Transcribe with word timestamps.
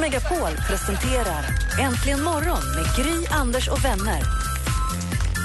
Megapol 0.00 0.50
presenterar 0.68 1.44
Äntligen 1.80 2.22
morgon 2.22 2.58
med 2.76 2.96
Gry, 2.96 3.26
Anders 3.30 3.68
och 3.68 3.84
vänner. 3.84 4.22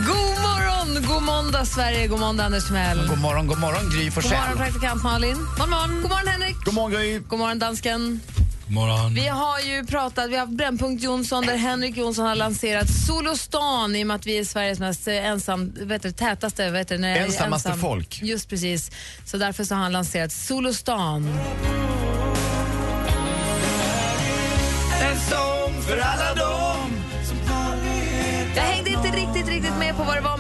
God 0.08 0.42
morgon, 0.42 1.08
god 1.08 1.24
måndag 1.24 1.66
Sverige, 1.66 2.08
god 2.08 2.20
måndag 2.20 2.44
Anders 2.46 2.68
Timell. 2.68 3.08
God 3.08 3.18
morgon, 3.22 3.48
god 3.48 3.60
morgon 3.60 3.90
Gry 3.90 4.04
God 4.06 4.14
Forssell. 4.14 4.38
morgon 4.40 4.58
praktikant 4.58 5.04
Malin. 5.04 5.36
God 5.58 5.70
morgon, 5.70 6.02
god 6.02 6.10
morgon 6.12 6.28
Henrik. 6.28 6.56
God 6.66 6.74
morgon 6.74 6.92
Gry. 6.92 7.20
God 7.20 7.40
morgon 7.40 7.60
dansken. 7.60 8.20
God 8.66 8.74
morgon. 8.74 9.14
Vi 9.14 9.28
har 9.28 9.60
ju 9.60 9.86
pratat, 9.86 10.30
vi 10.30 10.34
har 10.34 10.40
haft 10.46 10.54
Brännpunkt 10.58 11.04
Jonsson 11.04 11.46
där 11.46 11.56
Henrik 11.58 11.98
Jonsson 11.98 12.26
har 12.26 12.36
lanserat 12.36 12.88
Solostan 13.08 13.96
i 13.96 14.04
och 14.04 14.08
med 14.08 14.16
att 14.16 14.26
vi 14.26 14.38
är 14.38 14.44
Sveriges 14.46 14.80
mest 14.80 15.08
eh, 15.08 15.26
ensam, 15.26 15.74
vet 15.82 16.02
du, 16.04 16.12
tätaste, 16.12 16.70
vet 16.70 16.88
du, 16.88 16.98
när 16.98 17.16
Ensammaste 17.18 17.70
ensam. 17.70 17.82
folk. 17.82 18.20
Just 18.24 18.50
precis. 18.50 18.92
Så 19.26 19.38
därför 19.38 19.64
så 19.64 19.76
har 19.76 19.82
han 19.82 19.92
lanserat 19.92 20.32
Solostan. 20.32 21.40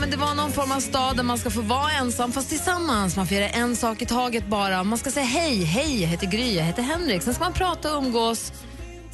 Men 0.05 0.11
det 0.11 0.25
var 0.25 0.35
någon 0.35 0.51
form 0.51 0.71
av 0.71 0.79
stad 0.79 1.17
där 1.17 1.23
man 1.23 1.37
ska 1.37 1.49
få 1.49 1.61
vara 1.61 1.91
ensam 1.91 2.31
fast 2.31 2.49
tillsammans. 2.49 3.17
Man 3.17 3.27
får 3.27 3.37
göra 3.37 3.49
en 3.49 3.75
sak 3.75 4.01
i 4.01 4.05
taget 4.05 4.47
bara. 4.47 4.83
Man 4.83 4.97
ska 4.97 5.11
säga 5.11 5.25
hej, 5.25 5.63
hej, 5.63 6.01
jag 6.01 6.07
heter 6.07 6.27
Gry, 6.27 6.55
jag 6.55 6.63
heter 6.63 6.83
Henrik. 6.83 7.21
Sen 7.21 7.33
ska 7.33 7.43
man 7.43 7.53
prata 7.53 7.91
och 7.97 8.03
umgås 8.03 8.51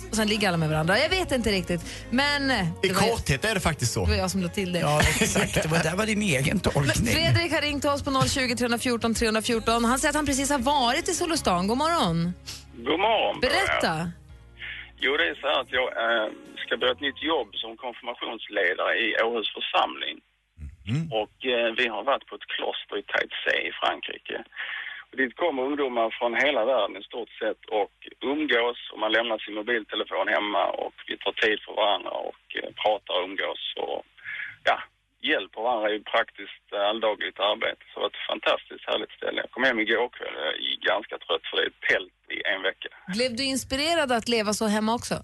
och 0.09 0.15
sen 0.15 0.27
ligger 0.27 0.47
alla 0.47 0.57
med 0.57 0.69
varandra. 0.69 0.99
Jag 0.99 1.09
vet 1.09 1.31
inte 1.31 1.51
riktigt. 1.51 1.81
Men 2.09 2.51
I 2.83 2.89
korthet 2.89 3.45
är 3.45 3.53
det 3.53 3.59
faktiskt 3.59 3.93
så. 3.93 4.05
det 4.05 4.11
var 4.11 4.17
jag 4.17 4.31
som 4.31 4.41
lade 4.41 4.53
till 4.53 4.73
det. 4.73 4.79
Ja, 4.79 5.01
exakt. 5.19 5.63
Det 5.63 5.69
var, 5.69 5.83
det 5.83 5.95
var 5.97 6.05
din 6.05 6.21
egen 6.21 6.59
tolkning. 6.69 7.13
Fredrik 7.13 7.51
har 7.53 7.61
ringt 7.61 7.85
oss 7.85 8.03
på 8.03 8.11
020 8.27 8.55
314 8.55 9.13
314. 9.13 9.85
Han 9.85 9.99
säger 9.99 10.09
att 10.09 10.15
han 10.15 10.25
precis 10.25 10.49
har 10.49 10.59
varit 10.59 11.09
i 11.09 11.13
Solostan. 11.13 11.67
God 11.67 11.77
morgon. 11.77 12.33
God 12.77 12.99
morgon. 12.99 13.35
er. 13.37 13.41
Berätta. 13.41 14.11
Jo, 15.03 15.17
det 15.17 15.23
är 15.23 15.35
så 15.41 15.47
här 15.47 15.61
att 15.61 15.71
jag 15.79 15.87
eh, 16.03 16.27
ska 16.65 16.77
börja 16.77 16.93
ett 16.93 17.05
nytt 17.07 17.23
jobb 17.33 17.49
som 17.61 17.77
konfirmationsledare 17.85 18.93
i 19.05 19.07
Åhus 19.27 19.49
församling. 19.59 20.17
Och 21.21 21.45
eh, 21.45 21.69
vi 21.79 21.87
har 21.87 22.03
varit 22.03 22.27
på 22.27 22.35
ett 22.35 22.51
kloster 22.55 22.95
i 22.97 23.03
Taizé 23.03 23.55
i 23.69 23.71
Frankrike. 23.81 24.37
Och 25.11 25.17
dit 25.17 25.35
kommer 25.35 25.63
ungdomar 25.63 26.09
från 26.19 26.33
hela 26.45 26.65
världen 26.65 26.97
i 26.97 27.03
stort 27.03 27.31
sett 27.41 27.61
och 27.79 27.95
umgås 28.33 28.79
och 28.91 28.99
man 28.99 29.11
lämnar 29.11 29.37
sin 29.37 29.55
mobiltelefon 29.59 30.27
hemma 30.27 30.63
och 30.83 30.97
vi 31.07 31.17
tar 31.17 31.31
tid 31.31 31.59
för 31.65 31.73
varandra 31.81 32.11
och 32.29 32.43
eh, 32.59 32.69
pratar 32.83 33.13
och 33.17 33.25
umgås 33.29 33.63
och 33.77 34.05
ja, 34.63 34.77
hjälper 35.21 35.61
varandra 35.61 35.89
i 35.95 35.99
praktiskt 36.13 36.65
eh, 36.73 36.89
alldagligt 36.89 37.39
arbete. 37.39 37.83
Så 37.89 37.93
det 37.95 38.03
var 38.03 38.09
ett 38.13 38.27
fantastiskt 38.31 38.85
härligt 38.91 39.13
ställe. 39.19 39.37
Jag 39.43 39.51
kom 39.51 39.63
hem 39.63 39.79
igår 39.79 40.09
kväll 40.17 40.35
jag 40.43 40.53
är 40.55 40.77
ganska 40.93 41.15
trött 41.25 41.45
för 41.49 41.55
det 41.57 41.65
är 41.71 41.75
tält 41.89 42.19
i 42.35 42.37
en 42.53 42.61
vecka. 42.69 42.89
Blev 43.17 43.31
du 43.35 43.43
inspirerad 43.43 44.11
att 44.11 44.27
leva 44.35 44.53
så 44.53 44.65
hemma 44.75 44.91
också? 44.99 45.15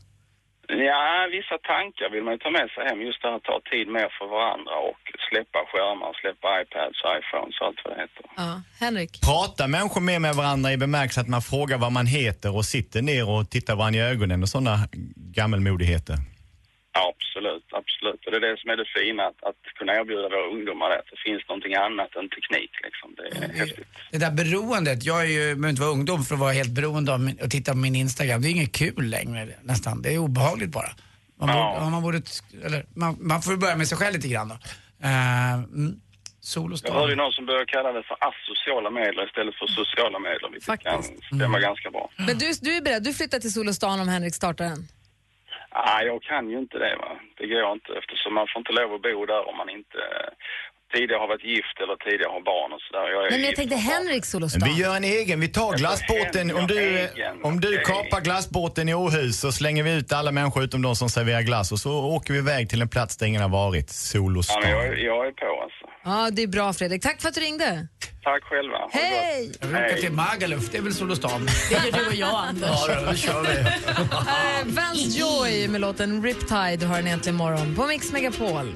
Ja, 0.67 1.27
vissa 1.31 1.57
tankar 1.73 2.09
vill 2.13 2.23
man 2.23 2.33
ju 2.33 2.39
ta 2.45 2.51
med 2.51 2.67
sig 2.73 2.83
hem. 2.89 3.01
Just 3.01 3.21
det 3.21 3.27
här 3.27 3.35
att 3.35 3.43
ta 3.43 3.59
tid 3.71 3.87
mer 3.87 4.09
för 4.17 4.27
varandra 4.37 4.75
och 4.89 5.01
släppa 5.29 5.59
skärmar, 5.69 6.11
släppa 6.21 6.47
iPads, 6.61 6.99
iPhones 7.17 7.55
och 7.59 7.67
allt 7.67 7.79
vad 7.83 7.93
det 7.93 8.01
heter. 8.01 8.23
Ja. 8.37 8.61
Henrik? 8.79 9.11
Pratar 9.29 9.67
människor 9.67 10.01
mer 10.01 10.19
med 10.19 10.35
varandra 10.35 10.73
i 10.73 10.77
bemärkelsen 10.77 11.21
att 11.21 11.29
man 11.29 11.41
frågar 11.41 11.77
vad 11.77 11.91
man 11.91 12.07
heter 12.07 12.55
och 12.55 12.65
sitter 12.65 13.01
ner 13.01 13.29
och 13.29 13.49
tittar 13.49 13.75
varandra 13.75 13.99
i 13.99 14.03
ögonen 14.03 14.43
och 14.43 14.49
sådana 14.49 14.75
gammelmodigheter? 15.39 16.15
Ja, 16.93 17.13
absolut, 17.37 17.65
absolut. 17.81 18.25
Och 18.25 18.31
det 18.31 18.37
är 18.37 18.45
det 18.49 18.57
som 18.61 18.69
är 18.69 18.77
det 18.77 18.87
fina, 18.99 19.23
att, 19.31 19.39
att 19.49 19.61
kunna 19.79 19.91
erbjuda 19.99 20.21
våra 20.29 20.47
ungdomar 20.55 20.89
det. 20.89 20.99
Att 20.99 21.09
det 21.13 21.21
finns 21.27 21.43
någonting 21.49 21.75
annat 21.75 22.11
än 22.19 22.29
teknik 22.37 22.71
liksom. 22.87 23.07
Det 23.17 23.23
är 23.27 23.59
häftigt. 23.61 23.87
Det 24.11 24.17
där 24.25 24.31
beroendet, 24.31 24.99
jag 25.03 25.19
är 25.25 25.29
ju, 25.37 25.43
behöver 25.55 25.69
inte 25.69 25.81
vara 25.81 25.91
ungdom 25.97 26.23
för 26.23 26.33
att 26.35 26.39
vara 26.47 26.51
helt 26.61 26.73
beroende 26.79 27.09
av 27.13 27.19
min, 27.19 27.37
att 27.43 27.51
titta 27.51 27.71
på 27.71 27.77
min 27.77 27.95
Instagram. 27.95 28.41
Det 28.41 28.47
är 28.47 28.51
inget 28.59 28.75
kul 28.83 29.03
längre 29.17 29.47
nästan. 29.63 30.01
Det 30.01 30.09
är 30.15 30.17
obehagligt 30.17 30.69
bara. 30.79 30.91
Man, 31.39 31.49
Ja. 31.49 31.77
borde, 31.79 31.91
man, 31.91 32.01
borde, 32.03 32.21
eller, 32.65 32.85
man, 32.95 33.17
man 33.31 33.41
får 33.41 33.57
börja 33.57 33.75
med 33.75 33.87
sig 33.87 33.97
själv 33.97 34.13
lite 34.15 34.27
grann 34.27 34.47
då. 34.49 34.55
Uh, 35.07 35.53
mm, 35.53 35.99
sol 36.41 36.73
och 36.73 36.79
Jag 36.83 36.93
hörde 36.93 37.09
ju 37.11 37.15
någon 37.15 37.31
som 37.31 37.45
började 37.45 37.65
kalla 37.65 37.91
det 37.91 38.03
för 38.03 38.17
asociala 38.29 38.89
medel 38.89 39.25
istället 39.27 39.55
för 39.55 39.67
sociala 39.67 40.19
medel, 40.19 40.49
vilket 40.51 40.65
Faktiskt. 40.65 41.29
kan 41.29 41.37
stämma 41.39 41.59
ganska 41.59 41.91
bra. 41.91 42.09
Men 42.17 42.37
du, 42.37 42.51
du 42.61 42.77
är 42.77 42.81
beredd, 42.81 43.03
du 43.03 43.13
flyttar 43.13 43.39
till 43.39 43.53
Solostan 43.53 43.99
om 43.99 44.07
Henrik 44.07 44.35
startar 44.35 44.65
den? 44.65 44.87
Ah, 45.69 46.01
jag 46.01 46.21
kan 46.23 46.49
ju 46.49 46.57
inte 46.59 46.77
det 46.77 46.95
va. 46.95 47.11
Det 47.37 47.47
går 47.47 47.71
inte 47.71 47.91
eftersom 47.99 48.33
man 48.33 48.47
får 48.53 48.59
inte 48.59 48.71
lov 48.79 48.93
att 48.93 49.01
bo 49.01 49.25
där 49.25 49.49
om 49.49 49.57
man 49.57 49.69
inte 49.69 49.99
tidigare 50.93 51.19
har 51.19 51.27
varit 51.27 51.43
gift 51.43 51.77
eller 51.83 51.95
tidigare 51.95 52.31
har 52.31 52.41
barn 52.41 52.73
och 52.73 52.81
sådär. 52.81 53.07
Jag 53.13 53.25
är 53.25 53.31
Men 53.31 53.43
jag 53.43 53.55
tänkte. 53.55 53.75
Henrik 53.75 54.25
Solostan. 54.25 54.61
Vi 54.69 54.81
gör 54.81 54.95
en 54.95 55.03
egen, 55.03 55.39
vi 55.39 55.47
tar 55.47 55.77
glassbåten. 55.77 56.55
Om 56.55 56.67
du, 56.67 57.07
om 57.43 57.59
du 57.59 57.77
kapar 57.77 58.21
glassbåten 58.21 58.89
i 58.89 58.93
Åhus 58.93 59.39
så 59.39 59.51
slänger 59.51 59.83
vi 59.83 59.93
ut 59.99 60.13
alla 60.13 60.31
människor 60.31 60.63
utom 60.63 60.81
de 60.81 60.95
som 60.95 61.09
serverar 61.09 61.41
glass 61.41 61.71
och 61.71 61.79
så 61.79 61.91
åker 62.15 62.33
vi 62.33 62.39
iväg 62.39 62.69
till 62.69 62.81
en 62.81 62.89
plats 62.89 63.17
där 63.17 63.25
ingen 63.27 63.41
har 63.41 63.49
varit. 63.49 63.85
Ja, 63.87 63.93
Solostan. 63.93 64.61
men 64.61 64.71
jag, 64.71 64.85
är- 64.87 64.95
jag 65.11 65.27
är 65.27 65.31
på 65.31 65.61
alltså. 65.63 65.76
Ja, 66.07 66.29
det 66.31 66.43
är 66.43 66.47
bra 66.47 66.73
Fredrik. 66.73 67.01
Tack 67.01 67.21
för 67.21 67.29
att 67.29 67.35
du 67.35 67.41
ringde. 67.41 67.87
Tack 68.23 68.43
själva. 68.43 68.77
Ha. 68.77 68.89
Hej! 68.91 69.51
Jag 69.61 69.67
vill 69.67 69.75
åka 69.77 69.95
till 69.95 70.11
Magaluf, 70.11 70.69
det 70.71 70.77
är 70.77 70.81
väl 70.81 70.93
sol 70.93 71.11
och 71.11 71.17
storm? 71.17 71.45
Det 71.69 71.75
gör 71.75 71.91
du 72.03 72.07
och 72.07 72.13
jag, 72.15 72.35
Anders. 72.47 72.69
Ja, 72.87 72.99
då, 72.99 73.05
då 73.05 73.13
kör 73.17 73.41
vi. 73.41 73.47
Här 74.27 74.61
är 74.61 74.65
Vance 74.65 75.19
Joy 75.19 75.67
med 75.67 75.81
låten 75.81 76.23
Riptide 76.23 76.83
har 76.83 76.95
den 76.97 77.07
egentligen 77.07 77.35
imorgon 77.35 77.75
på 77.75 77.85
Mix 77.85 78.11
Megapol. 78.11 78.75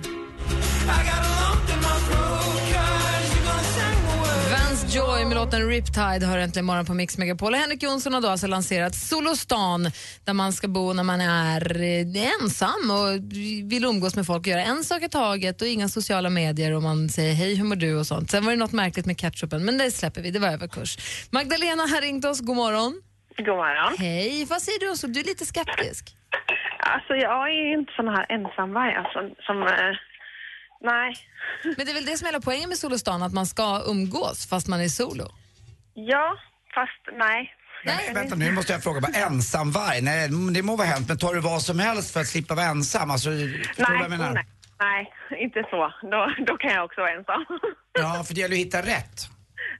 Joy 4.95 5.25
med 5.25 5.35
låten 5.35 5.67
Riptide 5.69 6.25
har 6.25 6.37
äntligen 6.37 6.65
morgon 6.65 6.85
på 6.85 6.93
Mix 6.93 7.17
Megapol. 7.17 7.53
Henrik 7.53 7.83
Jonsson 7.83 8.13
har 8.13 8.21
då 8.21 8.27
alltså 8.27 8.47
lanserat 8.47 8.95
Solostan 8.95 9.83
där 10.25 10.33
man 10.33 10.53
ska 10.53 10.67
bo 10.67 10.93
när 10.93 11.03
man 11.03 11.21
är 11.21 11.81
eh, 11.81 12.33
ensam 12.41 12.91
och 12.91 13.33
vill 13.71 13.85
umgås 13.85 14.15
med 14.15 14.25
folk 14.25 14.39
och 14.39 14.47
göra 14.47 14.63
en 14.63 14.83
sak 14.83 15.03
i 15.03 15.09
taget 15.09 15.61
och 15.61 15.67
inga 15.67 15.87
sociala 15.87 16.29
medier 16.29 16.75
och 16.75 16.81
man 16.81 17.09
säger 17.09 17.33
hej 17.33 17.55
hur 17.55 17.63
mår 17.63 17.75
du 17.75 17.99
och 17.99 18.07
sånt. 18.07 18.31
Sen 18.31 18.45
var 18.45 18.51
det 18.51 18.57
något 18.57 18.71
märkligt 18.71 19.05
med 19.05 19.17
ketchupen 19.17 19.65
men 19.65 19.77
det 19.77 19.91
släpper 19.91 20.21
vi, 20.21 20.31
det 20.31 20.39
var 20.39 20.47
överkurs. 20.47 20.97
Magdalena 21.31 21.83
har 21.83 22.01
ringt 22.01 22.25
oss, 22.25 22.41
god 22.41 22.55
morgon. 22.55 23.01
God 23.37 23.47
morgon. 23.47 23.95
Hej, 23.99 24.45
vad 24.49 24.61
säger 24.61 24.89
du? 24.89 24.97
Så 24.97 25.07
du 25.07 25.19
är 25.19 25.23
lite 25.23 25.45
skeptisk? 25.45 26.15
Alltså 26.79 27.13
jag 27.13 27.49
är 27.49 27.73
inte 27.73 27.91
sån 27.95 28.07
här 28.07 28.25
ensamvarg 28.29 28.95
alltså, 28.95 29.19
som... 29.45 29.63
Eh, 29.63 29.95
nej. 30.81 31.15
Men 31.63 31.85
det 31.85 31.91
är 31.91 31.93
väl 31.93 32.05
det 32.05 32.17
som 32.17 32.25
är 32.25 32.31
hela 32.31 32.41
poängen 32.41 32.69
med 32.69 32.77
Solostan, 32.77 33.23
att 33.23 33.33
man 33.33 33.45
ska 33.45 33.83
umgås 33.87 34.47
fast 34.47 34.67
man 34.67 34.81
är 34.81 34.87
solo? 34.89 35.27
Ja, 35.93 36.37
fast 36.75 37.17
nej. 37.19 37.53
Nej, 37.85 38.13
vänta 38.13 38.35
nu 38.35 38.51
måste 38.51 38.73
jag 38.73 38.83
fråga, 38.83 39.01
bara 39.01 39.11
ensamvarg? 39.13 40.01
Nej, 40.01 40.29
det 40.53 40.61
må 40.61 40.75
vara 40.75 40.87
hänt, 40.87 41.07
men 41.07 41.17
tar 41.17 41.33
du 41.33 41.39
vad 41.39 41.61
som 41.61 41.79
helst 41.79 42.13
för 42.13 42.19
att 42.19 42.27
slippa 42.27 42.55
vara 42.55 42.65
ensam? 42.65 43.11
Alltså, 43.11 43.29
Nej, 43.29 43.57
jag 43.77 44.09
menar? 44.09 44.33
nej, 44.33 44.45
nej, 44.79 45.13
inte 45.43 45.59
så. 45.69 45.93
Då, 46.01 46.31
då 46.47 46.57
kan 46.57 46.71
jag 46.73 46.85
också 46.85 47.01
vara 47.01 47.11
ensam. 47.11 47.45
Ja, 47.99 48.23
för 48.27 48.33
det 48.33 48.41
gäller 48.41 48.55
att 48.55 48.59
hitta 48.59 48.81
rätt. 48.81 49.27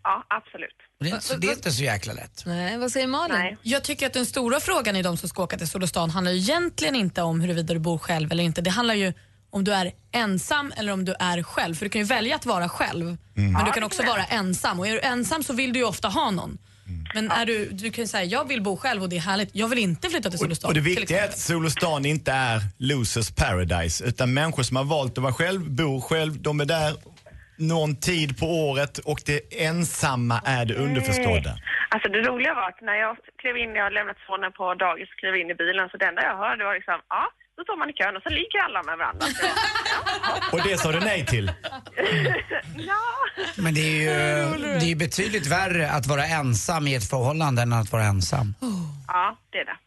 ja, 0.03 0.25
absolut. 0.29 0.75
Det 0.99 1.05
är, 1.09 1.13
inte, 1.13 1.25
så- 1.25 1.35
det 1.37 1.47
är 1.47 1.51
inte 1.53 1.71
så 1.71 1.83
jäkla 1.83 2.13
lätt. 2.13 2.43
Nej, 2.45 2.77
vad 2.77 2.91
säger 2.91 3.07
Malin? 3.07 3.37
Nej. 3.39 3.57
Jag 3.61 3.83
tycker 3.83 4.05
att 4.07 4.13
den 4.13 4.25
stora 4.25 4.59
frågan 4.59 4.95
i 4.95 5.01
de 5.01 5.17
som 5.17 5.29
ska 5.29 5.43
åka 5.43 5.57
till 5.57 5.67
Solostan 5.69 6.09
handlar 6.09 6.31
ju 6.31 6.37
egentligen 6.37 6.95
inte 6.95 7.21
om 7.21 7.41
huruvida 7.41 7.73
du 7.73 7.79
bor 7.79 7.97
själv 7.97 8.31
eller 8.31 8.43
inte. 8.43 8.61
Det 8.61 8.69
handlar 8.69 8.93
ju 8.95 9.13
om 9.51 9.63
du 9.63 9.73
är 9.73 9.91
ensam 10.11 10.73
eller 10.77 10.93
om 10.93 11.05
du 11.05 11.15
är 11.19 11.43
själv. 11.43 11.75
För 11.75 11.85
du 11.85 11.89
kan 11.89 12.01
ju 12.01 12.07
välja 12.07 12.35
att 12.35 12.45
vara 12.45 12.69
själv, 12.69 13.17
men 13.33 13.65
du 13.65 13.71
kan 13.71 13.83
också 13.83 14.03
vara 14.03 14.23
ensam. 14.23 14.79
Och 14.79 14.87
är 14.87 14.91
du 14.91 14.99
ensam 14.99 15.43
så 15.43 15.53
vill 15.53 15.73
du 15.73 15.79
ju 15.79 15.85
ofta 15.85 16.07
ha 16.07 16.31
någon. 16.31 16.57
Men 17.13 17.31
är 17.31 17.45
du, 17.45 17.69
du 17.71 17.91
kan 17.91 18.03
ju 18.03 18.07
säga 18.07 18.23
jag 18.23 18.47
vill 18.47 18.61
bo 18.61 18.77
själv 18.77 19.03
och 19.03 19.09
det 19.09 19.17
är 19.17 19.21
härligt. 19.21 19.49
Jag 19.53 19.67
vill 19.67 19.79
inte 19.79 20.09
flytta 20.09 20.29
till 20.29 20.39
Solostan. 20.39 20.67
Och 20.69 20.73
det 20.73 20.81
viktiga 20.81 21.23
är 21.23 21.27
att. 21.29 21.39
Solostan 21.39 22.05
inte 22.05 22.31
är 22.31 22.59
losers 22.77 23.31
paradise 23.35 24.05
utan 24.05 24.33
människor 24.33 24.63
som 24.63 24.77
har 24.77 24.83
valt 24.83 25.17
att 25.17 25.23
vara 25.23 25.33
själv, 25.33 25.71
bor 25.71 26.01
själv, 26.01 26.41
de 26.41 26.59
är 26.61 26.65
där 26.65 26.93
någon 27.57 27.95
tid 27.95 28.39
på 28.39 28.45
året 28.45 28.97
och 28.97 29.21
det 29.25 29.39
ensamma 29.67 30.41
är 30.45 30.65
det 30.65 30.75
underförstådda. 30.75 31.53
Alltså 31.93 32.07
det 32.09 32.21
roliga 32.29 32.53
var 32.53 32.67
att 32.71 32.81
när 32.81 32.97
jag 33.05 33.17
klev 33.41 33.55
in, 33.57 33.75
jag 33.75 33.83
har 33.83 33.91
lämnat 33.91 34.17
sonen 34.27 34.51
på 34.51 34.63
dagis 34.73 35.09
och 35.13 35.19
klev 35.21 35.35
in 35.41 35.49
i 35.53 35.55
bilen, 35.63 35.89
så 35.91 35.97
det 35.97 36.05
enda 36.11 36.21
jag 36.29 36.37
hörde 36.45 36.61
var 36.67 36.73
liksom, 36.79 36.99
ja, 37.09 37.23
Så 37.55 37.63
står 37.63 37.77
man 37.79 37.89
i 37.89 37.93
kön 37.93 38.15
och 38.15 38.21
så 38.23 38.29
ligger 38.29 38.59
alla 38.65 38.83
med 38.83 38.97
varandra. 38.97 39.25
Så, 39.25 39.45
Och 40.57 40.63
det 40.63 40.77
sa 40.77 40.91
du 40.91 40.99
nej 40.99 41.25
till? 41.25 41.51
ja, 42.77 43.01
Men 43.57 43.73
det 43.73 43.81
är 43.81 43.99
ju 43.99 44.05
det 44.79 44.85
är 44.85 44.85
ju 44.85 44.95
betydligt 44.95 45.47
värre 45.47 45.91
att 45.91 46.07
vara 46.07 46.25
ensam 46.25 46.87
i 46.87 46.95
ett 46.95 47.09
förhållande 47.09 47.61
än 47.61 47.73
att 47.73 47.91
vara 47.91 48.03
ensam. 48.03 48.53
ja, 49.07 49.37
det 49.49 49.57
är 49.57 49.65
det. 49.65 49.77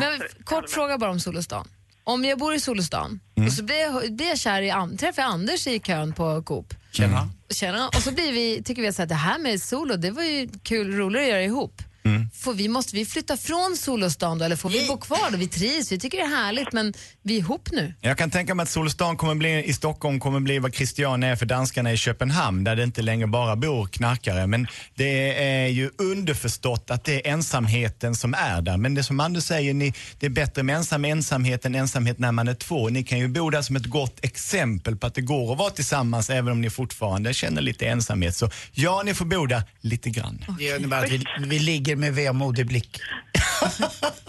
Men 0.00 0.12
f- 0.14 0.36
kort 0.44 0.70
fråga 0.70 0.98
bara 0.98 1.10
om 1.10 1.20
Solostan. 1.20 1.68
Om 2.04 2.24
jag 2.24 2.38
bor 2.38 2.54
i 2.54 2.60
Solostan 2.60 3.20
Mm. 3.36 3.46
och 3.46 3.52
så 3.52 3.62
blir 3.64 3.76
jag, 3.80 4.12
blir 4.16 4.28
jag 4.28 4.38
kär 4.38 4.62
i, 4.62 4.70
An- 4.70 4.96
träffar 4.96 5.22
jag 5.22 5.30
Anders 5.32 5.66
i 5.66 5.78
kön 5.80 6.12
på 6.12 6.42
Coop. 6.42 6.74
Tjena. 6.92 7.28
Tjena. 7.50 7.88
Och 7.88 7.94
så 8.02 8.12
blir 8.12 8.32
vi, 8.32 8.62
tycker 8.62 8.82
vi 8.82 8.88
att 8.88 8.94
så 8.94 9.02
här, 9.02 9.06
det 9.06 9.14
här 9.14 9.38
med 9.38 9.62
solo, 9.62 9.96
det 9.96 10.10
var 10.10 10.22
ju 10.22 10.48
kul, 10.62 10.96
roligare 10.96 11.24
att 11.26 11.30
göra 11.30 11.42
ihop. 11.42 11.82
Mm. 12.06 12.30
Får 12.34 12.54
vi, 12.54 12.68
måste 12.68 12.96
vi 12.96 13.06
flytta 13.06 13.36
från 13.36 13.76
Solostan 13.76 14.38
då, 14.38 14.44
eller 14.44 14.56
får 14.56 14.70
vi 14.70 14.86
bo 14.88 14.96
kvar 14.96 15.30
då? 15.30 15.36
Vi 15.36 15.48
trivs, 15.48 15.92
vi 15.92 15.98
tycker 15.98 16.18
det 16.18 16.24
är 16.24 16.36
härligt 16.36 16.72
men 16.72 16.94
vi 17.22 17.34
är 17.34 17.38
ihop 17.38 17.68
nu. 17.72 17.94
Jag 18.00 18.18
kan 18.18 18.30
tänka 18.30 18.54
mig 18.54 18.62
att 18.62 18.70
Solstan 18.70 19.16
kommer 19.16 19.34
bli, 19.34 19.64
i 19.64 19.72
Stockholm 19.72 20.20
kommer 20.20 20.40
bli 20.40 20.58
vad 20.58 20.74
Christiania 20.74 21.30
är 21.30 21.36
för 21.36 21.46
danskarna 21.46 21.92
i 21.92 21.96
Köpenhamn 21.96 22.64
där 22.64 22.76
det 22.76 22.82
inte 22.82 23.02
längre 23.02 23.26
bara 23.26 23.56
bor 23.56 23.86
knarkare. 23.86 24.46
Men 24.46 24.66
det 24.94 25.44
är 25.44 25.68
ju 25.68 25.90
underförstått 25.98 26.90
att 26.90 27.04
det 27.04 27.26
är 27.26 27.32
ensamheten 27.32 28.14
som 28.14 28.34
är 28.34 28.62
där. 28.62 28.76
Men 28.76 28.94
det 28.94 29.02
som 29.02 29.20
Anders 29.20 29.44
säger, 29.44 29.74
ni, 29.74 29.92
det 30.18 30.26
är 30.26 30.30
bättre 30.30 30.62
med 30.62 30.76
ensam 30.76 31.04
ensamhet 31.04 31.64
än 31.64 31.74
ensamhet 31.74 32.18
när 32.18 32.32
man 32.32 32.48
är 32.48 32.54
två. 32.54 32.88
Ni 32.88 33.04
kan 33.04 33.18
ju 33.18 33.28
bo 33.28 33.50
där 33.50 33.62
som 33.62 33.76
ett 33.76 33.86
gott 33.86 34.24
exempel 34.24 34.96
på 34.96 35.06
att 35.06 35.14
det 35.14 35.20
går 35.20 35.52
att 35.52 35.58
vara 35.58 35.70
tillsammans 35.70 36.30
även 36.30 36.52
om 36.52 36.60
ni 36.60 36.70
fortfarande 36.70 37.34
känner 37.34 37.62
lite 37.62 37.86
ensamhet. 37.86 38.36
Så 38.36 38.50
ja, 38.72 39.02
ni 39.04 39.14
får 39.14 39.24
bo 39.24 39.46
där 39.46 39.62
lite 39.80 40.10
grann. 40.10 40.44
Det 40.58 40.76
innebär 40.76 41.04
att 41.04 41.10
vi, 41.10 41.24
vi 41.46 41.58
ligger 41.58 41.95
med 41.96 42.14
vemodig 42.14 42.66
blick. 42.66 43.00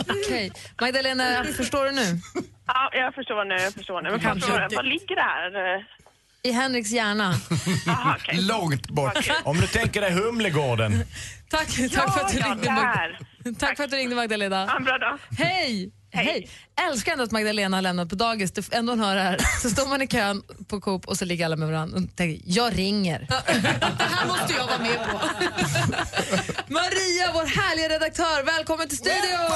Okej. 0.10 0.52
Magdalena, 0.82 1.44
förstår 1.58 1.86
du 1.86 1.92
nu? 1.92 2.20
Ja, 2.68 2.90
jag 2.94 3.14
förstår 3.16 3.46
nu, 3.46 3.56
jag 3.56 3.74
förstår 3.74 4.02
nu. 4.02 4.12
Men 4.12 4.20
Kanske 4.20 4.52
förstår, 4.52 4.76
vad 4.76 4.86
ligger 4.86 5.16
det 5.16 5.22
här? 5.22 5.86
I 6.44 6.52
Henriks 6.52 6.92
hjärna. 6.92 7.34
Jaha, 7.86 8.16
okej. 8.20 8.42
Långt 8.42 8.90
bort. 8.90 9.30
Om 9.44 9.58
du 9.58 9.68
tänker 9.68 10.02
dig 10.02 10.12
Humlegården. 10.14 11.04
Tack, 11.50 11.68
tack, 11.68 11.92
Ja, 11.92 12.12
för 12.12 12.22
att 12.26 12.32
du 12.32 12.38
ja, 12.40 12.46
ringde. 12.46 12.70
Mag- 12.72 13.60
tack 13.60 13.78
för 13.78 13.84
att 13.84 13.92
du 13.92 13.98
ringde 13.98 14.16
Magdalena. 14.16 14.66
Ha 14.66 14.78
en 14.78 14.84
bra 14.84 14.98
dag. 14.98 15.20
Hej! 15.38 15.92
Hej! 16.24 16.50
Älskar 16.90 17.12
ändå 17.12 17.24
att 17.24 17.32
Magdalena 17.32 17.78
har 17.78 17.82
lämnat 17.82 18.10
på 18.10 18.16
dagis. 18.16 18.52
Det 18.52 18.74
ändå 18.74 18.92
hon 18.92 19.00
hör 19.00 19.16
det 19.16 19.22
här. 19.22 19.38
Så 19.62 19.70
står 19.70 19.88
man 19.88 20.02
i 20.02 20.08
kön 20.08 20.44
på 20.68 20.82
Coop 20.82 21.08
och 21.08 21.18
så 21.18 21.26
ligger 21.26 21.46
alla 21.46 21.56
med 21.56 21.68
varandra 21.68 21.98
och 21.98 22.16
tänker 22.16 22.42
jag 22.46 22.78
ringer. 22.78 23.28
Det 23.30 24.04
här 24.04 24.28
måste 24.28 24.54
jag 24.54 24.68
vara 24.68 24.78
med 24.78 24.98
på. 25.12 25.20
Maria, 26.74 27.32
vår 27.34 27.46
härliga 27.46 27.90
redaktör, 27.90 28.44
välkommen 28.44 28.88
till 28.88 28.98
studion! 28.98 29.52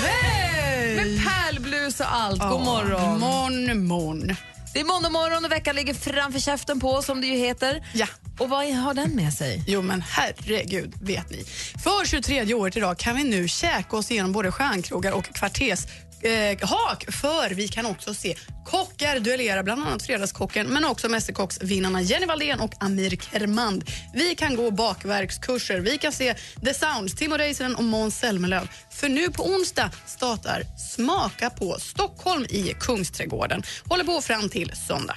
Hej! 0.00 0.96
Med 0.96 1.24
pärlblus 1.24 2.00
och 2.00 2.14
allt. 2.14 2.40
God 2.40 2.60
morgon. 2.60 3.20
Morgon, 3.20 3.86
morgon. 3.86 4.36
Det 4.72 4.80
är 4.80 4.84
måndag 4.84 5.10
morgon 5.10 5.44
och 5.44 5.52
veckan 5.52 5.76
ligger 5.76 5.94
framför 5.94 6.40
käften 6.40 6.80
på 6.80 7.02
som 7.02 7.20
det 7.20 7.26
ju 7.26 7.36
heter. 7.36 7.86
Ja. 7.94 8.06
Och 8.38 8.48
vad 8.48 8.66
har 8.66 8.94
den 8.94 9.10
med 9.10 9.32
sig? 9.32 9.64
Jo 9.66 9.82
men 9.82 10.02
herregud, 10.02 10.94
vet 11.02 11.30
ni. 11.30 11.44
För 11.82 12.06
23 12.06 12.54
året 12.54 12.76
idag 12.76 12.98
kan 12.98 13.16
vi 13.16 13.24
nu 13.24 13.48
käka 13.48 13.96
oss 13.96 14.10
igenom 14.10 14.32
både 14.32 14.52
stjärnkrogar 14.52 15.12
och 15.12 15.24
kvarters 15.24 15.86
eh, 16.22 16.68
hak 16.68 17.12
för 17.12 17.50
vi 17.54 17.68
kan 17.68 17.86
också 17.86 18.14
se 18.14 18.36
kockar 18.64 19.20
duellera, 19.20 19.62
bland 19.62 19.82
annat 19.82 20.02
Fredagskocken 20.02 20.66
men 20.66 20.84
också 20.84 21.08
Mästerkocksvinnarna 21.08 22.02
Jenny 22.02 22.26
Valdén 22.26 22.60
och 22.60 22.72
Amir 22.80 23.16
Kermand. 23.16 23.84
Vi 24.14 24.34
kan 24.34 24.56
gå 24.56 24.70
bakverkskurser, 24.70 25.80
vi 25.80 25.98
kan 25.98 26.12
se 26.12 26.34
The 26.64 26.74
Sounds, 26.74 27.14
Timo 27.14 27.36
Räisänen 27.36 27.76
och 27.76 27.84
Måns 27.84 28.18
Zelmerlöw. 28.18 28.68
För 28.90 29.08
nu 29.08 29.30
på 29.30 29.46
onsdag 29.46 29.90
startar 30.06 30.62
Smaka 30.94 31.50
på 31.50 31.76
Stockholm 31.80 32.44
i 32.44 32.74
Kungsträdgården. 32.80 33.62
Håller 33.88 34.04
på 34.04 34.20
fram 34.20 34.48
till 34.48 34.72
söndag. 34.88 35.16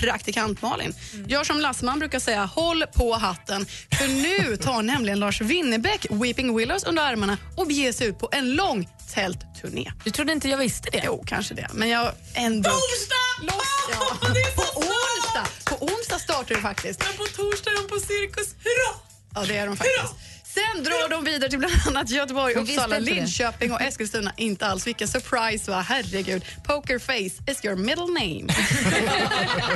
Praktikant 0.00 0.62
Malin. 0.62 0.94
Gör 1.26 1.44
som 1.44 1.60
Lassman 1.60 1.98
brukar 1.98 2.18
säga, 2.18 2.44
håll 2.44 2.84
på 2.94 3.14
hatten. 3.14 3.66
För 3.98 4.08
nu 4.08 4.56
tar 4.56 4.82
nämligen 4.82 5.18
Lars 5.18 5.40
Winnerbäck 5.40 6.06
Weeping 6.10 6.56
Willows 6.56 6.84
under 6.84 7.02
armarna 7.02 7.38
och 7.56 7.66
beger 7.66 7.92
sig 7.92 8.06
ut 8.06 8.18
på 8.18 8.28
en 8.32 8.52
lång 8.52 8.88
tältturné. 9.14 9.92
Du 10.04 10.10
trodde 10.10 10.32
inte 10.32 10.48
jag 10.48 10.58
visste 10.58 10.90
det? 10.90 11.02
Jo, 11.04 11.24
kanske 11.26 11.54
det. 11.54 11.68
Men 11.72 11.88
jag 11.88 12.12
ändå... 12.34 12.70
På 12.70 12.76
onsdag! 12.76 13.56
Ja. 13.90 14.16
På 14.56 14.80
onsdag! 14.80 15.46
På 15.64 15.84
onsdag 15.84 16.18
startar 16.18 16.54
det 16.54 16.60
faktiskt. 16.60 17.04
Men 17.04 17.12
på 17.16 17.24
torsdag 17.24 17.70
är 17.70 17.76
de 17.82 17.88
på 17.88 18.00
Cirkus. 18.00 18.54
Hurra! 18.64 19.00
Ja, 19.34 19.44
det 19.48 19.56
är 19.56 19.66
de 19.66 19.76
faktiskt. 19.76 20.31
Sen 20.54 20.82
drar 20.84 21.08
de 21.08 21.24
vidare 21.24 21.50
till 21.50 21.58
bland 21.58 21.74
annat 21.86 22.10
Göteborg, 22.10 22.54
Uppsala? 22.54 22.98
Linköping 22.98 23.72
och 23.72 23.80
Eskilstuna. 23.82 24.32
Inte 24.36 24.66
alls. 24.66 24.86
Vilken 24.86 25.08
surprise, 25.08 25.70
va? 25.70 25.80
Herregud. 25.80 26.44
Pokerface 26.64 27.42
is 27.50 27.64
your 27.64 27.76
middle 27.76 28.06
name. 28.06 28.52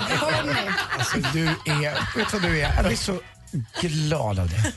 Hörni. 0.08 0.52
Alltså, 0.99 1.19
du 1.32 1.46
är, 1.46 2.17
vet 2.19 2.32
vad 2.32 2.43
du 2.43 2.61
är? 2.61 2.75
Jag 2.76 2.84
blir 2.84 2.96
så 2.96 3.20
glad 3.81 4.38
av 4.38 4.49
det. 4.49 4.73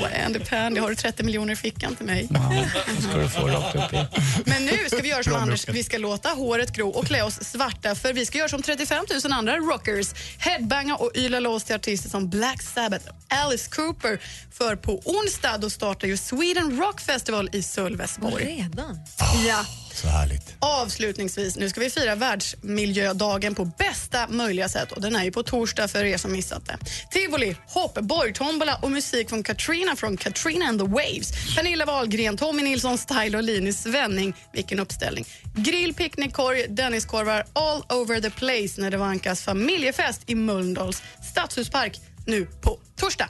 Åh, 0.00 0.24
Andy 0.26 0.38
Pandy, 0.38 0.80
har 0.80 0.88
du 0.88 0.94
30 0.94 1.22
miljoner 1.22 1.52
i 1.52 1.56
fickan 1.56 1.96
till 1.96 2.06
mig? 2.06 2.28
Ja, 2.30 2.64
det 2.96 3.02
ska 3.02 3.16
du 3.16 3.28
få 3.28 3.46
rakt 3.46 3.76
upp 3.76 3.92
i. 3.92 4.06
Men 4.44 4.64
nu 4.64 4.78
ska 4.86 4.96
vi 4.96 5.08
göra 5.08 5.22
som 5.22 5.34
Anders, 5.34 5.68
vi 5.68 5.84
ska 5.84 5.98
låta 5.98 6.28
håret 6.28 6.72
gro 6.72 6.88
och 6.88 7.06
klä 7.06 7.22
oss 7.22 7.44
svarta 7.44 7.94
för 7.94 8.12
vi 8.12 8.26
ska 8.26 8.38
göra 8.38 8.48
som 8.48 8.62
35 8.62 9.04
000 9.24 9.32
andra 9.32 9.56
rockers. 9.56 10.08
Headbanga 10.38 10.96
och 10.96 11.10
yla 11.14 11.40
loss 11.40 11.64
till 11.64 11.74
artister 11.74 12.08
som 12.08 12.30
Black 12.30 12.62
Sabbath 12.62 13.06
Alice 13.28 13.70
Cooper. 13.70 14.20
För 14.52 14.76
på 14.76 15.02
onsdag 15.04 15.58
då 15.58 15.70
startar 15.70 16.08
ju 16.08 16.16
Sweden 16.16 16.78
Rock 16.78 17.00
Festival 17.00 17.50
i 17.52 17.62
Sölvesborg. 17.62 18.44
Redan? 18.44 18.98
Ja. 19.46 19.64
Så 19.96 20.08
härligt. 20.08 20.56
Avslutningsvis, 20.58 21.56
nu 21.56 21.68
ska 21.68 21.80
vi 21.80 21.90
fira 21.90 22.14
världsmiljödagen 22.14 23.54
på 23.54 23.64
bästa 23.64 24.28
möjliga 24.28 24.68
sätt 24.68 24.92
och 24.92 25.00
den 25.00 25.16
är 25.16 25.24
ju 25.24 25.32
på 25.32 25.42
torsdag 25.42 25.88
för 25.88 26.04
er 26.04 26.16
som 26.16 26.32
missat 26.32 26.66
det. 26.66 26.78
Tivoli, 27.10 27.56
hopp, 27.66 27.94
borgtombola 27.94 28.78
och 28.82 28.90
musik 28.90 29.28
från 29.28 29.42
Katrina 29.42 29.96
från 29.96 30.16
Katrina 30.16 30.66
and 30.66 30.80
the 30.80 30.86
Waves. 30.86 31.56
Pernilla 31.56 31.84
Wahlgren, 31.84 32.36
Tommy 32.36 32.62
Nilsson 32.62 32.98
Style 32.98 33.36
och 33.36 33.42
Linus 33.42 33.82
Svenning. 33.82 34.34
Vilken 34.52 34.80
uppställning. 34.80 35.24
Grill, 35.54 35.94
picknickkorg, 35.94 36.66
Denniskorvar 36.68 37.44
all 37.52 37.82
over 37.88 38.20
the 38.20 38.30
place 38.30 38.80
när 38.80 38.90
det 38.90 38.96
vankas 38.96 39.42
familjefest 39.42 40.22
i 40.26 40.34
Mölndals 40.34 41.02
stadshuspark 41.32 42.00
nu 42.26 42.46
på 42.46 42.78
torsdag. 42.96 43.28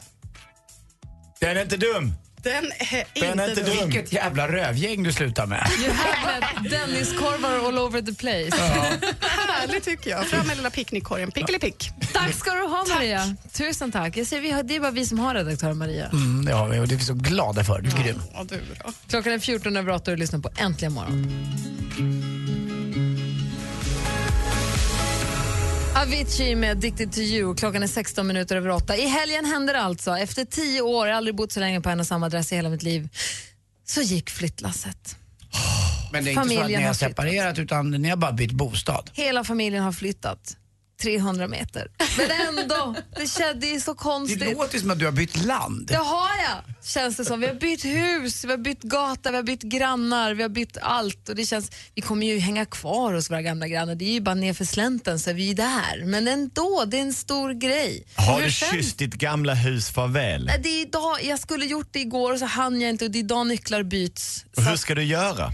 Den 1.41 1.57
är 1.57 1.63
inte 1.63 1.77
dum. 1.77 2.13
Den 2.47 2.65
är 2.65 3.21
Den 3.21 3.41
är 3.41 3.49
inte 3.49 3.63
dum. 3.63 3.91
Vilket 3.91 4.13
jävla 4.13 4.49
rövgäng 4.49 5.03
du 5.03 5.13
slutar 5.13 5.47
med. 5.47 5.69
You 5.81 5.93
have 5.93 6.69
Denniskorvar 6.69 7.69
all 7.69 7.79
over 7.79 8.03
the 8.03 8.15
place. 8.15 8.57
Härligt 9.21 9.85
tycker 9.85 10.11
jag. 10.11 10.27
Fram 10.27 10.47
med 10.47 10.57
lilla 10.57 10.71
picknickkorgen. 10.71 11.31
Pickelipick. 11.31 11.91
Tack 12.13 12.35
ska 12.35 12.51
du 12.51 12.63
ha 12.63 12.85
Maria. 12.95 13.37
Tusen 13.53 13.93
tack. 13.93 14.17
Jag 14.17 14.27
ser, 14.27 14.41
vi 14.41 14.51
har, 14.51 14.63
det 14.63 14.77
är 14.77 14.81
bara 14.81 14.91
vi 14.91 15.07
som 15.07 15.19
har 15.19 15.35
redaktör 15.35 15.73
Maria. 15.73 16.07
Mm, 16.07 16.45
det 16.45 16.53
har 16.53 16.69
vi 16.69 16.79
och 16.79 16.89
det 16.89 16.95
är 16.95 16.99
vi 16.99 17.05
så 17.05 17.15
glada 17.15 17.65
för. 17.65 17.81
Du 17.81 17.89
är 17.89 18.05
grym. 18.05 18.23
Ja, 18.35 18.45
du 18.49 18.61
då. 18.85 18.93
Klockan 19.09 19.33
är 19.33 19.39
14 19.39 19.77
över 19.77 19.93
8 19.93 20.11
och 20.11 20.17
du 20.17 20.21
lyssnar 20.21 20.41
på 20.41 20.51
Äntligen 20.57 20.93
morgon. 20.93 21.27
Avicii 26.03 26.55
med 26.55 26.71
Addicted 26.71 27.13
to 27.13 27.21
you. 27.21 27.55
Klockan 27.55 27.83
är 27.83 27.87
16 27.87 28.27
minuter 28.27 28.57
över 28.57 28.71
8. 28.71 28.97
I 28.97 29.07
helgen 29.07 29.45
hände 29.45 29.73
det 29.73 29.81
alltså. 29.81 30.17
Efter 30.17 30.45
tio 30.45 30.81
år, 30.81 31.07
jag 31.07 31.15
har 31.15 31.17
aldrig 31.17 31.37
bott 31.37 31.53
så 31.53 31.61
länge 31.61 31.81
på 31.81 31.89
en 31.89 32.01
och 32.01 32.07
samma 32.07 32.27
adress 32.27 32.53
i 32.53 32.57
hela 32.57 32.69
mitt 32.69 32.83
liv, 32.83 33.09
så 33.85 34.01
gick 34.01 34.31
flyttlasset. 34.31 35.17
Men 36.13 36.25
det 36.25 36.31
är 36.31 36.33
inte 36.33 36.55
så 36.55 36.61
att 36.61 36.69
ni 36.69 36.75
har 36.75 36.83
har 36.83 36.95
flyttat. 36.95 36.97
separerat 36.97 37.59
utan 37.59 37.91
ni 37.91 38.09
har 38.09 38.17
bara 38.17 38.33
bytt 38.33 38.53
bostad. 38.53 39.11
Hela 39.13 39.45
familjen 39.45 39.85
har 39.85 39.93
flyttat 39.93 40.57
300 41.03 41.49
meter. 41.49 41.89
Men 42.19 42.31
ändå, 42.59 42.95
det, 43.17 43.53
det 43.61 43.75
är 43.75 43.81
så 43.81 43.93
Det 43.93 43.97
konstigt. 43.99 44.53
låter 44.53 44.79
som 44.79 44.91
att 44.91 44.99
du 44.99 45.05
har 45.05 45.13
bytt 45.13 45.45
land. 45.45 45.87
Det 45.87 45.95
har 45.97 46.29
jag, 46.29 46.85
känns 46.85 47.17
det 47.17 47.25
som. 47.25 47.41
Vi 47.41 47.47
har 47.47 47.55
bytt 47.55 47.85
hus, 47.85 48.45
vi 48.45 48.51
har 48.51 48.59
bytt 48.59 48.83
gata, 48.83 49.31
vi 49.31 49.37
har 49.37 49.43
bytt 49.43 49.63
grannar, 49.63 50.35
vi 50.35 50.43
har 50.43 50.49
bytt 50.49 50.77
allt. 50.83 51.29
Och 51.29 51.35
det 51.35 51.47
känns, 51.47 51.71
vi 51.95 52.03
kommer 52.03 52.27
ju 52.27 52.39
hänga 52.39 52.67
kvar 52.67 53.13
hos 53.15 53.31
våra 53.31 53.43
gamla 53.43 53.69
grannar. 53.69 53.95
Det 53.95 54.05
är 54.05 54.13
ju 54.13 54.21
bara 54.21 54.35
nerför 54.35 54.65
slänten 54.65 55.21
så 55.21 55.31
är 55.31 55.35
vi 55.35 55.55
där. 55.55 56.05
Men 56.05 56.29
ändå, 56.29 56.85
det 56.87 56.97
är 56.97 57.03
en 57.03 57.15
stor 57.15 57.53
grej. 57.53 58.07
Har 58.15 58.43
du 58.43 58.51
känns- 58.51 58.73
kysst 58.73 58.99
ditt 58.99 59.15
gamla 59.15 59.55
hus 59.55 59.91
farväl? 59.91 60.45
Nej, 60.47 60.61
Det 60.63 60.69
är 60.69 60.81
idag, 60.83 61.25
jag 61.25 61.39
skulle 61.41 61.67
gjort 61.67 61.89
det 61.93 62.01
igår 62.01 62.33
och 62.33 62.39
så 62.39 62.45
hann 62.47 62.81
jag 62.81 62.91
inte 62.91 63.05
och 63.05 63.11
det 63.11 63.19
är 63.19 63.21
idag 63.21 63.47
nycklar 63.47 63.83
byts. 63.83 64.45
Och 64.57 64.63
hur 64.63 64.77
ska 64.77 64.95
du 64.95 65.05
göra? 65.05 65.53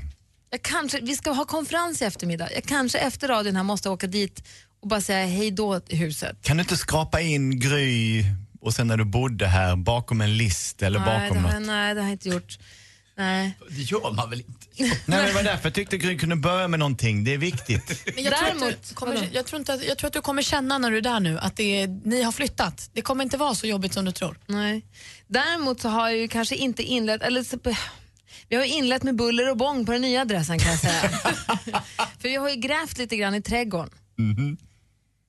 jag 0.50 0.62
kanske, 0.62 1.00
vi 1.00 1.16
ska 1.16 1.30
ha 1.30 1.44
konferens 1.44 2.02
i 2.02 2.04
eftermiddag. 2.04 2.48
Jag 2.54 2.64
kanske 2.64 2.98
efter 2.98 3.28
radion 3.28 3.56
här 3.56 3.62
måste 3.62 3.88
åka 3.88 4.06
dit 4.06 4.42
och 4.82 4.88
bara 4.88 5.00
säga 5.00 5.26
hej 5.26 5.50
då 5.50 5.80
huset. 5.88 6.36
Kan 6.42 6.56
du 6.56 6.60
inte 6.60 6.76
skrapa 6.76 7.20
in 7.20 7.60
Gry 7.60 8.24
och 8.60 8.74
sen 8.74 8.86
när 8.86 8.96
du 8.96 9.04
bodde 9.04 9.46
här 9.46 9.76
bakom 9.76 10.20
en 10.20 10.36
list 10.36 10.82
eller 10.82 11.00
nej, 11.00 11.08
det 11.08 11.28
bakom 11.28 11.44
har, 11.44 11.52
något? 11.52 11.52
jag- 11.52 11.66
nej, 11.76 11.94
det 11.94 12.00
har 12.00 12.08
jag 12.08 12.14
inte 12.14 12.28
gjort. 12.28 12.58
Nej. 13.16 13.58
Det 13.68 13.82
gör 13.82 14.12
man 14.12 14.30
väl 14.30 14.40
inte? 14.40 14.66
Nej, 14.76 14.92
men 15.06 15.26
det 15.26 15.32
var 15.32 15.42
därför 15.42 15.66
jag 15.66 15.74
tyckte 15.74 15.98
Gry 15.98 16.18
kunde 16.18 16.36
börja 16.36 16.68
med 16.68 16.78
någonting. 16.78 17.24
Det 17.24 17.34
är 17.34 17.38
viktigt. 17.38 18.02
Men 18.14 18.24
jag, 18.24 18.36
tror 18.38 18.68
att 18.68 18.88
du 18.88 18.94
kommer, 18.94 19.28
jag, 19.32 19.46
tror 19.46 19.58
inte 19.60 19.74
att, 19.74 19.84
jag 19.84 19.98
tror 19.98 20.08
att 20.08 20.12
du 20.14 20.20
kommer 20.20 20.42
känna 20.42 20.78
när 20.78 20.90
du 20.90 20.96
är 20.96 21.00
där 21.02 21.20
nu 21.20 21.38
att 21.38 21.56
det 21.56 21.80
är, 21.82 21.88
ni 22.08 22.22
har 22.22 22.32
flyttat. 22.32 22.90
Det 22.92 23.02
kommer 23.02 23.24
inte 23.24 23.36
vara 23.36 23.54
så 23.54 23.66
jobbigt 23.66 23.92
som 23.94 24.04
du 24.04 24.12
tror. 24.12 24.38
Nej. 24.46 24.84
Däremot 25.26 25.80
så 25.80 25.88
har 25.88 26.08
jag 26.08 26.18
ju 26.18 26.28
kanske 26.28 26.56
inte 26.56 26.82
inlett, 26.82 27.22
eller 27.22 27.42
så, 27.42 27.58
vi 28.48 28.56
har 28.56 28.64
ju 28.64 28.70
inlett 28.72 29.02
med 29.02 29.16
buller 29.16 29.50
och 29.50 29.56
bång 29.56 29.86
på 29.86 29.92
den 29.92 30.00
nya 30.02 30.20
adressen 30.20 30.58
kan 30.58 30.70
jag 30.70 30.80
säga. 30.80 31.00
För 32.18 32.28
vi 32.28 32.36
har 32.36 32.50
ju 32.50 32.56
grävt 32.56 32.98
lite 32.98 33.16
grann 33.16 33.34
i 33.34 33.42
trädgården. 33.42 33.90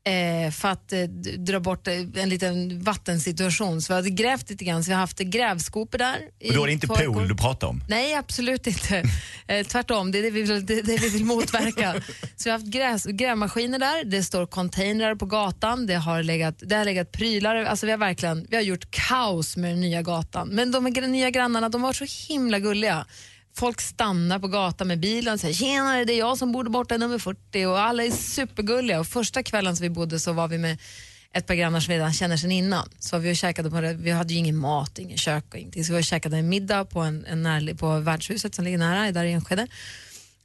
Eh, 0.05 0.51
för 0.51 0.69
att 0.69 0.93
eh, 0.93 1.03
dra 1.37 1.59
bort 1.59 1.87
eh, 1.87 1.93
en 2.15 2.29
liten 2.29 2.83
vattensituation. 2.83 3.81
Så 3.81 3.93
vi 3.93 4.01
har 4.01 4.15
grävt 4.17 4.49
lite 4.49 4.63
grann, 4.63 4.83
så 4.83 4.89
vi 4.89 4.93
har 4.93 5.01
haft 5.01 5.19
grävskopor 5.19 5.97
där. 5.97 6.19
Och 6.47 6.53
då 6.53 6.63
är 6.63 6.67
det 6.67 6.73
inte 6.73 6.87
förrgår. 6.87 7.13
pool 7.13 7.27
du 7.27 7.35
pratar 7.35 7.67
om. 7.67 7.83
Nej, 7.89 8.15
absolut 8.15 8.67
inte. 8.67 9.03
Eh, 9.47 9.67
tvärtom, 9.67 10.11
det 10.11 10.19
är 10.19 10.23
det 10.23 10.29
vi 10.29 10.41
vill, 10.41 10.65
det 10.65 10.81
det 10.81 10.97
vi 10.97 11.09
vill 11.09 11.25
motverka. 11.25 11.93
Så 12.35 12.43
vi 12.43 12.49
har 12.49 12.59
haft 12.59 12.71
gräs, 12.71 13.05
grävmaskiner 13.05 13.79
där, 13.79 14.03
det 14.03 14.23
står 14.23 14.45
containrar 14.45 15.15
på 15.15 15.25
gatan, 15.25 15.87
det 15.87 15.95
har 15.95 16.23
legat, 16.23 16.55
det 16.59 16.75
har 16.75 16.85
legat 16.85 17.11
prylar. 17.11 17.55
Alltså 17.55 17.85
vi, 17.85 17.91
har 17.91 17.99
verkligen, 17.99 18.47
vi 18.49 18.55
har 18.55 18.63
gjort 18.63 18.91
kaos 18.91 19.57
med 19.57 19.71
den 19.71 19.81
nya 19.81 20.01
gatan. 20.01 20.47
Men 20.47 20.71
de 20.71 20.83
nya 20.83 21.29
grannarna 21.29 21.69
de 21.69 21.81
var 21.81 21.93
så 21.93 22.05
himla 22.27 22.59
gulliga. 22.59 23.05
Folk 23.55 23.81
stannar 23.81 24.39
på 24.39 24.47
gatan 24.47 24.87
med 24.87 24.99
bilen 24.99 25.33
och 25.33 25.39
säger 25.39 25.53
“tjenare, 25.53 26.05
det 26.05 26.13
är 26.13 26.19
jag 26.19 26.37
som 26.37 26.51
bor 26.51 26.63
borta, 26.63 26.97
nummer 26.97 27.19
40” 27.19 27.65
och 27.65 27.79
alla 27.79 28.03
är 28.03 28.11
supergulliga. 28.11 28.99
Och 28.99 29.07
första 29.07 29.43
kvällen 29.43 29.75
som 29.75 29.83
vi 29.83 29.89
bodde 29.89 30.19
så 30.19 30.33
var 30.33 30.47
vi 30.47 30.57
med 30.57 30.77
ett 31.33 31.47
par 31.47 31.55
grannar 31.55 31.79
som 31.79 31.91
vi 31.91 31.97
redan 31.97 32.13
känner 32.13 32.37
sedan 32.37 32.51
innan. 32.51 32.89
Så 32.99 33.17
vi, 33.17 33.35
käkade 33.35 33.69
på 33.69 33.95
vi 33.97 34.11
hade 34.11 34.33
ju 34.33 34.39
ingen 34.39 34.57
mat, 34.57 34.99
ingen 34.99 35.17
kök 35.17 35.45
och 35.49 35.57
ingenting. 35.57 35.85
Så 35.85 35.87
vi 35.87 35.93
var 35.93 35.99
och 35.99 36.05
käkade 36.05 36.37
en 36.37 36.49
middag 36.49 36.85
på, 36.85 36.99
en, 36.99 37.25
en 37.25 37.43
närli, 37.43 37.75
på 37.75 37.99
värdshuset 37.99 38.55
som 38.55 38.65
ligger 38.65 38.77
nära, 38.77 39.11
där 39.11 39.23
i 39.23 39.31
Enskede. 39.31 39.67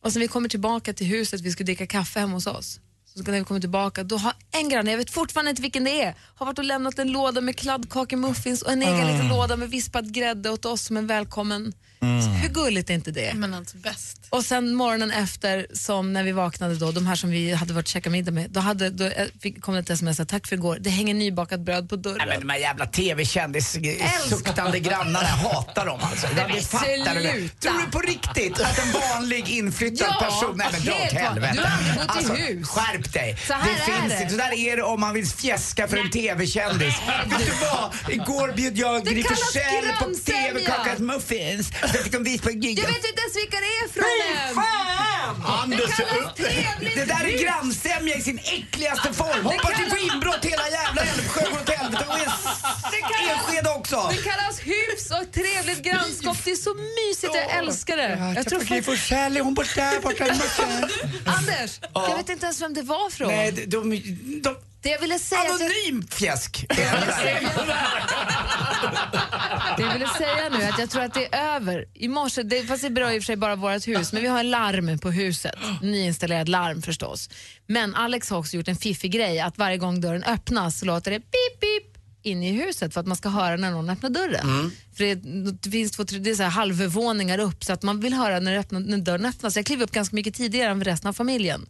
Och 0.05 0.13
sen 0.13 0.21
vi 0.21 0.29
kommer 0.29 0.49
tillbaka 0.49 0.93
till 0.93 1.07
huset, 1.07 1.41
vi 1.41 1.51
skulle 1.51 1.65
dricka 1.65 1.87
kaffe 1.87 2.21
hemma 2.21 2.35
hos 2.35 2.47
oss. 2.47 2.81
Så 3.15 3.23
när 3.23 3.39
vi 3.39 3.45
kommer 3.45 3.61
tillbaka, 3.61 4.03
då 4.05 4.17
har 4.17 4.33
en 4.51 4.69
granne, 4.69 4.91
jag 4.91 4.99
vet 4.99 5.11
fortfarande 5.11 5.51
inte 5.51 5.63
vilken 5.63 5.85
det 5.85 6.03
är, 6.03 6.15
har 6.35 6.47
varit 6.47 6.59
och 6.59 6.65
lämnat 6.65 6.99
en 6.99 7.13
låda 7.13 7.41
med 7.41 7.57
kladdkakemuffins 7.57 8.63
och 8.63 8.73
en 8.73 8.83
egen 8.83 8.95
Mm. 8.95 9.13
liten 9.13 9.29
låda 9.29 9.57
med 9.57 9.71
vispad 9.71 10.15
grädde 10.15 10.51
åt 10.51 10.65
oss 10.65 10.83
som 10.83 10.97
en 10.97 11.07
välkommen. 11.07 11.73
Så 12.01 12.29
hur 12.31 12.49
gulligt 12.49 12.91
är 12.91 12.95
inte 12.95 13.11
det? 13.11 13.35
Men 13.35 13.55
alltså 13.55 13.77
bäst. 13.77 14.27
Och 14.31 14.45
sen 14.45 14.75
morgonen 14.75 15.11
efter, 15.11 15.67
som 15.73 16.13
när 16.13 16.23
vi 16.23 16.33
vaknade 16.33 16.75
då, 16.75 16.93
de 16.93 17.07
här 17.07 17.15
som 17.17 17.31
vi 17.31 17.53
hade 17.55 17.73
varit 17.73 17.85
och 17.87 17.89
käkat 17.89 18.13
middag 18.13 18.31
med, 18.33 18.51
då, 18.51 18.61
hade, 18.61 18.91
då 18.91 19.05
eh, 19.05 19.27
fick, 19.43 19.61
kom 19.63 19.75
det 19.75 19.81
ett 19.81 19.91
sms, 19.91 20.21
tack 20.29 20.47
för 20.47 20.57
igår, 20.57 20.79
det 20.81 20.91
hänger 20.91 21.15
nybakat 21.15 21.61
bröd 21.61 21.89
på 21.89 21.97
dörren. 21.97 22.17
Nej, 22.19 22.27
men 22.29 22.41
de 22.41 22.49
här 22.53 22.59
jävla 22.59 22.87
tv-kändis-suktande 22.87 24.81
grannarna, 24.81 25.19
jag 25.23 25.29
hatar 25.49 25.87
dem 25.87 25.99
alltså. 26.03 26.27
Nej, 26.37 26.45
men 26.53 26.63
fattar 26.63 27.15
du 27.15 27.21
det? 27.23 27.49
Tror 27.61 27.85
du 27.87 27.91
på 27.91 27.99
riktigt 28.01 28.61
att 28.61 28.79
en 28.79 28.93
vanlig 28.93 29.49
inflyttad 29.49 30.07
Ja, 30.21 30.25
person... 30.25 30.57
Nej 30.57 30.67
men 30.73 30.83
dra 30.85 30.93
åt 30.93 31.13
helvete. 31.13 31.53
du 31.57 31.61
har 31.63 31.69
aldrig 31.77 31.95
bott 31.95 32.05
i 32.05 32.19
alltså, 32.19 32.33
hus. 32.35 32.69
Skärp 32.69 33.13
dig. 33.13 33.37
Så 33.47 33.53
här 33.53 33.65
det 33.65 33.71
är 33.93 33.99
finns 34.01 34.13
det. 34.13 34.23
inte. 34.23 34.31
Så 34.31 34.37
där 34.37 34.53
är 34.53 34.77
det 34.77 34.83
om 34.83 35.01
man 35.01 35.15
vill 35.15 35.27
fjäska 35.27 35.89
för 35.89 35.97
en 35.97 36.11
tv-kändis. 36.11 36.95
Vet 37.31 37.39
du 37.47 37.53
vad? 37.61 37.95
Igår 38.15 38.53
bjöd 38.57 38.79
jag 38.79 39.05
Gry 39.05 39.23
Forssell 39.23 39.89
på 39.99 40.15
tv-kakat 40.25 40.99
muffins. 40.99 41.71
Fick 41.93 42.15
vis 42.27 42.41
på 42.41 42.51
Jag 42.51 42.89
vet 42.95 43.05
inte 43.11 43.23
ens 43.25 43.37
vilka 43.37 43.57
det 43.67 43.73
är 43.83 43.89
från 43.97 44.05
än! 44.37 44.65
Anders 45.47 45.97
Det 45.97 46.05
kallas 46.05 46.35
trevligt 46.35 46.95
Det 46.95 47.05
där 47.05 47.25
är 47.25 47.43
grannsämja 47.45 48.15
i 48.17 48.21
sin 48.21 48.39
äckligaste 48.39 49.13
form. 49.13 49.45
Hoppas 49.45 49.79
ni 49.79 49.91
får 49.91 49.99
inbrott 50.15 50.45
hela 50.45 50.69
jävla 50.69 51.03
Älvsjö 51.03 51.51
går 51.51 51.61
åt 51.61 51.71
helvete. 51.71 52.05
Och 52.09 52.19
Enskede 53.31 53.71
också. 53.71 54.11
Det 54.11 54.23
kallas 54.23 54.61
hus 54.61 55.11
och 55.11 55.33
trevligt 55.33 55.83
grannskap. 55.83 56.37
Det 56.45 56.51
är 56.51 56.57
så 56.57 56.75
mysigt, 56.75 57.35
jag 57.35 57.59
älskar 57.59 57.97
det. 57.97 58.33
Jag 58.37 58.49
tror 58.49 58.61
Gry 58.61 58.69
folk... 58.69 58.85
Forssell, 58.85 59.37
är 59.37 59.41
hon 59.41 59.55
borta 59.55 59.93
borta 60.03 60.27
i 60.27 60.31
muffen? 60.31 60.91
Anders, 61.27 61.81
jag 61.95 62.17
vet 62.17 62.29
inte 62.29 62.47
ens 62.47 62.63
vem 62.63 62.75
det 62.75 62.83
var 62.83 63.11
från. 63.11 63.29
Nej, 63.29 63.53
de, 63.53 63.67
de, 63.67 64.41
de, 64.43 64.57
Det 64.83 64.89
jag 64.89 64.99
ville 65.01 65.19
säga... 65.19 65.41
att 65.41 65.47
jag- 65.61 65.61
anonym 65.61 66.07
fjäsk. 66.09 66.67
Det 69.77 69.83
jag 69.83 69.93
ville 69.93 70.09
säga 70.09 70.49
nu 70.51 70.63
är 70.63 70.69
att 70.73 70.79
jag 70.79 70.91
tror 70.91 71.03
att 71.03 71.15
det 71.15 71.35
är 71.35 71.55
över. 71.57 71.85
I 71.95 72.09
morse, 72.09 72.43
det, 72.43 72.63
fast 72.65 72.83
det 72.83 72.91
berör 72.91 73.11
i 73.11 73.19
och 73.19 73.23
för 73.23 73.27
sig 73.27 73.37
bara 73.37 73.57
vårt 73.57 73.89
hus, 73.89 74.13
men 74.13 74.23
vi 74.23 74.29
har 74.29 74.39
en 74.41 74.51
larm 74.51 74.99
på 74.99 75.11
huset. 75.11 75.55
Nyinstallerad 75.83 76.49
larm 76.49 76.83
förstås. 76.83 77.31
Men 77.67 77.95
Alex 77.95 78.31
har 78.31 78.39
också 78.39 78.57
gjort 78.57 78.69
en 78.69 78.77
fiffig 78.77 79.13
grej 79.13 79.41
att 79.41 79.59
varje 79.59 79.77
gång 79.77 80.01
dörren 80.01 80.25
öppnas 80.25 80.79
så 80.79 80.87
låter 80.87 81.11
det 81.11 81.21
pip 81.21 81.61
pip 81.61 81.98
in 82.23 82.43
i 82.43 82.53
huset 82.53 82.95
för 82.95 83.01
att 83.01 83.07
man 83.07 83.17
ska 83.17 83.29
höra 83.29 83.57
när 83.57 83.71
någon 83.71 83.91
öppnar 83.91 84.11
dörren. 84.11 84.73
För 84.97 85.05
det, 85.05 85.15
det 85.63 85.71
finns 85.71 85.93
två, 85.93 86.05
tre- 86.05 86.19
det 86.19 86.31
är 86.31 86.35
så 86.35 86.43
här 86.43 86.51
halvvåningar 86.51 87.39
upp 87.39 87.65
så 87.65 87.73
att 87.73 87.83
man 87.83 88.01
vill 88.01 88.15
höra 88.15 88.41
när, 88.41 88.53
det 88.53 88.59
öppnar, 88.59 88.81
när 88.81 88.99
dörren 88.99 89.27
öppnas. 89.27 89.57
Jag 89.57 89.67
kliver 89.67 89.85
upp 89.85 89.91
ganska 89.93 90.17
mycket 90.17 90.35
tidigare 90.35 90.71
än 90.71 90.85
resten 90.85 91.09
av 91.09 91.13
familjen. 91.13 91.67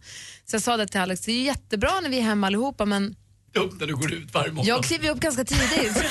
Så 0.47 0.55
jag 0.57 0.63
sa 0.63 0.77
det 0.77 0.87
till 0.87 1.01
Alex, 1.01 1.21
det 1.21 1.33
är 1.33 1.43
jättebra 1.43 2.01
när 2.03 2.09
vi 2.11 2.19
är 2.19 2.23
hemma 2.23 2.47
allihopa 2.47 2.85
men 2.85 3.17
Upp 3.55 3.81
när 3.81 3.87
du 3.87 3.97
går 3.97 4.13
ut 4.13 4.35
varje 4.35 4.53
morgon. 4.53 4.67
jag 4.67 4.85
kliver 4.85 5.11
upp 5.11 5.21
ganska 5.21 5.45
tidigt. 5.45 5.97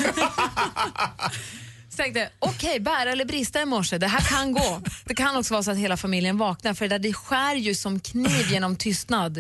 Så 1.90 1.98
tänkte 2.04 2.20
jag, 2.20 2.30
okej, 2.40 2.80
bära 2.80 3.12
eller 3.12 3.26
brista 3.26 3.62
i 3.62 3.66
morse, 3.66 3.98
det 3.98 4.08
här 4.08 4.20
kan 4.20 4.52
gå. 4.54 4.82
Det 5.06 5.16
kan 5.16 5.38
också 5.38 5.54
vara 5.54 5.64
så 5.64 5.72
att 5.72 5.78
hela 5.78 5.98
familjen 5.98 6.38
vaknar, 6.38 6.74
för 6.74 6.86
det, 6.88 6.90
där, 6.98 7.00
det 7.00 7.14
skär 7.14 7.56
ju 7.56 7.76
som 7.76 8.00
kniv 8.00 8.52
genom 8.52 8.76
tystnad. 8.76 9.38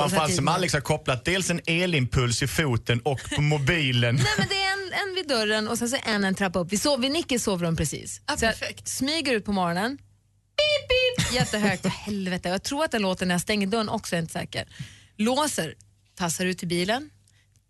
Framförallt 0.00 0.34
som. 0.34 0.48
Alex 0.48 0.72
har 0.72 0.80
kopplat 0.80 1.24
dels 1.24 1.50
en 1.50 1.60
elimpuls 1.66 2.42
i 2.42 2.46
foten 2.46 3.00
och 3.00 3.20
på 3.36 3.42
mobilen. 3.42 4.14
Nej, 4.14 4.24
men 4.38 4.48
det 4.48 4.54
är 4.54 4.72
en, 4.72 4.92
en 5.08 5.14
vid 5.14 5.28
dörren 5.28 5.68
och 5.68 5.78
sen 5.78 5.88
så 5.88 5.96
en 6.04 6.24
en 6.24 6.34
trappa 6.34 6.58
upp. 6.58 6.72
Vi 6.72 6.78
sov 6.78 7.00
vid 7.00 7.10
Nickis 7.10 7.44
sovrum 7.44 7.76
precis. 7.76 8.20
Ja, 8.26 8.36
så 8.36 8.44
jag 8.44 8.58
perfekt. 8.58 8.88
smyger 8.88 9.32
ut 9.34 9.44
på 9.44 9.52
morgonen, 9.52 9.98
pip, 9.98 10.88
pip, 11.28 11.34
jättehögt. 11.34 11.86
Helvete, 11.86 12.48
jag 12.48 12.62
tror 12.62 12.84
att 12.84 12.90
den 12.90 13.02
låter 13.02 13.26
när 13.26 13.34
jag 13.34 13.42
stänger 13.42 13.66
dörren 13.66 13.88
också, 13.88 14.14
jag 14.14 14.18
är 14.18 14.22
inte 14.22 14.32
säker. 14.32 14.68
Låser, 15.16 15.74
tassar 16.18 16.44
ut 16.46 16.58
till 16.58 16.68
bilen, 16.68 17.10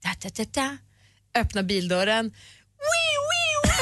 da, 0.03 0.09
da, 0.23 0.29
da, 0.37 0.51
da. 0.53 0.77
öppnar 1.41 1.63
bildörren, 1.63 2.25
Wii, 2.25 3.17
wii, 3.29 3.32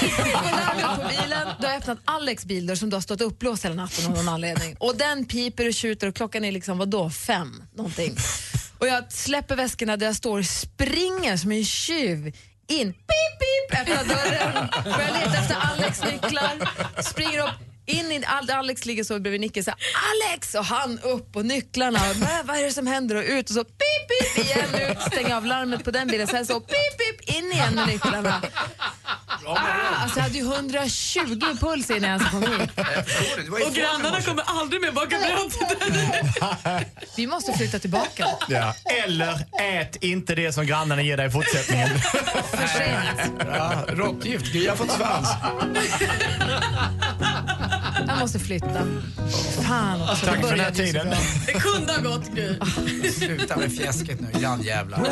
på 0.01 1.09
bilen. 1.09 1.49
du 1.61 1.67
har 1.67 1.77
öppnat 1.77 1.99
Alex 2.05 2.45
bildörr 2.45 2.75
som 2.75 2.91
du 2.91 2.97
har 2.97 3.01
stått 3.01 3.21
upplåst 3.21 3.65
hela 3.65 3.75
natten 3.75 4.07
av 4.07 4.13
någon 4.13 4.29
anledning. 4.29 4.77
Och 4.79 4.97
den 4.97 5.25
piper 5.25 5.69
och 5.69 5.75
tjuter 5.75 6.09
och 6.09 6.15
klockan 6.15 6.45
är 6.45 6.53
liksom 6.53 6.79
vadå, 6.79 7.11
fem 7.11 7.63
någonting. 7.75 8.17
Och 8.79 8.87
jag 8.87 9.13
släpper 9.13 9.57
väskorna 9.57 9.97
där 9.97 10.07
jag 10.07 10.17
står, 10.17 10.39
och 10.39 10.47
springer 10.47 11.37
som 11.37 11.53
en 11.53 11.65
tjuv 11.65 12.37
in, 12.69 12.93
pip, 12.93 13.39
pip, 13.41 13.81
öppnar 13.81 14.05
dörren, 14.05 14.69
börjar 14.85 15.13
leta 15.13 15.39
efter 15.39 15.57
Alex 15.61 16.03
nycklar, 16.05 16.71
springer 17.03 17.43
upp, 17.43 17.55
in 17.87 18.13
i, 18.13 18.25
Alex 18.51 18.87
ligger 18.87 19.05
så 19.05 19.21
bredvid 19.21 19.41
Nicke 19.41 19.65
så 19.65 19.71
Alex! 19.71 20.55
Och 20.55 20.65
han 20.65 20.99
upp 20.99 21.37
och 21.37 21.47
nycklarna, 21.47 21.99
och, 22.11 22.17
vad 22.45 22.57
är 22.57 22.65
det 22.65 22.73
som 22.73 22.87
händer? 22.87 23.17
Och 23.17 23.25
ut 23.27 23.51
och 23.51 23.55
så 23.55 23.65
pip, 23.65 24.35
pip, 24.35 24.45
igen 24.45 24.91
ut, 24.91 25.03
stänger 25.13 25.37
av 25.37 25.47
larmet 25.47 25.85
på 25.85 25.91
den 25.91 26.09
bilen, 26.09 26.27
sen 26.27 26.47
så 26.47 26.61
pip, 26.61 26.99
pip, 26.99 27.20
in 27.39 27.53
igen 27.53 27.75
med 27.75 27.87
nycklarna. 27.87 28.43
Ah, 29.47 29.57
alltså 30.03 30.19
jag 30.19 30.23
hade 30.23 30.39
ju 30.39 30.45
120 30.45 31.57
puls 31.61 31.91
innan 31.91 32.11
jag 32.11 32.21
ens 32.21 32.31
kom 32.31 32.43
hit. 32.43 32.71
Och 33.67 33.75
grannarna 33.75 34.23
kommer 34.23 34.45
aldrig 34.47 34.83
mer 34.83 34.93
baka 34.93 35.19
bröd 35.19 35.51
till 35.51 35.93
dig. 35.93 36.87
Vi 37.17 37.27
måste 37.27 37.53
flytta 37.53 37.79
tillbaka. 37.79 38.27
Ja. 38.49 38.75
Eller 39.05 39.47
ät 39.61 39.97
inte 40.05 40.35
det 40.35 40.53
som 40.53 40.67
grannarna 40.67 41.03
ger 41.03 41.17
dig 41.17 41.27
i 41.27 41.31
fortsättningen. 41.31 41.89
För 42.51 42.67
sent. 42.67 43.33
Ja, 43.39 43.85
råttgift. 43.89 44.53
Gry 44.53 44.69
har 44.69 44.77
fått 44.77 44.91
svans. 44.91 45.29
Jag 48.21 48.25
måste 48.25 48.39
flytta. 48.39 48.87
Fan 49.63 50.03
också, 50.03 50.27
Tack 50.27 50.37
det 50.37 50.43
för 50.43 50.57
den 50.57 50.65
här 50.65 50.73
tiden. 50.73 51.15
Det 51.47 51.53
kunde 51.53 51.93
ha 51.93 52.01
gått 52.01 52.35
Gry. 52.35 52.59
Sluta 53.11 53.57
med 53.57 53.77
fjäsket 53.77 54.21
nu, 54.21 54.41
grannjävlar. 54.41 55.07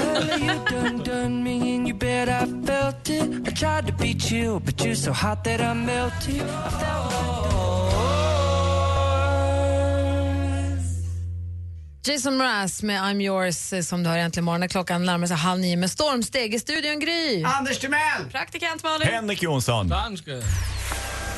Jason 12.06 12.36
Mraz 12.36 12.82
med 12.82 13.02
I'm 13.02 13.22
yours 13.22 13.72
eh, 13.72 13.82
som 13.82 14.02
du 14.02 14.10
har 14.10 14.18
äntligen 14.18 14.44
morgon 14.44 14.68
klockan 14.68 15.04
närmar 15.04 15.26
sig 15.26 15.36
halv 15.36 15.60
nio 15.60 15.76
med 15.76 15.90
stormsteg 15.90 16.54
i 16.54 16.58
studion 16.58 17.00
Gry. 17.00 17.44
Anders 17.44 17.78
Timell! 17.78 18.24
Praktikant 18.30 18.82
Malin. 18.82 19.08
Henrik 19.08 19.42
Jonsson. 19.42 19.92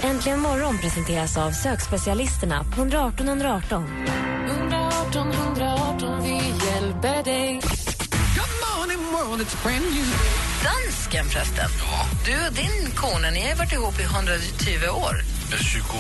Äntligen 0.03 0.41
morgon 0.41 0.79
presenteras 0.79 1.37
av 1.37 1.51
sökspecialisterna 1.51 2.65
på 2.65 2.81
118 2.81 3.29
118. 3.29 3.85
118 4.49 5.33
118, 5.33 6.23
vi 6.23 6.43
hjälper 6.67 7.25
dig. 7.25 7.61
Dansken 10.65 11.25
förresten. 11.25 11.71
Du 12.25 12.47
och 12.47 12.53
din 12.53 12.91
kone, 12.97 13.31
ni 13.31 13.49
har 13.49 13.57
varit 13.57 13.73
ihop 13.73 14.01
i 14.01 14.03
120 14.03 14.89
år. 15.05 15.40
Är 15.53 15.59
27 15.59 15.97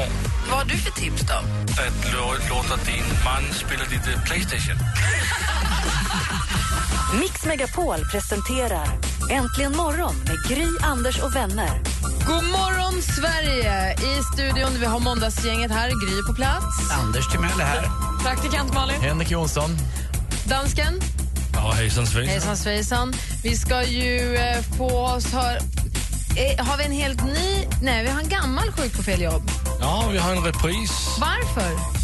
år. 0.00 0.08
Vad 0.50 0.58
har 0.58 0.64
du 0.64 0.76
för 0.76 0.90
tips 0.90 1.22
då? 1.22 1.34
Att 1.82 2.04
lå- 2.14 2.48
låta 2.48 2.76
din 2.84 3.04
man 3.24 3.42
spela 3.52 3.82
lite 3.90 4.20
Playstation. 4.26 4.76
Mix 7.20 7.44
Megapol 7.44 7.98
presenterar 8.12 8.88
Äntligen 9.30 9.76
morgon 9.76 10.14
med 10.16 10.36
Gry, 10.48 10.66
Anders 10.82 11.18
och 11.18 11.36
vänner. 11.36 11.80
God 12.26 12.44
morgon, 12.44 13.02
Sverige! 13.02 13.92
I 13.94 14.22
studion 14.32 14.70
vi 14.80 14.86
har 14.86 14.98
måndagsgänget 15.00 15.70
här. 15.70 15.88
Gry 15.88 16.22
på 16.28 16.34
plats. 16.34 16.90
Anders 17.02 17.28
Timell 17.32 17.60
är 17.60 17.64
här. 17.64 17.90
Praktikant 18.22 18.74
Malin. 18.74 19.00
Henrik 19.00 19.30
Jonsson. 19.30 19.70
Dansken. 20.44 21.00
Ja, 21.54 21.72
hejsan 21.72 22.06
svejsan. 22.06 22.32
Hejsan 22.32 22.56
svejsan. 22.56 23.14
Vi 23.42 23.56
ska 23.56 23.82
ju 23.84 24.36
eh, 24.36 24.62
få 24.78 24.98
oss 25.06 25.32
höra... 25.32 25.58
Eh, 26.36 26.64
har 26.66 26.76
vi 26.76 26.84
en 26.84 26.92
helt 26.92 27.24
ny... 27.24 27.66
Nej, 27.82 28.02
vi 28.04 28.10
har 28.10 28.20
en 28.20 28.28
gammal 28.28 28.72
sjuk 28.72 28.96
på 28.96 29.02
fel 29.02 29.22
jobb. 29.22 29.50
Ja, 29.80 30.08
vi 30.12 30.18
har 30.18 30.32
en 30.32 30.44
repris. 30.44 30.90
Varför? 31.20 32.02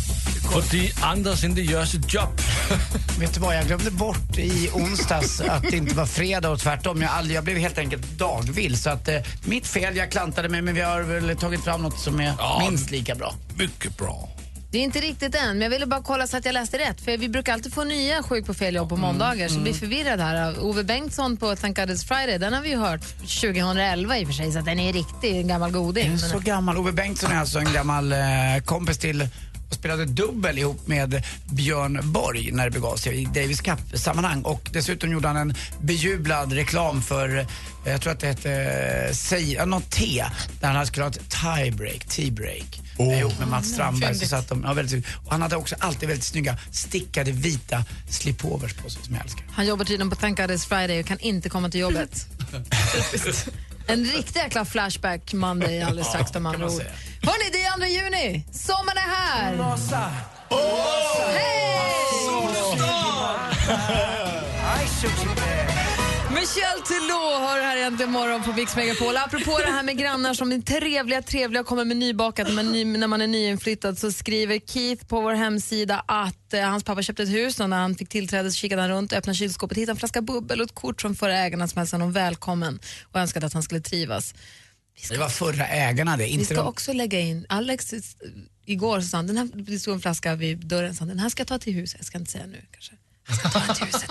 För 0.63 1.05
Anders 1.07 1.45
inte 1.45 1.61
gör 1.61 1.85
sitt 1.85 2.15
jobb. 2.15 2.41
Vet 3.19 3.35
du 3.35 3.41
vad, 3.41 3.57
jag 3.57 3.67
glömde 3.67 3.91
bort 3.91 4.39
i 4.39 4.71
onsdags 4.73 5.41
att 5.41 5.63
det 5.63 5.77
inte 5.77 5.95
var 5.95 6.07
fredag 6.07 6.51
och 6.51 6.59
tvärtom. 6.61 7.03
Jag, 7.03 7.11
aldrig, 7.11 7.37
jag 7.37 7.45
blev 7.45 7.57
helt 7.57 7.79
enkelt 7.79 8.03
dagvill. 8.19 8.79
Så 8.79 8.91
att, 8.91 9.09
eh, 9.09 9.17
mitt 9.45 9.67
fel, 9.67 9.97
jag 9.97 10.11
klantade 10.11 10.49
mig 10.49 10.63
men 10.63 10.75
vi 10.75 10.81
har 10.81 11.01
väl 11.01 11.37
tagit 11.37 11.65
fram 11.65 11.83
något 11.83 11.99
som 12.01 12.21
är 12.21 12.33
Ja. 12.39 12.67
minst 12.69 12.91
lika 12.91 13.15
bra. 13.15 13.35
Mycket 13.59 13.97
bra. 13.97 14.29
Det 14.71 14.79
är 14.79 14.83
inte 14.83 15.01
riktigt 15.01 15.35
än, 15.35 15.49
men 15.49 15.61
jag 15.61 15.71
ville 15.71 15.87
bara 15.87 16.03
kolla 16.03 16.27
så 16.27 16.37
att 16.37 16.45
jag 16.45 16.53
läste 16.53 16.79
rätt. 16.79 17.01
För 17.01 17.17
Vi 17.17 17.29
brukar 17.29 17.53
alltid 17.53 17.75
få 17.75 17.85
nya 17.85 18.23
sjuk 18.23 18.47
på 18.47 18.55
fel 18.55 18.75
jobb 18.75 18.89
på 18.89 18.97
måndagar, 18.97 19.49
så 19.49 19.55
jag 19.55 19.63
blir 19.63 19.73
förvirrad 19.75 20.21
här. 20.21 20.65
Ove 20.65 20.85
Bengtsson 20.85 21.37
på 21.37 21.57
Thank 21.57 21.77
God 21.77 21.91
It's 21.91 22.07
Friday, 22.09 22.39
den 22.39 22.53
har 22.53 22.61
vi 22.63 22.69
ju 22.69 22.77
hört 22.77 23.01
2011 23.21 24.19
i 24.19 24.23
och 24.25 24.27
för 24.29 24.35
sig, 24.35 24.53
så 24.53 24.59
att 24.59 24.65
den 24.65 24.79
är 24.79 24.93
riktig, 24.93 25.37
en 25.37 25.49
gammal 25.49 25.71
goding. 25.71 26.09
Men- 26.11 26.19
så 26.19 26.39
gammal. 26.39 26.77
Ove 26.77 26.93
Bengtsson 26.93 27.33
är 27.33 27.37
alltså 27.37 27.59
en 27.59 27.73
gammal 27.73 28.13
eh, 28.13 28.19
kompis 28.65 28.99
till 28.99 29.29
och 29.69 29.75
spelade 29.75 30.05
dubbel 30.05 30.59
ihop 30.59 30.87
med 30.87 31.23
Björn 31.53 32.01
Borg 32.13 32.51
när 32.53 32.65
det 32.65 32.71
begav 32.71 32.97
sig 32.97 33.23
i 33.23 33.25
Davis 33.25 33.61
Cup-sammanhang. 33.61 34.43
Och 34.43 34.69
dessutom 34.73 35.13
gjorde 35.13 35.29
han 35.29 35.37
en 35.37 35.55
bejublad 35.83 36.53
reklam 36.53 37.03
för, 37.03 37.39
eh, 37.39 37.47
jag 37.85 38.01
tror 38.01 38.13
att 38.13 38.21
det 38.21 38.27
hette, 38.27 38.53
eh, 38.53 39.13
säg, 39.15 39.67
något 39.67 39.91
te, 39.91 40.25
där 40.61 40.69
han 40.69 40.87
skulle 40.87 41.05
ha 41.05 41.11
ett 41.11 41.31
tiebreak, 41.31 42.05
tea-break. 42.09 42.81
Oh. 42.99 43.19
Ihop 43.19 43.39
med 43.39 43.49
Mats 43.49 43.69
Strandberg. 43.69 44.15
Så 44.15 44.27
satt 44.27 44.49
de, 44.49 44.63
ja, 44.65 44.73
väldigt, 44.73 45.07
och 45.25 45.33
han 45.33 45.43
hade 45.43 45.57
också 45.57 45.77
alltid 45.79 46.09
väldigt 46.09 46.25
snygga 46.27 46.57
stickade 46.73 47.33
vita 47.33 47.85
slipovers 48.09 48.75
på 48.75 48.91
sig 48.91 49.03
som 49.03 49.15
jag 49.15 49.25
älskar. 49.25 49.45
Han 49.53 49.67
jobbar 49.67 49.85
tydligen 49.85 50.11
på 50.11 50.17
Thank 50.17 50.39
God 50.39 50.51
It's 50.51 50.69
Friday 50.69 51.01
och 51.01 51.07
kan 51.07 51.19
inte 51.19 51.49
komma 51.49 51.71
till 51.71 51.81
jobbet. 51.81 52.27
en 53.87 54.05
riktig 54.05 54.41
jäkla 54.41 54.65
flashback 54.65 55.33
Monday 55.33 55.83
alldeles 55.83 56.09
strax 56.09 56.31
de 56.31 56.47
andra 56.47 56.59
man 56.59 56.75
ord. 56.75 56.83
Hörni, 57.23 57.51
det 57.53 57.65
är 57.65 57.79
2 57.79 57.87
juni, 57.87 58.45
sommaren 58.53 58.99
är 58.99 59.01
här! 59.01 59.59
Michel 66.41 66.81
Teló 66.89 67.25
har 67.47 67.61
här 67.61 67.77
egentligen 67.77 68.13
morgon 68.13 68.43
på 68.43 68.53
Mix 68.53 68.77
Megapol. 68.77 69.17
Apropå 69.17 69.59
det 69.59 69.73
här 69.73 69.83
med 69.83 69.99
grannar 69.99 70.35
som 70.35 70.53
är 70.53 70.61
trevliga, 70.61 71.23
trevliga 71.23 71.61
och 71.61 71.67
kommer 71.67 71.85
med 71.85 71.97
nybakat 71.97 72.55
man, 72.55 72.73
ny, 72.73 72.85
när 72.85 73.07
man 73.07 73.21
är 73.21 73.27
nyinflyttad 73.27 73.99
så 73.99 74.13
skriver 74.13 74.59
Keith 74.59 75.07
på 75.07 75.21
vår 75.21 75.35
hemsida 75.35 76.05
att 76.07 76.55
eh, 76.55 76.63
hans 76.63 76.85
pappa 76.85 77.03
köpte 77.03 77.23
ett 77.23 77.29
hus 77.29 77.61
och 77.61 77.71
när 77.71 77.77
han 77.77 77.95
fick 77.95 78.09
tillträde 78.09 78.51
så 78.51 78.57
kikade 78.57 78.83
han 78.83 78.91
runt, 78.91 79.13
öppnade 79.13 79.37
kylskåpet, 79.37 79.79
hittade 79.79 79.93
en 79.93 79.97
flaska 79.97 80.23
bubbel 80.23 80.61
och 80.61 80.67
ett 80.67 80.75
kort 80.75 81.01
från 81.01 81.15
förra 81.15 81.39
ägarna 81.39 81.69
som 81.69 81.79
hälsade 81.79 82.03
honom 82.03 82.13
välkommen 82.13 82.81
och 83.13 83.21
önskade 83.21 83.47
att 83.47 83.53
han 83.53 83.63
skulle 83.63 83.81
trivas. 83.81 84.35
Det 85.11 85.19
var 85.19 85.29
förra 85.29 85.67
ägarna 85.67 86.17
det, 86.17 86.25
Vi 86.25 86.31
inte 86.31 86.45
ska 86.45 86.55
de... 86.55 86.69
också 86.69 86.93
lägga 86.93 87.21
in, 87.21 87.47
Alex 87.49 87.93
eh, 87.93 88.01
igår 88.67 89.01
sa 89.01 89.17
han, 89.17 89.27
den 89.27 89.37
här, 89.37 89.51
det 89.55 89.79
stod 89.79 89.95
en 89.95 90.01
flaska 90.01 90.35
vid 90.35 90.67
dörren, 90.67 90.95
sa 90.95 90.99
han, 90.99 91.09
den 91.09 91.19
här 91.19 91.29
ska 91.29 91.41
jag 91.41 91.49
ta 91.49 91.59
till 91.59 91.75
huset, 91.75 91.97
jag 91.99 92.07
ska 92.07 92.19
inte 92.19 92.31
säga 92.31 92.47
nu 92.47 92.65
kanske. 92.73 92.93
Jag 93.29 93.37
ska 93.37 93.49
ta 93.49 93.75
till 93.75 93.87
huset. 93.87 94.11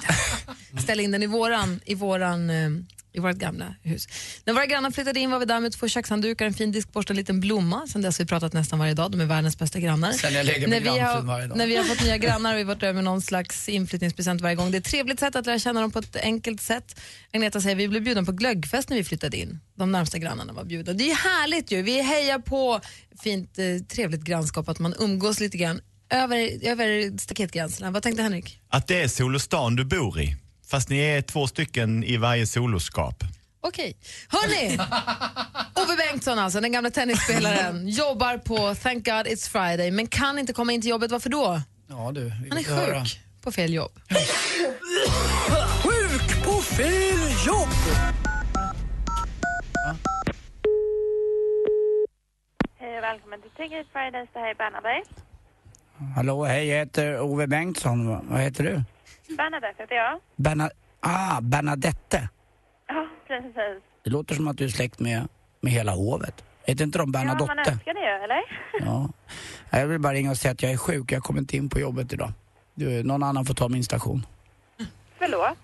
Ställa 0.83 1.01
in 1.01 1.11
den 1.11 1.23
i 1.23 1.27
våran, 1.27 1.79
i 1.85 1.95
våran 1.95 2.49
eh, 2.49 2.69
i 3.17 3.19
vårt 3.19 3.35
gamla 3.35 3.75
hus. 3.83 4.07
När 4.45 4.53
våra 4.53 4.65
grannar 4.65 4.91
flyttade 4.91 5.19
in 5.19 5.31
var 5.31 5.39
vi 5.39 5.45
där 5.45 5.59
med 5.59 5.71
två 5.71 5.87
kökshanddukar, 5.87 6.45
en 6.45 6.53
fin 6.53 6.71
diskborste 6.71 7.13
och 7.13 7.15
en 7.15 7.17
liten 7.17 7.39
blomma. 7.39 7.87
Sen 7.87 8.01
dess 8.01 8.17
har 8.17 8.25
vi 8.25 8.29
pratat 8.29 8.53
nästan 8.53 8.79
varje 8.79 8.93
dag, 8.93 9.11
de 9.11 9.21
är 9.21 9.25
världens 9.25 9.57
bästa 9.59 9.79
grannar. 9.79 10.11
Sen 10.11 10.33
jag 10.33 10.45
lägger 10.45 10.67
när, 10.67 10.79
vi 10.79 10.85
grannfrun 10.85 11.27
varje 11.27 11.43
har, 11.43 11.47
dag. 11.47 11.57
när 11.57 11.67
vi 11.67 11.75
har 11.75 11.83
fått 11.83 12.03
nya 12.03 12.17
grannar 12.17 12.49
har 12.49 12.57
vi 12.57 12.63
varit 12.63 12.83
över 12.83 12.93
med 12.93 13.03
någon 13.03 13.21
slags 13.21 13.69
inflyttningspresent 13.69 14.41
varje 14.41 14.55
gång. 14.55 14.71
Det 14.71 14.77
är 14.77 14.79
ett 14.79 14.85
trevligt 14.85 15.19
sätt 15.19 15.35
att 15.35 15.45
lära 15.45 15.59
känna 15.59 15.81
dem 15.81 15.91
på 15.91 15.99
ett 15.99 16.15
enkelt 16.15 16.61
sätt. 16.61 16.99
Agneta 17.33 17.61
säger 17.61 17.75
vi 17.75 17.87
blev 17.87 18.03
bjudna 18.03 18.23
på 18.23 18.31
glöggfest 18.31 18.89
när 18.89 18.97
vi 18.97 19.03
flyttade 19.03 19.37
in. 19.37 19.59
De 19.75 19.91
närmsta 19.91 20.17
grannarna 20.17 20.53
var 20.53 20.63
bjudna. 20.63 20.93
Det 20.93 21.11
är 21.11 21.15
härligt 21.15 21.71
ju. 21.71 21.81
Vi 21.81 22.01
hejar 22.01 22.39
på 22.39 22.81
fint, 23.19 23.59
eh, 23.59 23.65
trevligt 23.87 24.21
grannskap, 24.21 24.69
att 24.69 24.79
man 24.79 24.93
umgås 24.99 25.39
lite 25.39 25.57
grann 25.57 25.81
över, 26.09 26.67
över 26.67 27.17
staketgränserna. 27.17 27.91
Vad 27.91 28.03
tänkte 28.03 28.23
Henrik? 28.23 28.61
Att 28.69 28.87
det 28.87 29.01
är 29.01 29.07
Solostan 29.07 29.75
du 29.75 29.85
bor 29.85 30.19
i. 30.21 30.35
Fast 30.67 30.89
ni 30.89 30.99
är 30.99 31.21
två 31.21 31.47
stycken 31.47 32.03
i 32.03 32.17
varje 32.17 32.47
soloskap. 32.47 33.23
Okej. 33.61 33.97
Hörni! 34.29 34.77
Ove 35.75 35.95
Bengtsson, 35.97 36.39
alltså, 36.39 36.61
den 36.61 36.71
gamla 36.71 36.89
tennisspelaren, 36.89 37.87
jobbar 37.89 38.37
på 38.37 38.75
Thank 38.75 39.05
God 39.05 39.27
It's 39.27 39.49
Friday 39.49 39.91
men 39.91 40.07
kan 40.07 40.39
inte 40.39 40.53
komma 40.53 40.71
in 40.73 40.81
till 40.81 40.89
jobbet. 40.89 41.11
Varför 41.11 41.29
då? 41.29 41.61
Ja 41.89 42.11
du, 42.15 42.29
Han 42.29 42.51
är 42.51 42.55
vill 42.55 42.65
höra. 42.67 43.05
sjuk 43.05 43.19
på 43.41 43.51
fel 43.51 43.73
jobb. 43.73 43.91
Sjuk 45.83 46.45
på 46.45 46.61
fel 46.61 47.19
jobb! 47.47 47.69
Hej 52.79 52.97
och 52.97 53.03
välkommen 53.03 53.41
till 53.41 53.51
Thank 53.57 53.71
It 53.71 53.87
Fridays. 53.93 54.29
Det 54.33 54.39
här 54.39 54.49
är 54.49 54.55
Bernadette. 54.55 55.21
Hallå, 56.15 56.45
hej, 56.45 56.67
jag 56.67 56.77
heter 56.77 57.19
Ove 57.21 57.47
Bengtsson. 57.47 58.07
Va- 58.09 58.21
Vad 58.29 58.41
heter 58.41 58.63
du? 58.63 58.83
Bernadette 59.35 59.81
heter 59.83 59.95
jag. 59.95 60.19
Berna... 60.35 60.69
Ah, 60.99 61.41
Bernadette. 61.41 62.29
Ja, 62.87 63.07
precis. 63.27 63.83
Det 64.03 64.09
låter 64.09 64.35
som 64.35 64.47
att 64.47 64.57
du 64.57 64.63
är 64.65 64.69
släkt 64.69 64.99
med, 64.99 65.27
med 65.61 65.71
hela 65.73 65.91
hovet. 65.91 66.43
Heter 66.65 66.83
inte 66.83 66.97
de 66.97 67.01
Ja, 67.01 67.05
man 67.05 67.11
Bernadotte? 67.37 67.71
önskar 67.71 67.93
det, 67.93 68.23
eller? 68.23 68.41
Ja. 68.79 69.09
Jag 69.79 69.87
vill 69.87 69.99
bara 69.99 70.13
ringa 70.13 70.31
och 70.31 70.37
säga 70.37 70.51
att 70.51 70.63
jag 70.63 70.71
är 70.71 70.77
sjuk. 70.77 71.11
Jag 71.11 71.23
kommer 71.23 71.39
inte 71.39 71.57
in 71.57 71.69
på 71.69 71.79
jobbet 71.79 72.13
idag. 72.13 72.31
Du, 72.75 73.03
någon 73.03 73.23
annan 73.23 73.45
får 73.45 73.53
ta 73.53 73.69
min 73.69 73.83
station. 73.83 74.25
Förlåt? 75.19 75.57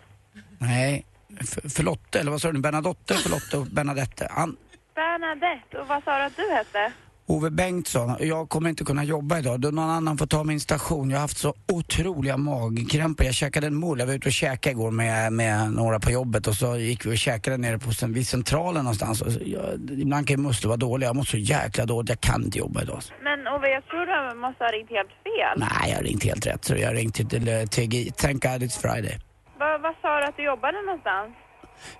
Nej, 0.58 1.06
F- 1.40 1.60
förlåt, 1.76 2.16
eller 2.16 2.32
vad 2.32 2.42
sa 2.42 2.52
du? 2.52 2.60
Bernadotte, 2.62 3.14
förlåt 3.14 3.54
och 3.54 3.66
Bernadette. 3.66 4.28
An 4.28 4.58
Bernadette. 4.96 5.78
Och 5.78 5.88
vad 5.88 6.04
sa 6.04 6.18
du 6.18 6.24
att 6.24 6.36
du 6.36 6.50
hette? 6.52 6.94
Ove 7.26 7.50
Bengtsson, 7.52 8.16
jag 8.20 8.50
kommer 8.50 8.70
inte 8.70 8.84
kunna 8.84 9.04
jobba 9.04 9.40
idag. 9.40 9.60
Då 9.60 9.70
någon 9.72 9.90
annan 9.90 10.18
får 10.18 10.26
ta 10.26 10.44
min 10.44 10.60
station. 10.60 11.10
Jag 11.10 11.18
har 11.18 11.22
haft 11.22 11.38
så 11.38 11.54
otroliga 11.72 12.38
magkrämpor. 12.38 13.26
Jag 13.26 13.36
käkade 13.36 13.68
en 13.68 13.80
mull. 13.80 14.00
Jag 14.00 14.08
var 14.08 14.14
ute 14.14 14.28
och 14.30 14.34
käkade 14.34 14.72
igår 14.72 14.92
med, 14.92 15.34
med 15.34 15.72
några 15.72 16.00
på 16.00 16.12
jobbet 16.12 16.48
och 16.48 16.56
så 16.56 16.78
gick 16.78 17.06
vi 17.06 17.14
och 17.14 17.18
käkade 17.18 17.58
nere 17.58 17.80
på, 17.80 17.90
cen- 17.92 18.14
vid 18.14 18.28
centralen 18.28 18.84
någonstans. 18.84 19.22
Och 19.22 19.32
jag, 19.46 19.64
ibland 19.92 20.28
kan 20.28 20.42
muskler 20.42 20.68
vara 20.68 20.78
dåliga. 20.78 21.10
Jag 21.10 21.16
mår 21.16 21.24
så 21.24 21.38
jäkla 21.38 21.86
dåligt. 21.86 22.10
Jag 22.10 22.22
kan 22.22 22.44
inte 22.44 22.58
jobba 22.58 22.82
idag. 22.82 23.02
Men 23.24 23.48
Ove, 23.48 23.70
jag 23.70 23.86
tror 23.86 24.06
du 24.34 24.40
måste 24.40 24.64
ha 24.64 24.72
ringt 24.72 24.90
helt 24.90 25.10
fel. 25.10 25.60
Nej, 25.60 25.90
jag 25.90 25.96
har 25.98 26.04
ringt 26.04 26.24
helt 26.24 26.46
rätt. 26.48 26.66
Så 26.66 26.76
jag 26.76 26.88
har 26.88 26.96
ringt 26.96 27.16
till 27.30 27.48
eh, 27.48 27.62
TGI. 27.66 28.12
Thank 28.18 28.44
God 28.44 28.64
it's 28.64 28.80
Friday. 28.82 29.20
Va, 29.60 29.78
vad 29.84 29.96
sa 30.02 30.20
du 30.20 30.26
att 30.26 30.38
du 30.38 30.44
jobbade 30.46 30.78
någonstans? 30.82 31.30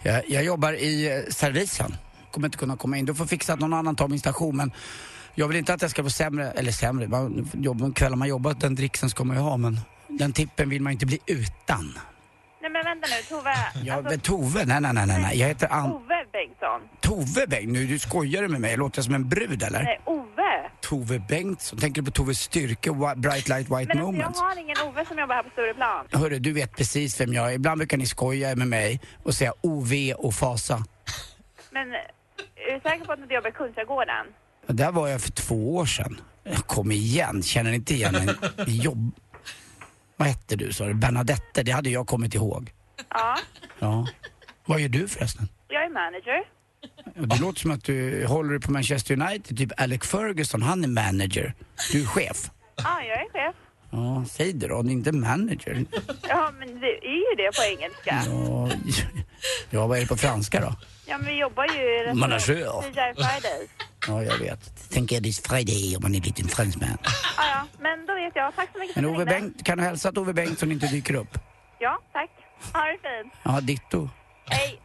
Jag, 0.04 0.30
jag 0.30 0.44
jobbar 0.44 0.74
i 0.74 1.12
eh, 1.12 1.32
servisen. 1.34 1.96
Kommer 2.32 2.48
inte 2.48 2.58
kunna 2.58 2.78
komma 2.78 2.98
in. 2.98 3.06
Du 3.06 3.16
får 3.16 3.26
fixa 3.26 3.54
att 3.54 3.60
någon 3.60 3.74
annan 3.74 3.96
tar 3.96 4.08
min 4.08 4.20
station. 4.20 4.58
Men 4.58 4.72
jag 5.36 5.48
vill 5.48 5.58
inte 5.58 5.74
att 5.74 5.82
jag 5.82 5.92
ska 5.92 6.04
få 6.04 6.10
sämre, 6.10 6.52
eller 6.52 6.72
sämre, 6.72 7.08
man, 7.08 7.50
jobb, 7.54 7.96
kvällar 7.96 8.16
man 8.16 8.28
jobbar, 8.28 8.54
den 8.54 8.76
dricksen 8.76 9.10
ska 9.10 9.24
man 9.24 9.38
ju 9.38 9.44
ha. 9.44 9.58
Men 9.58 9.80
den 10.08 10.34
tippen 10.34 10.70
vill 10.70 10.82
man 10.82 10.94
inte 10.94 11.06
bli 11.06 11.20
utan. 11.26 12.00
Nej 12.62 12.72
men 12.72 12.86
vänta 12.86 13.08
nu, 13.08 13.24
Tove. 13.30 13.56
Ja, 13.84 13.94
Alltså, 13.96 14.10
men 14.12 14.20
Tove, 14.20 14.66
nej, 14.66 14.82
nej, 14.82 14.94
nej, 14.94 15.08
nej. 15.22 15.40
Jag 15.40 15.48
heter 15.48 15.74
An... 15.74 15.92
Ove 15.92 16.26
Bengtsson. 16.32 16.82
Tove 17.02 17.48
Bengt, 17.48 17.72
nu 17.72 17.86
du 17.86 18.00
skojar 18.00 18.48
med 18.48 18.62
mig? 18.62 18.78
Låter 18.78 18.98
jag 18.98 19.06
som 19.06 19.14
en 19.14 19.30
brud 19.30 19.64
eller? 19.64 19.84
Nej, 19.84 20.02
Ove. 20.06 20.70
Tove 20.82 21.20
Bengtsson, 21.20 21.80
tänker 21.80 22.02
du 22.02 22.06
på 22.06 22.12
Toves 22.12 22.40
styrke, 22.40 22.90
Wi- 22.90 23.16
Bright 23.16 23.48
Light 23.48 23.62
White 23.66 23.74
Men 23.76 23.82
alltså, 23.90 24.06
Moments? 24.12 24.40
jag 24.40 24.46
har 24.48 24.60
ingen 24.60 24.78
Ove 24.88 25.06
som 25.06 25.20
jobbar 25.20 25.36
här 25.36 25.44
på 25.44 25.50
Stureplan. 25.50 26.06
Hörru, 26.12 26.40
du 26.40 26.54
vet 26.54 26.76
precis 26.76 27.22
vem 27.22 27.34
jag 27.34 27.50
är. 27.52 27.56
Ibland 27.56 27.78
brukar 27.78 27.98
ni 27.98 28.06
skoja 28.06 28.56
med 28.56 28.68
mig 28.68 29.02
och 29.24 29.34
säga 29.34 29.54
OV 29.62 29.92
och 30.18 30.34
fasa. 30.34 30.84
Men 31.72 31.88
är 31.94 32.74
du 32.74 32.80
säker 32.90 33.06
på 33.06 33.12
att 33.12 33.18
du 33.18 33.24
inte 33.24 33.34
jobbar 33.36 33.50
i 33.50 33.54
Kungsträdgården? 33.54 34.26
Där 34.68 34.92
var 34.92 35.08
jag 35.08 35.22
för 35.22 35.32
två 35.32 35.76
år 35.76 35.86
sedan. 35.86 36.22
Kom 36.68 36.92
igen, 36.92 37.44
känner 37.44 37.70
ni 37.70 37.76
inte 37.76 37.94
igen 37.94 38.16
en 38.58 38.76
jobb... 38.76 39.12
Vad 40.18 40.28
hette 40.28 40.56
du 40.56 40.74
sa 40.74 40.86
du? 40.86 40.94
Bernadette, 40.94 41.64
det 41.64 41.72
hade 41.72 41.90
jag 41.90 42.08
kommit 42.08 42.36
ihåg. 42.36 42.72
Ja, 43.10 43.38
Ja. 43.80 44.08
Vad 44.66 44.80
gör 44.80 44.90
du 44.90 45.08
förresten? 45.08 45.48
jag 45.68 45.84
är 45.86 45.90
manager. 45.90 46.44
Det 47.16 47.42
låter 47.42 47.60
som 47.60 47.72
att 47.72 47.84
du 47.84 48.26
håller 48.28 48.60
på 48.60 48.72
Manchester 48.72 49.22
United, 49.22 49.58
typ 49.58 49.72
Alec 49.82 50.04
Ferguson, 50.04 50.62
han 50.62 50.84
är 50.84 50.88
manager. 50.88 51.54
Du 51.92 52.02
är 52.02 52.06
chef. 52.06 52.52
Ja, 52.76 53.02
jag 53.08 53.22
är 53.22 53.30
chef. 53.34 53.56
Ja, 53.92 54.26
säg 54.30 54.54
det 54.54 54.68
då, 54.68 54.82
ni 54.82 54.92
är 54.92 54.94
inte 54.94 55.12
manager. 55.12 55.86
Ja, 56.30 56.52
men 56.60 56.80
det 56.80 57.06
är 57.06 57.30
ju 57.30 57.36
det 57.38 57.52
på 57.58 57.64
engelska. 57.64 58.24
Ja, 58.28 58.70
ja, 59.70 59.88
vad 59.88 59.98
är 59.98 60.02
det 60.02 60.08
på 60.08 60.18
franska 60.18 60.62
då? 60.62 60.76
Ja, 61.06 61.18
men 61.18 61.28
vi 61.28 61.40
jobbar 61.40 61.66
ju 61.66 62.12
i 62.12 62.14
Manager. 62.14 62.68
Ja, 64.08 64.24
jag 64.24 64.38
vet. 64.38 64.90
Tänker 64.90 65.22
this 65.22 65.40
Friday 65.42 65.96
om 65.96 66.02
man 66.02 66.14
är 66.14 66.18
en 66.18 66.24
liten 66.24 66.48
fransman. 66.48 66.98
Ja, 67.04 67.10
ja, 67.38 67.68
men 67.80 68.06
då 68.06 68.14
vet 68.14 68.36
jag. 68.36 68.56
Tack 68.56 68.70
så 68.74 68.80
mycket 68.80 68.96
Men 68.96 69.06
Ove. 69.06 69.26
Bengt, 69.26 69.64
kan 69.64 69.78
du 69.78 69.84
hälsa 69.84 70.10
att 70.10 70.18
Ove 70.18 70.34
Bengtsson 70.34 70.72
inte 70.72 70.88
dyker 70.88 71.14
upp? 71.16 71.40
Ja, 71.80 72.00
tack. 72.14 72.30
Ha 72.74 72.82
det 72.86 72.92
fint. 72.92 73.34
Ja, 73.44 73.62
ditto. 73.62 74.10
Hej. 74.46 74.80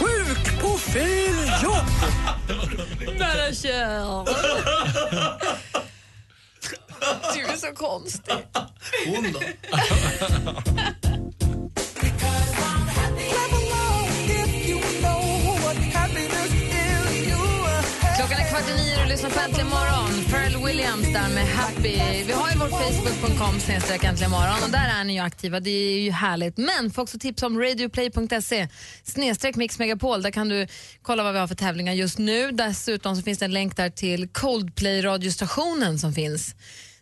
Sjuk 0.00 0.62
på 0.62 0.68
fel 0.68 1.62
jobb! 1.62 1.86
Nära 3.18 3.52
kär. 3.54 4.24
Du 7.34 7.40
är 7.40 7.56
så 7.56 7.72
konstig. 7.74 8.34
Hon 9.06 9.32
då? 9.32 9.40
kvart 18.54 18.70
i 18.70 18.74
nio 18.74 19.02
och 19.02 19.08
lyssnar 19.08 19.30
på 19.30 19.40
Äntligen 19.40 19.68
morgon. 19.68 20.24
Pharrell 20.30 20.64
Williams 20.66 21.06
där 21.06 21.34
med 21.34 21.46
Happy. 21.46 22.24
Vi 22.26 22.32
har 22.32 22.50
ju 22.50 22.58
vår 22.58 22.68
Facebook.com 22.68 23.60
snedstreck 23.60 24.04
Äntligen 24.04 24.30
morgon 24.30 24.62
och 24.64 24.70
där 24.70 25.00
är 25.00 25.04
ni 25.04 25.12
ju 25.12 25.18
aktiva. 25.18 25.60
Det 25.60 25.70
är 25.70 26.00
ju 26.00 26.10
härligt. 26.10 26.56
Men 26.56 26.90
får 26.90 27.02
också 27.02 27.18
tips 27.18 27.42
om 27.42 27.60
radioplay.se 27.60 28.68
snedstreck 29.02 29.56
Mix 29.56 29.78
Megapol. 29.78 30.22
Där 30.22 30.30
kan 30.30 30.48
du 30.48 30.66
kolla 31.02 31.22
vad 31.22 31.32
vi 31.32 31.38
har 31.38 31.46
för 31.46 31.54
tävlingar 31.54 31.92
just 31.92 32.18
nu. 32.18 32.50
Dessutom 32.50 33.16
så 33.16 33.22
finns 33.22 33.38
det 33.38 33.44
en 33.44 33.52
länk 33.52 33.76
där 33.76 33.90
till 33.90 34.28
Coldplay-radiostationen 34.28 35.98
som 35.98 36.12
finns 36.12 36.54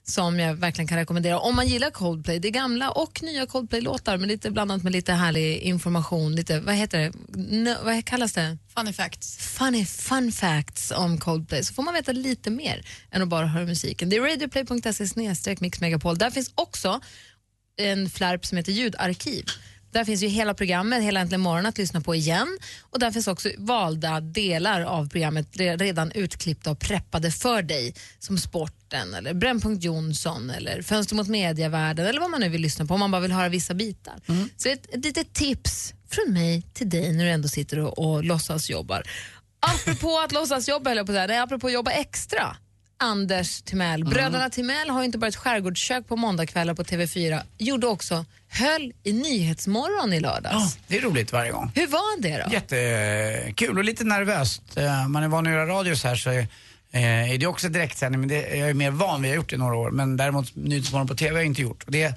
som 0.04 0.38
jag 0.38 0.54
verkligen 0.54 0.88
kan 0.88 0.98
rekommendera 0.98 1.38
om 1.38 1.56
man 1.56 1.66
gillar 1.68 1.90
Coldplay. 1.90 2.38
Det 2.38 2.48
är 2.48 2.52
gamla 2.52 2.90
och 2.90 3.22
nya 3.22 3.46
Coldplay-låtar 3.46 4.16
men 4.16 4.28
lite 4.28 4.50
blandat 4.50 4.82
med 4.82 4.92
lite 4.92 5.12
härlig 5.12 5.58
information. 5.58 6.34
Lite, 6.34 6.60
vad 6.60 6.74
heter 6.74 6.98
det? 6.98 7.12
N- 7.68 7.76
vad 7.84 8.04
kallas 8.04 8.32
det? 8.32 8.58
Funny 8.74 8.92
facts. 8.92 9.36
Funny 9.38 9.84
fun 9.86 10.32
facts 10.32 10.90
om 10.96 11.18
Coldplay 11.18 11.64
så 11.64 11.74
får 11.74 11.82
man 11.82 11.94
veta 11.94 12.12
lite 12.12 12.50
mer 12.50 12.86
än 13.10 13.22
att 13.22 13.28
bara 13.28 13.46
höra 13.46 13.64
musiken. 13.64 14.08
Det 14.08 14.16
är 14.16 14.20
radioplay.se 14.20 15.08
snedstreck 15.08 15.60
mixmegapol. 15.60 16.18
Där 16.18 16.30
finns 16.30 16.50
också 16.54 17.00
en 17.76 18.10
flärp 18.10 18.46
som 18.46 18.58
heter 18.58 18.72
ljudarkiv. 18.72 19.44
Där 19.92 20.04
finns 20.04 20.22
ju 20.22 20.26
hela 20.28 20.54
programmet, 20.54 21.02
hela 21.02 21.20
Äntligen 21.20 21.40
morgon 21.40 21.66
att 21.66 21.78
lyssna 21.78 22.00
på 22.00 22.14
igen. 22.14 22.58
Och 22.80 22.98
där 22.98 23.10
finns 23.10 23.28
också 23.28 23.48
valda 23.58 24.20
delar 24.20 24.80
av 24.80 25.08
programmet 25.08 25.46
re- 25.52 25.78
redan 25.78 26.12
utklippta 26.12 26.70
och 26.70 26.78
preppade 26.78 27.30
för 27.30 27.62
dig. 27.62 27.94
Som 28.18 28.38
Sporten, 28.38 29.14
eller 29.14 29.34
Brännpunkt 29.34 29.84
Jonsson, 29.84 30.50
eller 30.50 30.82
Fönster 30.82 31.14
mot 31.14 31.28
medievärlden 31.28 32.06
eller 32.06 32.20
vad 32.20 32.30
man 32.30 32.40
nu 32.40 32.48
vill 32.48 32.60
lyssna 32.60 32.86
på 32.86 32.94
om 32.94 33.00
man 33.00 33.10
bara 33.10 33.20
vill 33.22 33.32
höra 33.32 33.48
vissa 33.48 33.74
bitar. 33.74 34.14
Så 34.56 34.68
ett, 34.68 34.94
ett 34.94 35.04
litet 35.04 35.34
tips 35.34 35.94
från 36.10 36.34
mig 36.34 36.62
till 36.72 36.90
dig 36.90 37.12
när 37.12 37.24
du 37.24 37.30
ändå 37.30 37.48
sitter 37.48 37.78
och, 37.78 37.98
och 37.98 38.24
låtsas 38.24 38.70
jobbar. 38.70 39.02
Apropå 39.60 40.18
att 40.18 40.32
låtsas 40.32 40.68
jobba, 40.68 40.94
jag 40.94 41.06
på 41.06 41.12
att 41.12 41.16
säga, 41.16 41.26
nej, 41.26 41.38
apropå 41.38 41.66
att 41.66 41.72
jobba 41.72 41.90
extra. 41.90 42.56
Anders 43.02 43.62
Timell. 43.62 44.04
Bröderna 44.04 44.50
Timell 44.50 44.90
har 44.90 45.02
inte 45.02 45.18
bara 45.18 45.26
ett 45.26 45.36
skärgårdskök 45.36 46.08
på 46.08 46.16
måndagskvällar 46.16 46.74
på 46.74 46.82
TV4, 46.84 47.40
gjorde 47.58 47.86
också 47.86 48.24
höll 48.48 48.92
i 49.02 49.12
Nyhetsmorgon 49.12 50.12
i 50.12 50.20
lördags. 50.20 50.54
Ja, 50.54 50.82
det 50.88 50.96
är 50.96 51.00
roligt 51.00 51.32
varje 51.32 51.50
gång. 51.50 51.72
Hur 51.74 51.86
var 51.86 52.20
det 52.22 52.44
då? 52.46 52.52
Jättekul 52.52 53.78
och 53.78 53.84
lite 53.84 54.04
nervöst. 54.04 54.62
Eh, 54.76 55.08
Man 55.08 55.22
är 55.22 55.28
van 55.28 55.46
att 55.46 55.52
göra 55.52 55.66
radio 55.66 55.94
så 55.96 56.08
här 56.08 56.16
så 56.16 56.30
är 56.30 56.46
är 56.94 57.38
det 57.38 57.46
också 57.46 57.68
direktsändning 57.68 58.20
men 58.20 58.28
det, 58.28 58.56
jag 58.56 58.70
är 58.70 58.74
mer 58.74 58.90
van, 58.90 59.22
vi 59.22 59.28
har 59.28 59.36
gjort 59.36 59.50
det 59.50 59.54
i 59.56 59.58
några 59.58 59.76
år. 59.76 59.90
Men 59.90 60.16
däremot 60.16 60.56
Nyhetsmorgon 60.56 61.08
på 61.08 61.14
TV 61.14 61.30
har 61.30 61.38
jag 61.38 61.46
inte 61.46 61.62
gjort. 61.62 61.82
Och 61.82 61.92
det 61.92 62.02
är 62.02 62.14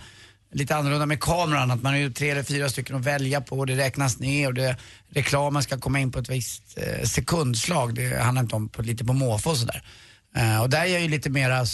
lite 0.52 0.76
annorlunda 0.76 1.06
med 1.06 1.19
kameran, 1.19 1.71
att 1.71 1.82
man 1.82 1.93
är 1.93 1.98
ju 1.98 2.13
tre 2.13 2.30
eller 2.30 2.43
fyra 2.43 2.69
stycken 2.69 2.95
att 2.95 3.02
välja 3.06 3.41
på 3.41 3.60
och 3.60 3.67
det 3.67 3.78
räknas 3.78 4.19
ner 4.19 4.48
och 4.48 4.54
det, 4.54 4.78
reklamen 5.10 5.63
ska 5.63 5.78
komma 5.80 6.00
in 6.00 6.12
på 6.12 6.19
ett 6.19 6.30
visst 6.30 6.78
eh, 6.78 7.04
sekundslag. 7.08 7.95
Det 7.95 8.24
handlar 8.24 8.41
inte 8.41 8.56
om 8.56 8.69
på, 8.69 8.82
lite 8.82 9.06
på 9.06 9.13
måfå 9.13 9.50
och 9.50 9.58
sådär. 9.58 9.84
Eh, 10.36 10.62
och 10.62 10.69
där 10.69 10.82
är 10.82 10.86
jag 10.86 11.02
ju 11.02 11.08
lite 11.08 11.30
mera, 11.30 11.65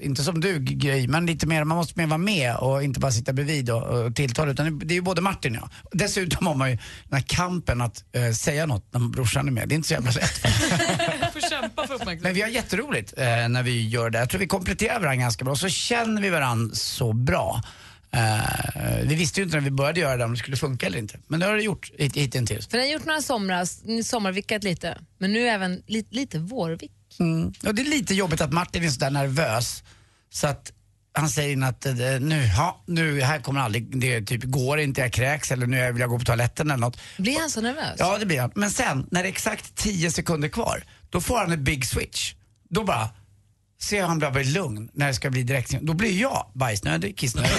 inte 0.00 0.24
som 0.24 0.40
du 0.40 0.58
Gry, 0.58 1.08
men 1.08 1.26
lite 1.26 1.46
mer, 1.46 1.64
man 1.64 1.76
måste 1.76 1.98
mer 1.98 2.06
vara 2.06 2.18
med 2.18 2.56
och 2.56 2.82
inte 2.82 3.00
bara 3.00 3.12
sitta 3.12 3.32
bredvid 3.32 3.70
och, 3.70 3.82
och 3.82 4.16
tilltala. 4.16 4.52
Utan 4.52 4.78
det, 4.78 4.84
det 4.84 4.94
är 4.94 4.96
ju 4.96 5.02
både 5.02 5.20
Martin 5.20 5.56
och 5.56 5.62
jag. 5.62 5.70
Dessutom 5.98 6.46
har 6.46 6.54
man 6.54 6.70
ju 6.70 6.76
den 7.08 7.18
här 7.18 7.24
kampen 7.26 7.80
att 7.80 8.04
eh, 8.12 8.30
säga 8.30 8.66
något 8.66 8.92
när 8.92 9.00
brorsan 9.00 9.48
är 9.48 9.52
med. 9.52 9.68
Det 9.68 9.74
är 9.74 9.76
inte 9.76 9.88
så 9.88 9.94
jävla 9.94 10.10
lätt. 10.10 10.38
får 11.32 11.50
kämpa 11.50 11.86
för 11.86 11.94
uppmärksamhet. 11.94 12.22
Men 12.22 12.34
vi 12.34 12.42
har 12.42 12.48
jätteroligt 12.48 13.14
eh, 13.16 13.48
när 13.48 13.62
vi 13.62 13.88
gör 13.88 14.10
det. 14.10 14.18
Jag 14.18 14.28
tror 14.28 14.38
vi 14.38 14.46
kompletterar 14.46 15.00
varandra 15.00 15.16
ganska 15.16 15.44
bra. 15.44 15.56
Så 15.56 15.68
känner 15.68 16.22
vi 16.22 16.30
varandra 16.30 16.74
så 16.74 17.12
bra. 17.12 17.62
Eh, 18.10 19.04
vi 19.04 19.14
visste 19.14 19.40
ju 19.40 19.44
inte 19.44 19.56
när 19.56 19.64
vi 19.64 19.70
började 19.70 20.00
göra 20.00 20.16
det 20.16 20.24
om 20.24 20.30
det 20.30 20.38
skulle 20.38 20.56
funka 20.56 20.86
eller 20.86 20.98
inte. 20.98 21.18
Men 21.26 21.40
det 21.40 21.46
har 21.46 21.54
det 21.54 21.62
gjort 21.62 21.90
hit, 21.98 22.16
hittills. 22.16 22.68
För 22.68 22.78
ni 22.78 22.84
har 22.84 22.92
gjort 22.92 23.04
några 23.04 23.22
somras, 23.22 23.80
ni 23.84 24.04
sommarvickat 24.04 24.64
lite, 24.64 24.98
men 25.18 25.32
nu 25.32 25.48
även 25.48 25.82
li, 25.86 26.06
lite 26.10 26.38
vårvick. 26.38 26.92
Mm. 27.20 27.52
Och 27.66 27.74
det 27.74 27.82
är 27.82 27.86
lite 27.86 28.14
jobbigt 28.14 28.40
att 28.40 28.52
Martin 28.52 28.84
är 28.84 28.88
sådär 28.88 29.10
nervös. 29.10 29.82
Så 30.30 30.46
att 30.46 30.72
han 31.12 31.28
säger 31.28 31.52
in 31.52 31.62
att 31.62 31.86
eh, 31.86 31.94
nu, 32.20 32.50
ja, 32.56 32.82
nu 32.86 33.20
här 33.20 33.40
kommer 33.40 33.60
aldrig, 33.60 34.00
det 34.00 34.22
typ 34.22 34.44
går 34.44 34.80
inte, 34.80 35.00
jag 35.00 35.12
kräks 35.12 35.52
eller 35.52 35.66
nu 35.66 35.92
vill 35.92 36.00
jag 36.00 36.10
gå 36.10 36.18
på 36.18 36.24
toaletten 36.24 36.70
eller 36.70 36.80
något. 36.80 37.00
Blir 37.16 37.40
han 37.40 37.50
så 37.50 37.60
nervös? 37.60 37.96
Ja, 37.98 38.18
det 38.18 38.26
blir 38.26 38.40
han. 38.40 38.50
Men 38.54 38.70
sen, 38.70 39.06
när 39.10 39.22
det 39.22 39.28
är 39.28 39.32
exakt 39.32 39.74
10 39.74 40.10
sekunder 40.10 40.48
kvar, 40.48 40.84
då 41.10 41.20
får 41.20 41.38
han 41.38 41.52
en 41.52 41.64
big 41.64 41.86
switch. 41.86 42.34
Då 42.68 42.84
bara 42.84 43.08
ser 43.84 43.98
jag 43.98 44.06
han 44.06 44.18
börjar 44.18 44.32
bli 44.32 44.44
lugn 44.44 44.90
när 44.92 45.06
det 45.06 45.14
ska 45.14 45.30
bli 45.30 45.42
direkt. 45.42 45.74
Då 45.80 45.92
blir 45.92 46.20
jag 46.20 46.50
bajsnödig, 46.54 47.16
kissnödig. 47.16 47.50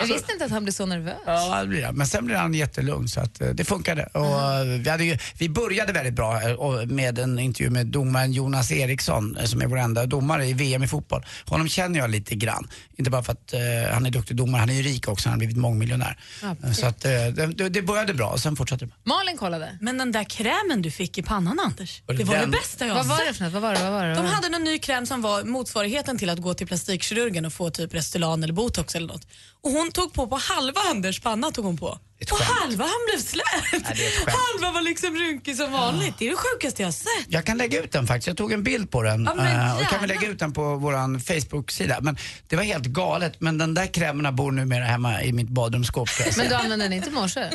Jag 0.00 0.06
visste 0.06 0.32
inte 0.32 0.44
att 0.44 0.50
han 0.50 0.62
blev 0.64 0.72
så 0.72 0.86
nervös. 0.86 1.16
Ja, 1.26 1.60
det 1.60 1.66
blir 1.66 1.84
han. 1.84 1.94
Men 1.94 2.06
sen 2.06 2.26
blir 2.26 2.36
han 2.36 2.54
jättelugn 2.54 3.08
så 3.08 3.20
att 3.20 3.40
eh, 3.40 3.48
det 3.48 3.64
funkade. 3.64 4.04
Och 4.06 4.42
eh, 4.42 4.64
vi, 4.64 4.90
hade 4.90 5.04
ju, 5.04 5.18
vi 5.38 5.48
började 5.48 5.92
väldigt 5.92 6.14
bra 6.14 6.42
eh, 6.42 6.52
och 6.52 6.88
med 6.88 7.18
en 7.18 7.38
intervju 7.38 7.70
med 7.70 7.86
domaren 7.86 8.32
Jonas 8.32 8.72
Eriksson 8.72 9.36
eh, 9.36 9.44
som 9.44 9.62
är 9.62 9.66
vår 9.66 9.78
enda 9.78 10.06
domare 10.06 10.46
i 10.46 10.52
VM 10.52 10.82
i 10.82 10.86
fotboll. 10.88 11.24
Honom 11.46 11.68
känner 11.68 11.98
jag 11.98 12.10
lite 12.10 12.34
grann. 12.34 12.68
Inte 12.96 13.10
bara 13.10 13.22
för 13.22 13.32
att 13.32 13.52
eh, 13.52 13.60
han 13.92 14.06
är 14.06 14.10
duktig 14.10 14.36
domare, 14.36 14.60
han 14.60 14.70
är 14.70 14.74
ju 14.74 14.82
rik 14.82 15.08
också, 15.08 15.28
han 15.28 15.32
har 15.32 15.38
blivit 15.38 15.56
mångmiljonär. 15.56 16.18
Ja, 16.42 16.56
Eh, 16.64 16.72
så 16.72 16.86
att, 16.86 17.04
eh, 17.04 17.10
det, 17.10 17.68
det 17.68 17.82
började 17.82 18.14
bra 18.14 18.30
och 18.30 18.40
sen 18.40 18.56
fortsatte 18.56 18.84
det. 18.86 18.92
Malin 19.04 19.36
kollade. 19.36 19.78
Men 19.80 19.98
den 19.98 20.12
där 20.12 20.24
krämen 20.24 20.82
du 20.82 20.90
fick 20.90 21.18
i 21.18 21.22
pannan 21.22 21.60
Anders, 21.60 22.02
Var 22.06 22.14
det 22.14 22.18
det 22.18 22.24
var 22.24 22.34
den? 22.34 22.50
det 22.50 22.56
bästa 22.56 22.86
jag 22.86 22.94
Vad 22.94 23.06
var 23.06 23.26
det 23.28 23.34
för 23.34 23.44
något? 23.44 23.52
Vad 23.52 23.62
var 23.62 23.73
det? 23.74 23.82
Vad 23.82 23.92
var 23.92 24.02
det? 24.04 24.08
Vad 24.08 24.16
De 24.16 24.22
var 24.22 24.30
det? 24.30 24.34
hade 24.34 24.56
en 24.56 24.64
ny 24.64 24.78
kräm 24.78 25.06
som 25.06 25.22
var 25.22 25.42
motsvarigheten 25.44 26.18
till 26.18 26.30
att 26.30 26.38
gå 26.38 26.54
till 26.54 26.66
plastikkirurgen 26.66 27.44
och 27.44 27.52
få 27.52 27.70
typ 27.70 27.94
Restylane 27.94 28.44
eller 28.44 28.54
botox 28.54 28.94
eller 28.94 29.06
något. 29.06 29.26
Och 29.62 29.70
hon 29.70 29.90
tog 29.90 30.12
på 30.12 30.26
på 30.26 30.36
halva 30.36 30.80
Anders 30.90 31.20
panna 31.20 31.50
tog 31.50 31.64
hon 31.64 31.76
på. 31.76 31.98
Ett 32.20 32.30
Och 32.30 32.38
skämt. 32.38 32.58
halva 32.60 32.84
han 32.84 32.92
blev 33.10 33.18
slät. 33.22 33.44
Nej, 33.72 34.06
är. 34.26 34.30
Halva 34.30 34.72
var 34.74 34.80
liksom 34.82 35.16
runkig 35.16 35.56
som 35.56 35.72
vanligt. 35.72 36.14
Det 36.18 36.26
är 36.26 36.30
det 36.30 36.36
sjukaste 36.36 36.82
jag 36.82 36.86
har 36.86 36.92
sett. 36.92 37.08
Jag 37.28 37.44
kan 37.44 37.58
lägga 37.58 37.82
ut 37.82 37.92
den 37.92 38.06
faktiskt. 38.06 38.26
Jag 38.26 38.36
tog 38.36 38.52
en 38.52 38.62
bild 38.62 38.90
på 38.90 39.02
den. 39.02 39.24
Ja, 39.24 39.34
men 39.34 39.46
eh, 39.60 39.74
och 39.76 39.80
kan 39.80 39.88
vi 39.88 39.94
gärna. 39.94 40.06
lägga 40.20 40.28
ut 40.32 40.38
den 40.38 40.52
på 40.52 40.76
vår 40.76 41.18
Facebook-sida. 41.18 41.98
Men 42.00 42.16
det 42.48 42.56
var 42.56 42.62
helt 42.62 42.84
galet. 42.84 43.40
Men 43.40 43.58
den 43.58 43.74
där 43.74 43.86
krämerna 43.86 44.32
bor 44.32 44.52
numera 44.52 44.84
hemma 44.84 45.22
i 45.22 45.32
mitt 45.32 45.48
badrumsskåp. 45.48 46.08
Men 46.36 46.48
du 46.48 46.54
använde 46.54 46.84
den 46.84 46.92
inte 46.92 47.08
i 47.10 47.12
morse? 47.12 47.50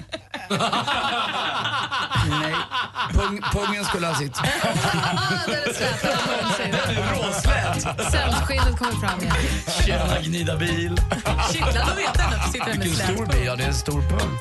Nej, 2.29 2.53
pung, 3.13 3.41
pungen 3.53 3.85
skulle 3.85 4.07
ha 4.07 4.15
sitt. 4.15 4.33
Det 5.47 5.53
är 5.53 5.67
det 5.67 5.73
släta 5.73 6.07
någonsin. 6.07 6.75
Råslät. 7.11 7.81
Sälskinnet 8.11 8.77
kommer 8.79 9.07
fram 9.07 9.19
igen. 9.21 9.35
Tjena, 9.85 10.21
gnida 10.21 10.57
bil. 10.57 11.01
Kittlad 11.51 11.77
att 11.77 11.97
veta 11.97 12.23
att 12.23 12.45
du 12.45 12.51
sitter 12.51 12.65
med 12.65 12.77
Vilken 12.79 12.95
slät 12.95 13.07
stor 13.15 13.25
på. 13.25 13.31
bil. 13.31 13.45
Ja, 13.45 13.55
det 13.55 13.63
är 13.63 13.67
en 13.67 13.73
stor 13.73 14.01
pung 14.01 14.39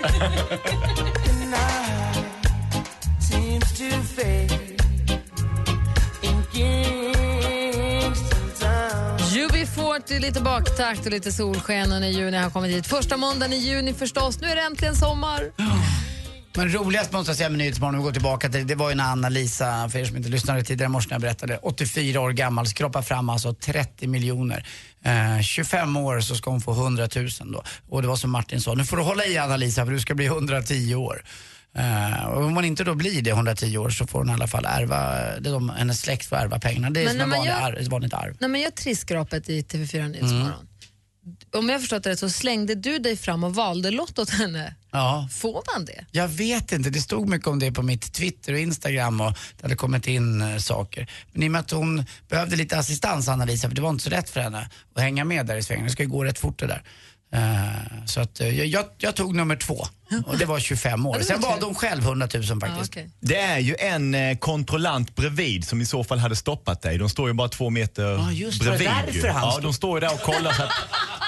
seems. 3.21 3.69
UB40, 9.39 10.21
lite 10.21 10.41
baktakt 10.41 11.07
och 11.07 11.13
lite 11.13 11.33
solsken 11.33 11.93
och 11.93 12.11
juni 12.11 12.37
har 12.37 12.51
kommit 12.51 12.77
hit. 12.77 12.87
Första 12.87 13.17
måndagen 13.17 13.53
i 13.53 13.57
juni 13.57 13.95
förstås. 13.95 14.41
Nu 14.41 14.49
är 14.49 14.57
det 14.57 14.63
äntligen 14.63 14.97
sommar. 14.97 15.51
Men 16.55 16.73
roligast 16.73 17.13
måste 17.13 17.31
jag 17.31 17.37
säga 17.37 17.49
med 17.49 17.59
Nyhetsmorgon, 17.59 17.95
om 17.95 18.01
vi 18.01 18.05
går 18.05 18.13
tillbaka 18.13 18.49
till 18.49 18.67
det 18.67 18.75
var 18.75 18.89
ju 18.91 18.95
när 18.95 19.05
Anna-Lisa, 19.05 19.89
för 19.89 19.99
er 19.99 20.05
som 20.05 20.17
inte 20.17 20.29
lyssnade 20.29 20.63
tidigare 20.63 20.89
i 20.89 20.93
morse 20.93 21.09
när 21.09 21.15
jag 21.15 21.21
berättade, 21.21 21.59
84 21.63 22.21
år 22.21 22.31
gammal, 22.31 22.67
skroppar 22.67 23.03
fram 23.03 23.31
alltså 23.31 23.55
30 23.55 24.07
miljoner. 24.07 24.67
Eh, 25.05 25.41
25 25.43 25.97
år 25.97 26.21
så 26.21 26.35
ska 26.35 26.51
hon 26.51 26.61
få 26.61 26.73
100 26.73 27.09
000 27.17 27.29
då. 27.45 27.63
Och 27.89 28.03
det 28.03 28.09
var 28.09 28.17
som 28.17 28.31
Martin 28.31 28.61
sa, 28.61 28.75
nu 28.75 28.85
får 28.85 28.97
du 28.97 29.03
hålla 29.03 29.27
i 29.27 29.39
Anna-Lisa 29.39 29.85
för 29.85 29.93
du 29.93 30.01
ska 30.01 30.15
bli 30.15 30.27
110 30.27 30.95
år. 30.95 31.23
Eh, 31.75 32.25
och 32.25 32.45
om 32.45 32.55
man 32.55 32.65
inte 32.65 32.85
då 32.85 32.95
blir 32.95 33.23
det 33.23 33.31
110 33.31 33.79
år 33.79 33.91
så 33.91 34.07
får 34.07 34.19
hon 34.19 34.31
i 34.31 34.33
alla 34.33 34.47
fall 34.47 34.65
ärva, 34.65 35.15
det 35.41 35.51
de, 35.51 35.71
hennes 35.71 36.01
släkt 36.01 36.27
får 36.27 36.37
ärva 36.37 36.59
pengarna. 36.59 36.91
Det 36.91 37.01
är 37.01 37.05
Men 37.05 37.13
som 37.13 37.33
ett 37.33 37.89
vanligt 37.89 38.15
arv. 38.15 38.37
När 38.41 38.49
man 38.49 38.61
gör 38.61 38.71
Trisskrapet 38.71 39.49
i 39.49 39.63
TV4 39.63 40.09
Nyhetsmorgon. 40.09 40.69
Om 41.53 41.69
jag 41.69 41.81
förstått 41.81 42.03
det 42.03 42.11
rätt 42.11 42.19
så 42.19 42.31
slängde 42.31 42.75
du 42.75 42.99
dig 42.99 43.17
fram 43.17 43.45
och 43.45 43.55
valde 43.55 43.91
lott 43.91 44.19
åt 44.19 44.31
henne. 44.31 44.75
Ja. 44.91 45.29
Får 45.33 45.63
man 45.75 45.85
det? 45.85 46.05
Jag 46.11 46.29
vet 46.29 46.73
inte, 46.73 46.91
det 46.91 47.01
stod 47.01 47.29
mycket 47.29 47.49
om 47.49 47.59
det 47.59 47.73
på 47.73 47.83
mitt 47.83 48.13
Twitter 48.13 48.53
och 48.53 48.59
Instagram 48.59 49.21
och 49.21 49.33
det 49.57 49.63
hade 49.63 49.77
kommit 49.77 50.07
in 50.07 50.43
eh, 50.43 50.59
saker. 50.59 51.11
Men 51.33 51.43
i 51.43 51.47
och 51.47 51.51
med 51.51 51.61
att 51.61 51.71
hon 51.71 52.05
behövde 52.29 52.57
lite 52.57 52.79
assistans, 52.79 53.29
Anna-Lisa, 53.29 53.69
för 53.69 53.77
det 53.77 53.83
var 53.83 53.91
inte 53.91 54.05
så 54.05 54.11
lätt 54.11 54.31
för 54.31 54.41
henne 54.41 54.71
att 54.95 55.03
hänga 55.03 55.25
med 55.25 55.47
där 55.47 55.57
i 55.57 55.63
svängen. 55.63 55.85
Det 55.85 55.91
ska 55.91 56.03
ju 56.03 56.09
gå 56.09 56.25
rätt 56.25 56.39
fort 56.39 56.59
det 56.59 56.67
där. 56.67 56.83
Eh, 57.33 58.05
så 58.07 58.21
att 58.21 58.41
eh, 58.41 58.61
jag, 58.65 58.85
jag 58.99 59.17
tog 59.17 59.35
nummer 59.35 59.57
två 59.57 59.87
och 60.27 60.39
det 60.39 60.45
var 60.45 60.59
25 60.61 61.07
år. 61.07 61.13
Det 61.13 61.19
var 61.19 61.25
Sen 61.25 61.41
valde 61.41 61.67
hon 61.67 61.75
själv 61.75 62.03
100 62.03 62.29
000 62.35 62.61
faktiskt. 62.61 62.97
Det 63.21 63.37
är 63.37 63.59
ju 63.59 63.77
en 63.79 64.15
eh, 64.15 64.37
kontrollant 64.39 65.15
bredvid 65.17 65.65
som 65.69 65.81
i 65.81 65.87
så 65.87 66.05
fall 66.05 66.19
hade 66.19 66.37
stoppat 66.37 66.83
dig. 66.83 66.99
De 66.99 67.09
står 67.09 67.29
ju 67.29 67.35
bara 67.35 67.49
två 67.49 67.71
meter 67.71 68.03
Ja, 68.03 68.33
just 68.33 68.61
det, 68.61 68.67
var 68.71 68.73
det 68.73 68.79
bredvid. 68.79 69.05
därför 69.15 69.29
ju. 69.29 69.33
han 69.33 69.43
ja, 69.55 69.59
de 69.63 69.73
står 69.73 70.01
ju 70.01 70.07
där 70.07 70.15
och 70.15 70.21
kollar 70.21 70.53
så 70.53 70.63
att, 70.63 70.71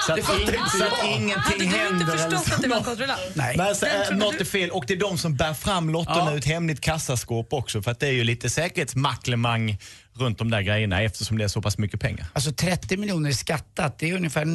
så 0.07 0.15
Det 0.15 0.21
att, 0.21 0.39
in, 0.53 0.59
så 0.77 0.83
att 0.83 1.05
ingenting 1.05 1.37
Hade 1.41 1.57
du 1.57 1.63
inte 1.65 1.77
händer. 1.77 2.05
förstått 2.17 2.53
att 2.55 2.61
det 2.61 2.67
var 2.69 2.81
kontrollant? 2.83 3.19
Nej. 3.33 3.57
Men 3.57 3.75
så, 3.75 3.85
Den 3.85 4.11
äh, 4.11 4.17
något 4.25 4.41
är 4.41 4.45
fel. 4.45 4.69
Och 4.69 4.83
det 4.87 4.93
är 4.93 4.97
de 4.97 5.17
som 5.17 5.35
bär 5.35 5.53
fram 5.53 5.89
lotterna 5.89 6.17
Ja. 6.25 6.31
ur 6.33 6.37
ett 6.37 6.45
hemligt 6.45 6.81
kassaskåp 6.81 7.53
också. 7.53 7.81
För 7.81 7.91
att 7.91 7.99
det 7.99 8.07
är 8.07 8.11
ju 8.11 8.23
lite 8.23 8.49
säkerhetsmacklemang 8.49 9.77
runt 10.13 10.37
de 10.37 10.49
där 10.51 10.61
grejerna 10.61 11.01
eftersom 11.01 11.37
det 11.37 11.43
är 11.43 11.47
så 11.47 11.61
pass 11.61 11.77
mycket 11.77 11.99
pengar. 11.99 12.27
Alltså 12.33 12.51
30 12.51 12.97
miljoner 12.97 13.31
skattat, 13.31 13.99
det 13.99 14.09
är 14.09 14.15
ungefär, 14.15 14.45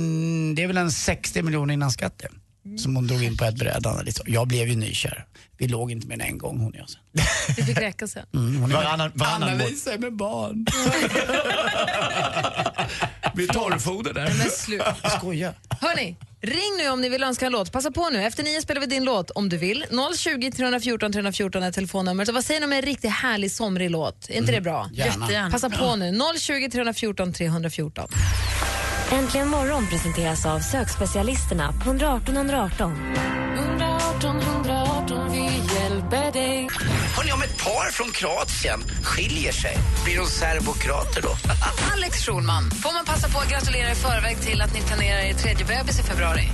det 0.54 0.62
är 0.62 0.66
väl 0.66 0.76
en 0.76 0.92
60 0.92 1.42
miljoner 1.42 1.74
innan 1.74 1.90
skatten. 1.90 2.40
Som 2.78 2.96
hon 2.96 3.06
drog 3.06 3.22
in 3.22 3.36
på 3.36 3.44
ett 3.44 3.54
bräde. 3.56 4.02
Liksom. 4.02 4.24
Jag 4.28 4.48
blev 4.48 4.68
ju 4.68 4.76
nykär. 4.76 5.24
Vi 5.58 5.68
låg 5.68 5.90
inte 5.92 6.06
mer 6.06 6.14
än 6.14 6.20
en 6.20 6.38
gång 6.38 6.58
hon 6.58 6.72
och 6.72 6.78
jag 6.78 6.90
sen. 6.90 7.00
Det 7.56 7.62
fick 7.62 7.78
räcka 7.78 8.06
sen. 8.08 8.26
Mm, 8.34 8.56
hon 8.56 8.72
är 8.72 8.76
Varannan- 8.76 9.10
varannan 9.14 9.48
Anna 9.48 9.64
visar 9.66 9.98
med 9.98 10.16
barn. 10.16 10.66
Vi 13.34 13.46
torrfoder 13.46 14.12
där. 14.14 14.22
Men 14.38 14.50
slut. 14.50 14.82
Jag 15.02 15.12
skojar. 15.12 15.54
Hörni, 15.80 16.16
ring 16.40 16.76
nu 16.78 16.88
om 16.90 17.00
ni 17.00 17.08
vill 17.08 17.22
önska 17.22 17.46
en 17.46 17.52
låt. 17.52 17.72
Passa 17.72 17.90
på 17.90 18.10
nu. 18.10 18.22
Efter 18.22 18.42
nio 18.42 18.60
spelar 18.62 18.80
vi 18.80 18.86
din 18.86 19.04
låt 19.04 19.30
om 19.30 19.48
du 19.48 19.56
vill. 19.56 19.84
020 20.16 20.50
314 20.50 21.12
314 21.12 21.62
är 21.62 21.72
telefonnumret. 21.72 22.28
Vad 22.28 22.44
säger 22.44 22.60
ni 22.60 22.66
om 22.66 22.72
en 22.72 22.82
riktigt 22.82 23.10
härlig 23.10 23.52
somrig 23.52 23.90
låt? 23.90 24.30
Är 24.30 24.34
inte 24.34 24.52
det 24.52 24.60
bra? 24.60 24.88
gärna. 24.92 25.12
Jättegärna. 25.24 25.50
Passa 25.50 25.70
på 25.70 25.96
nu. 25.96 26.18
020 26.38 26.70
314 26.70 27.32
314. 27.32 28.08
Äntligen 29.12 29.48
morgon 29.48 29.86
presenteras 29.86 30.46
av 30.46 30.60
sökspecialisterna 30.60 31.72
på 31.72 31.90
118 31.90 32.36
118. 32.36 33.14
118 33.58 34.36
118, 34.40 35.32
vi 35.32 35.44
hjälper 35.74 36.32
dig. 36.32 36.55
Ett 37.46 37.64
par 37.64 37.90
från 37.92 38.12
Kroatien 38.12 38.84
skiljer 39.02 39.52
sig, 39.52 39.78
blir 40.04 40.16
de 40.16 40.26
serbokrater 40.26 41.22
då? 41.22 41.28
Alex 41.92 42.24
Schulman, 42.24 42.70
får 42.70 42.92
man 42.92 43.04
passa 43.04 43.28
på 43.28 43.38
att 43.38 43.50
gratulera 43.50 43.90
i 43.92 43.94
förväg 43.94 44.40
till 44.40 44.62
att 44.62 44.74
ni 44.74 44.80
planerar 44.80 45.20
er 45.20 45.34
tredje 45.34 45.64
bebis 45.64 46.00
i 46.00 46.02
februari? 46.02 46.48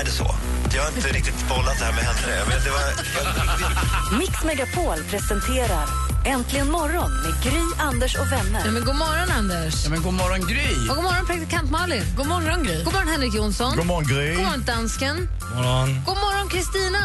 Är 0.00 0.04
det 0.04 0.10
så? 0.10 0.34
Jag 0.74 0.82
har 0.82 0.88
inte 0.88 1.08
riktigt 1.08 1.48
bollat 1.48 1.78
det 1.78 1.84
här 1.84 1.92
med 1.92 2.04
henne. 2.04 2.44
Men 2.48 2.64
det 2.64 2.70
var... 2.70 4.18
Mix 4.18 4.44
Megapol 4.44 5.04
presenterar 5.10 5.86
Äntligen 6.24 6.70
morgon 6.70 7.10
med 7.22 7.42
Gry, 7.42 7.62
Anders 7.78 8.16
och 8.16 8.32
vänner. 8.32 8.62
Ja, 8.64 8.70
men 8.70 8.84
god 8.84 8.96
morgon, 8.96 9.30
Anders. 9.30 9.84
Ja, 9.84 9.90
men 9.90 10.02
god 10.02 10.14
morgon, 10.14 10.40
Gry. 10.40 10.88
Och 10.88 10.96
god 10.96 11.04
morgon, 11.04 11.26
praktikant 11.26 11.70
Malin. 11.70 12.04
God 12.16 12.26
morgon, 12.26 12.62
Gry. 12.64 12.84
God 12.84 12.92
morgon, 12.92 13.08
Henrik 13.08 13.34
Jonsson. 13.34 13.76
God 13.76 13.86
morgon, 13.86 14.04
Gry. 14.04 14.34
God 14.34 14.44
morgon, 14.44 14.64
dansken. 14.66 15.28
Morgon. 15.54 16.02
God 16.06 16.16
morgon, 16.16 16.48
Kristina. 16.48 17.04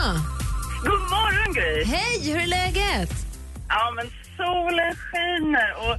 God 0.83 1.01
morgon, 1.15 1.53
Gry. 1.53 1.83
Hej, 1.85 2.31
hur 2.33 2.41
är 2.41 2.47
läget? 2.47 3.24
Ja, 3.75 3.91
men 3.95 4.05
solen 4.37 4.91
skiner 5.05 5.69
och 5.85 5.95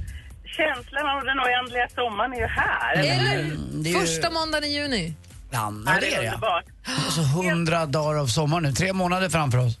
känslan 0.57 1.05
av 1.13 1.19
den 1.29 1.39
oändliga 1.39 1.87
sommaren 1.99 2.33
är 2.33 2.37
ju 2.45 2.45
här. 2.61 2.93
Eller 2.93 3.39
Mm, 3.39 3.83
det 3.83 3.89
är 3.89 3.93
ju- 3.93 3.99
Första 3.99 4.29
måndagen 4.29 4.63
i 4.69 4.71
juni. 4.79 5.13
Ja, 5.51 5.73
Ja, 5.85 5.91
det 6.01 6.07
är 6.13 6.17
det 6.19 6.25
ja. 6.25 6.31
underbart. 6.33 6.65
Alltså 7.05 7.21
100 7.21 7.85
dagar 7.85 8.19
av 8.23 8.27
sommar 8.27 8.59
nu, 8.61 8.71
tre 8.71 8.93
månader 8.93 9.29
framför 9.29 9.57
oss. 9.65 9.73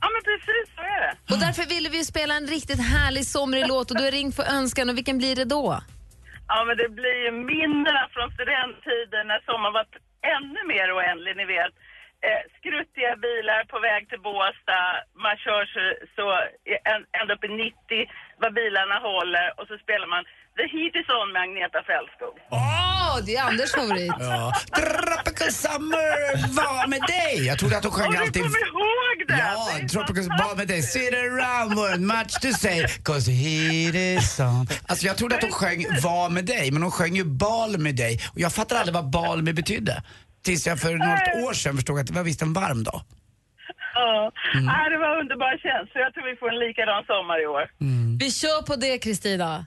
Ja, 0.00 0.06
men 0.14 0.22
precis 0.30 0.66
så 0.76 0.80
är 0.96 1.00
det. 1.06 1.12
Och 1.34 1.38
därför 1.46 1.64
ville 1.74 1.88
vi 1.88 2.04
spela 2.04 2.34
en 2.34 2.46
riktigt 2.46 2.82
härlig 2.94 3.24
somrig 3.26 3.64
låt 3.68 3.90
och 3.90 3.96
du 3.96 4.04
har 4.04 4.10
ringt 4.10 4.36
för 4.36 4.46
önskan 4.58 4.88
och 4.90 4.96
vilken 4.96 5.18
blir 5.18 5.36
det 5.36 5.44
då? 5.44 5.66
Ja, 6.48 6.64
men 6.66 6.76
det 6.82 6.88
blir 7.00 7.18
ju 7.26 7.30
minnena 7.52 8.02
från 8.14 8.28
studenttiden 8.36 9.24
när 9.32 9.40
sommaren 9.50 9.72
var 9.78 9.86
ännu 10.36 10.60
mer 10.74 10.88
oändlig, 10.96 11.32
ni 11.40 11.44
vet. 11.56 11.72
Eh, 12.28 12.42
skruttiga 12.58 13.12
bilar 13.26 13.60
på 13.72 13.78
väg 13.88 14.02
till 14.10 14.22
Båstad, 14.28 14.86
man 15.24 15.36
kör 15.44 15.62
så, 15.74 15.82
så 16.16 16.24
i- 16.72 16.82
en- 16.92 17.08
ända 17.18 17.30
upp 17.36 17.44
i 17.48 17.52
90 17.64 18.00
vad 18.42 18.50
bilarna 18.60 18.96
håller 19.10 19.46
och 19.58 19.66
så 19.70 19.74
spelar 19.84 20.06
man 20.14 20.22
The 20.58 20.64
Heat 20.74 20.94
Is 21.00 21.08
On 21.18 21.28
med 21.32 21.40
Agneta 21.46 21.80
Fältskog. 21.90 22.34
Åh, 22.62 23.14
det 23.26 23.32
är 23.36 23.42
Anders 23.50 23.70
favorit. 23.78 24.14
Ja. 24.30 24.52
Tropical 24.80 25.50
Summer, 25.64 26.08
var 26.60 26.86
med 26.94 27.02
dig. 27.16 27.34
Jag 27.50 27.56
trodde 27.58 27.76
att 27.78 27.84
hon 27.88 27.92
sjöng 27.98 28.06
Och 28.08 28.12
du 28.12 28.18
alltid... 28.24 28.42
kommer 28.42 28.66
ihåg 28.72 29.16
det! 29.28 29.36
Ja, 29.38 29.88
Tropical 29.92 30.24
var 30.42 30.56
med 30.60 30.68
dig. 30.68 30.82
Sit 30.82 31.14
around 31.26 31.70
with 31.82 31.98
much 32.14 32.32
to 32.44 32.48
say, 32.64 32.78
cause 33.08 33.24
the 33.30 33.36
heat 33.44 33.94
is 33.94 34.40
on. 34.40 34.66
Alltså 34.88 35.06
jag 35.06 35.16
trodde 35.18 35.34
att 35.36 35.42
hon 35.42 35.52
sjöng 35.52 35.80
var 36.02 36.28
med 36.36 36.44
dig, 36.44 36.70
men 36.70 36.82
hon 36.82 36.90
sjöng 36.92 37.14
ju 37.16 37.24
bal 37.24 37.78
med 37.78 37.96
dig. 37.96 38.14
Och 38.32 38.40
jag 38.40 38.52
fattade 38.52 38.80
aldrig 38.80 38.94
vad 38.94 39.10
bal 39.10 39.42
med 39.42 39.54
betydde. 39.54 40.02
Tills 40.44 40.66
jag 40.66 40.80
för 40.80 40.92
något 40.94 41.46
år 41.48 41.52
sedan 41.52 41.74
förstod 41.76 41.98
att 42.00 42.06
det 42.06 42.12
var 42.12 42.22
visst 42.22 42.42
en 42.42 42.52
varm 42.52 42.84
dag. 42.84 43.00
Ja, 43.94 44.32
Mm. 44.54 44.66
Nej, 44.66 44.90
det 44.90 44.98
var 44.98 45.20
underbar 45.20 45.52
känsla. 45.66 46.00
Jag 46.00 46.14
tror 46.14 46.24
vi 46.32 46.36
får 46.36 46.48
en 46.54 46.58
likadan 46.66 47.04
sommar 47.12 47.42
i 47.42 47.46
år. 47.46 47.64
Vi 48.18 48.30
kör 48.30 48.62
på 48.62 48.76
det, 48.76 48.98
Kristina. 48.98 49.66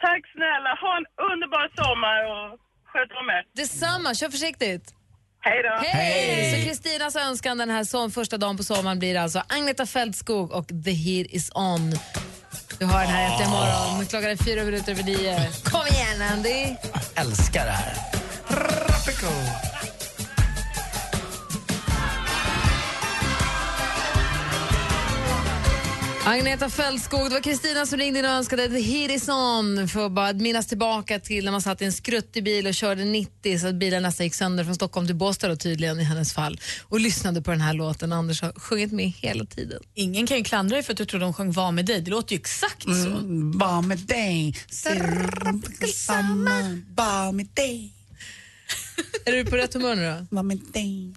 Tack 0.00 0.22
snälla. 0.34 0.70
Ha 0.84 0.92
en 1.00 1.06
underbar 1.32 1.64
sommar 1.82 2.18
och 2.32 2.58
sköt 2.90 3.10
om 3.20 3.26
er. 3.36 3.42
Detsamma, 3.56 4.14
kör 4.14 4.28
försiktigt. 4.28 4.94
Hej 5.40 5.62
då. 5.62 5.86
Hej! 5.88 6.50
Så 6.60 6.68
Kristinas 6.68 7.16
önskan 7.16 7.58
den 7.58 7.70
här 7.70 7.84
som 7.84 8.10
första 8.10 8.36
dagen 8.38 8.56
på 8.56 8.62
sommaren 8.62 8.98
blir 8.98 9.18
alltså 9.18 9.42
Agneta 9.48 9.86
Fältskog 9.86 10.52
och 10.52 10.68
The 10.84 10.90
Heat 10.90 11.26
Is 11.30 11.50
On. 11.54 11.90
Du 12.78 12.84
har 12.86 13.00
den 13.00 13.10
här 13.10 13.30
efter 13.32 13.44
imorgon. 13.46 14.06
Klockan 14.06 14.30
är 14.30 14.36
fyra 14.36 14.64
minuter 14.64 14.92
över 14.92 15.02
nio. 15.02 15.36
Kom 15.64 15.86
igen, 15.86 16.22
Andy! 16.32 16.76
Älskar 17.16 17.64
det 17.64 17.70
här. 17.70 17.94
Tropical. 18.48 19.71
Agneta 26.24 26.70
Fältskog, 26.70 27.24
det 27.24 27.34
var 27.34 27.40
Kristina 27.40 27.86
som 27.86 27.98
ringde 27.98 28.18
in 28.18 28.24
och 28.24 28.30
önskade 28.30 28.78
Is 28.78 29.28
On 29.28 29.88
för 29.88 30.06
att 30.06 30.12
bara 30.12 30.32
minnas 30.32 30.66
tillbaka 30.66 31.18
till 31.18 31.44
när 31.44 31.52
man 31.52 31.62
satt 31.62 31.82
i 31.82 31.84
en 31.84 31.92
skruttig 31.92 32.44
bil 32.44 32.66
och 32.66 32.74
körde 32.74 33.04
90 33.04 33.58
så 33.58 33.66
att 33.66 33.74
bilen 33.74 34.02
nästan 34.02 34.26
gick 34.26 34.34
sönder 34.34 34.64
från 34.64 34.74
Stockholm 34.74 35.06
till 35.06 35.16
Båstad 35.16 35.48
då, 35.48 35.56
tydligen 35.56 36.00
i 36.00 36.04
hennes 36.04 36.32
fall 36.32 36.60
och 36.82 37.00
lyssnade 37.00 37.42
på 37.42 37.50
den 37.50 37.60
här 37.60 37.74
låten. 37.74 38.12
Anders 38.12 38.42
har 38.42 38.52
sjungit 38.52 38.92
med 38.92 39.04
hela 39.04 39.44
tiden. 39.44 39.82
Ingen 39.94 40.26
kan 40.26 40.36
ju 40.36 40.44
klandra 40.44 40.76
dig 40.76 40.82
för 40.82 40.92
att 40.92 40.96
du 40.96 41.04
trodde 41.04 41.24
hon 41.24 41.34
sjöng 41.34 41.52
Var 41.52 41.72
med 41.72 41.86
dig. 41.86 42.00
Det 42.00 42.10
låter 42.10 42.32
ju 42.32 42.38
exakt 42.40 42.82
så. 42.82 42.90
Mm, 42.90 43.58
var 43.58 43.82
med 43.82 43.98
dig. 43.98 44.54
Summer, 45.94 46.94
var 46.96 47.32
med 47.32 47.46
dig. 47.54 47.92
Är 49.24 49.32
du 49.32 49.44
på 49.44 49.56
rätt 49.56 49.74
humör 49.74 49.94
nu 49.94 50.04
då? 50.10 50.36
Var 50.36 50.42
med 50.42 50.60
dig. 50.72 51.14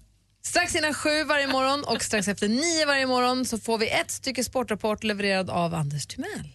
Strax 0.47 0.75
innan 0.75 0.93
sju 0.93 1.23
varje 1.23 1.47
morgon 1.47 1.83
och 1.83 2.03
strax 2.03 2.27
efter 2.27 2.47
nio 2.47 2.85
varje 2.85 3.07
morgon 3.07 3.45
så 3.45 3.57
får 3.57 3.77
vi 3.77 3.89
ett 3.89 4.11
stycke 4.11 4.43
sportrapport 4.43 5.03
levererad 5.03 5.49
av 5.49 5.73
Anders 5.73 6.07
Timell. 6.07 6.49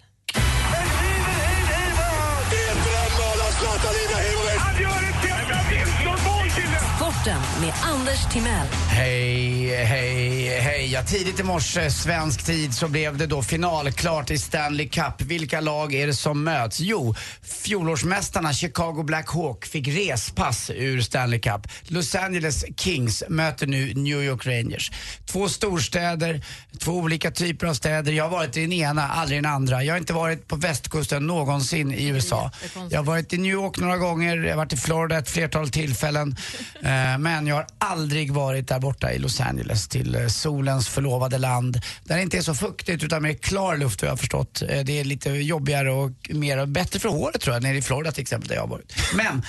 Sporten 7.21 7.41
med 7.61 7.73
Anders 7.83 8.33
Timell. 8.33 8.67
Hej, 8.89 9.85
hej, 9.85 10.61
hej. 10.61 10.93
Ja, 10.93 11.03
tidigt 11.03 11.41
i 11.41 11.43
morse, 11.43 11.91
svensk 11.91 12.45
tid, 12.47 12.75
så 12.75 12.89
blev 12.89 13.17
det 13.17 13.27
då 13.27 13.43
finalklart 13.43 14.31
i 14.31 14.39
Stanley 14.39 14.89
Cup. 14.89 15.21
Vilka 15.21 15.61
lag 15.61 15.95
är 15.95 16.07
det 16.07 16.15
som 16.15 16.45
möts? 16.45 16.81
Jo, 16.81 17.15
fjolårsmästarna 17.43 18.53
Chicago 18.53 19.03
Black 19.03 19.29
Hawk 19.29 19.65
fick 19.65 19.89
respass 19.89 20.71
ur 20.71 21.01
Stanley 21.01 21.41
Cup. 21.41 21.69
Los 21.83 22.15
Angeles 22.15 22.65
Kings 22.77 23.23
möter 23.29 23.67
nu 23.67 23.95
New 23.95 24.23
York 24.23 24.47
Rangers. 24.47 24.91
Två 25.27 25.49
storstäder, 25.49 26.45
två 26.79 26.93
olika 26.93 27.31
typer 27.31 27.67
av 27.67 27.75
städer. 27.75 28.13
Jag 28.13 28.25
har 28.25 28.31
varit 28.31 28.57
i 28.57 28.61
den 28.61 28.73
ena, 28.73 29.09
aldrig 29.09 29.39
i 29.39 29.43
den 29.43 29.53
andra. 29.53 29.85
Jag 29.85 29.95
har 29.95 29.99
inte 29.99 30.13
varit 30.13 30.49
på 30.49 30.57
västkusten 30.57 31.27
någonsin 31.27 31.93
i 31.93 32.09
USA. 32.09 32.51
Jag 32.91 32.99
har 32.99 33.05
varit 33.05 33.33
i 33.33 33.39
New 33.39 33.53
York 33.53 33.79
några 33.79 33.97
gånger, 33.97 34.37
jag 34.37 34.51
har 34.51 34.57
varit 34.57 34.73
i 34.73 34.77
Florida 34.77 35.19
ett 35.19 35.31
flertal 35.31 35.71
tillfällen. 35.71 36.37
Eh, 37.13 37.19
Men 37.19 37.47
jag 37.47 37.55
har 37.57 37.67
aldrig 37.79 38.33
varit 38.33 38.69
där 38.69 38.79
borta 38.79 39.13
i 39.13 39.19
Los 39.19 39.41
Angeles 39.41 39.89
till 39.89 40.15
eh, 40.15 40.27
solens 40.27 40.89
förlovade 40.89 41.39
land. 41.39 41.81
Där 42.05 42.17
det 42.17 42.23
inte 42.23 42.39
är 42.39 42.43
så 42.43 42.55
fuktigt 42.55 43.05
utan 43.05 43.23
mer 43.23 43.35
klar 43.35 43.77
luft 43.77 44.01
har 44.01 44.09
jag 44.09 44.19
förstått. 44.19 44.63
Eh, 44.69 44.81
Det 44.85 45.01
är 45.01 45.05
lite 45.05 45.31
jobbigare 45.31 45.91
och 45.93 46.11
mer 46.31 46.67
bättre 46.67 47.01
för 47.01 47.09
håret 47.09 47.41
tror 47.41 47.55
jag, 47.57 47.63
nere 47.63 47.77
i 47.77 47.83
Florida 47.83 48.13
till 48.13 48.23
exempel 48.23 48.49
där 48.49 48.55
jag 48.55 48.63
har 48.63 48.69
varit. 48.69 48.93
Men 49.15 49.43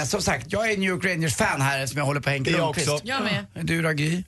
eh, 0.00 0.04
som 0.04 0.22
sagt, 0.22 0.46
jag 0.52 0.70
är 0.72 0.76
New 0.76 0.88
York 0.90 1.04
Rangers-fan 1.04 1.60
här 1.60 1.86
som 1.86 1.98
jag 1.98 2.04
håller 2.04 2.20
på 2.20 2.30
Henke 2.30 2.50
Jag 2.50 2.58
Lundqvist. 2.60 2.88
också. 2.88 3.06
Jag 3.06 3.22
med. 3.22 3.66
Du 3.66 3.82
då 3.82 3.90
Gry? 3.92 4.10
Kan 4.12 4.22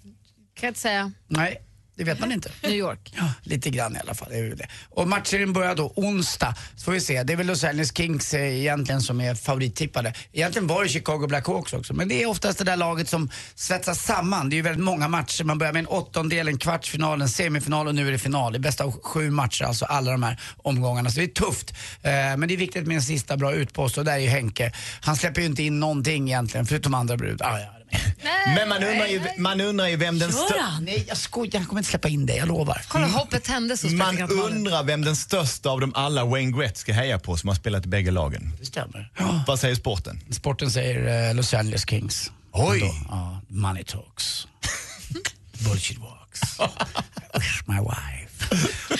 jag 0.67 0.71
inte 0.71 0.81
säga. 0.81 1.13
Nej, 1.29 1.57
det 2.01 2.05
vet 2.05 2.21
man 2.21 2.33
inte. 2.33 2.51
New 2.63 2.73
York. 2.73 3.13
Ja, 3.17 3.25
lite 3.43 3.71
grann 3.71 3.97
i 3.97 3.99
alla 3.99 4.15
fall. 4.15 4.29
Det. 4.31 4.67
Och 4.91 5.09
matchen 5.09 5.53
börjar 5.53 5.75
då 5.75 5.93
onsdag. 5.97 6.55
Så 6.77 6.85
får 6.85 6.93
vi 6.93 7.01
se. 7.01 7.23
Det 7.23 7.33
är 7.33 7.37
väl 7.37 7.47
Los 7.47 7.65
Angeles 7.65 7.97
Kings 7.97 8.35
eh, 8.35 8.59
egentligen 8.61 9.01
som 9.01 9.21
är 9.21 9.35
favorittippade. 9.35 10.15
Egentligen 10.33 10.67
var 10.67 10.83
det 10.83 10.89
Chicago 10.89 11.27
Blackhawks 11.27 11.73
också. 11.73 11.95
Men 11.95 12.09
det 12.09 12.23
är 12.23 12.27
oftast 12.27 12.59
det 12.59 12.65
där 12.65 12.77
laget 12.77 13.09
som 13.09 13.31
svetsas 13.55 14.03
samman. 14.03 14.51
Det 14.51 14.55
är 14.55 14.57
ju 14.57 14.63
väldigt 14.63 14.85
många 14.85 15.09
matcher. 15.09 15.45
Man 15.45 15.59
börjar 15.59 15.73
med 15.73 15.81
en 15.81 15.87
åttondel, 15.87 16.49
en 16.49 16.59
kvartsfinal, 16.59 17.23
en 17.23 17.29
semifinal 17.29 17.89
och 17.89 17.95
nu 17.95 18.09
är 18.09 18.13
det 18.13 18.19
final. 18.19 18.53
Det 18.53 18.59
är 18.59 18.61
bästa 18.61 18.85
av 18.85 19.01
sju 19.03 19.31
matcher, 19.31 19.65
alltså 19.65 19.85
alla 19.85 20.11
de 20.11 20.23
här 20.23 20.41
omgångarna. 20.57 21.11
Så 21.11 21.21
det 21.21 21.25
är 21.25 21.29
tufft. 21.29 21.71
Eh, 22.03 22.11
men 22.13 22.41
det 22.41 22.55
är 22.55 22.59
viktigt 22.59 22.87
med 22.87 22.95
en 22.95 23.03
sista 23.03 23.37
bra 23.37 23.53
utpost 23.53 23.99
och 23.99 24.05
där 24.05 24.13
är 24.13 24.19
ju 24.19 24.29
Henke. 24.29 24.73
Han 25.01 25.17
släpper 25.17 25.41
ju 25.41 25.47
inte 25.47 25.63
in 25.63 25.81
någonting 25.81 26.29
egentligen, 26.29 26.67
förutom 26.67 26.95
andra 26.95 27.17
brud. 27.17 27.43
Ah, 27.43 27.59
ja, 27.59 27.80
Men 28.47 28.69
man 28.69 28.83
undrar 28.85 29.07
ju, 29.07 29.21
man 29.39 29.61
undrar 29.61 29.87
ju 29.89 29.97
vem 29.97 30.19
den 30.19 30.31
Gör 30.31 30.37
största... 30.37 30.63
han? 30.63 30.85
Nej, 30.85 31.05
jag 31.09 31.17
skojar. 31.17 31.59
Han 31.59 31.67
kommer 31.67 31.81
inte 31.81 31.91
släppa 31.91 32.09
in 32.09 32.27
dig, 32.27 32.37
jag 32.37 32.49
lovar. 32.49 32.83
Kolla, 32.89 33.07
hoppet 33.07 33.45
tändes 33.45 33.83
hos 33.83 33.93
Man 33.93 34.07
praktikant 34.17 34.43
Malin. 34.43 34.57
undrar 34.57 34.83
vem 34.85 35.05
den 35.05 35.17
största 35.17 35.71
av 35.71 35.81
dem 35.81 35.93
alla 35.95 36.25
Wayne 36.25 36.59
Gretzky 36.59 36.93
hejar 36.93 37.19
på 37.19 37.37
som 37.37 37.49
har 37.49 37.55
spelat 37.55 37.85
i 37.85 37.89
bägge 37.89 38.11
lagen. 38.11 38.53
Det 38.61 38.67
stämmer. 38.67 39.11
Vad 39.47 39.59
säger 39.61 39.75
sporten? 39.75 40.21
Sporten 40.31 40.71
säger 40.71 41.29
eh, 41.29 41.35
Los 41.35 41.55
Angeles 41.55 41.85
Kings. 41.89 42.31
Oj! 42.53 42.93
Ja, 43.09 43.41
money 43.49 43.85
talks. 43.85 44.47
Bullshit 45.69 45.99
box. 46.31 46.59
Wish 47.35 47.63
my 47.67 47.81
wife. 47.81 48.31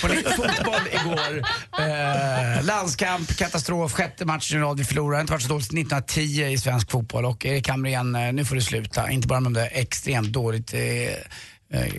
Hörrni, 0.01 0.23
fotboll 0.23 0.87
igår. 0.91 1.43
Eh, 1.79 2.63
landskamp, 2.63 3.37
katastrof, 3.37 3.93
sjätte 3.93 4.25
matchen 4.25 4.57
i 4.57 4.61
rad 4.61 4.77
vi 4.77 4.83
förlorade. 4.83 5.13
Det 5.13 5.17
har 5.17 5.21
inte 5.21 5.33
varit 5.33 5.43
så 5.43 5.49
dåligt 5.49 5.65
1910 5.65 6.45
i 6.45 6.57
svensk 6.57 6.91
fotboll. 6.91 7.25
Och 7.25 7.45
Erik 7.45 7.69
Hamrén, 7.69 8.15
eh, 8.15 8.33
nu 8.33 8.45
får 8.45 8.55
du 8.55 8.61
sluta. 8.61 9.11
Inte 9.11 9.27
bara 9.27 9.39
med 9.39 9.53
de 9.53 9.59
där 9.59 9.69
extremt 9.71 10.27
dåligt 10.27 10.73
eh, 10.73 10.79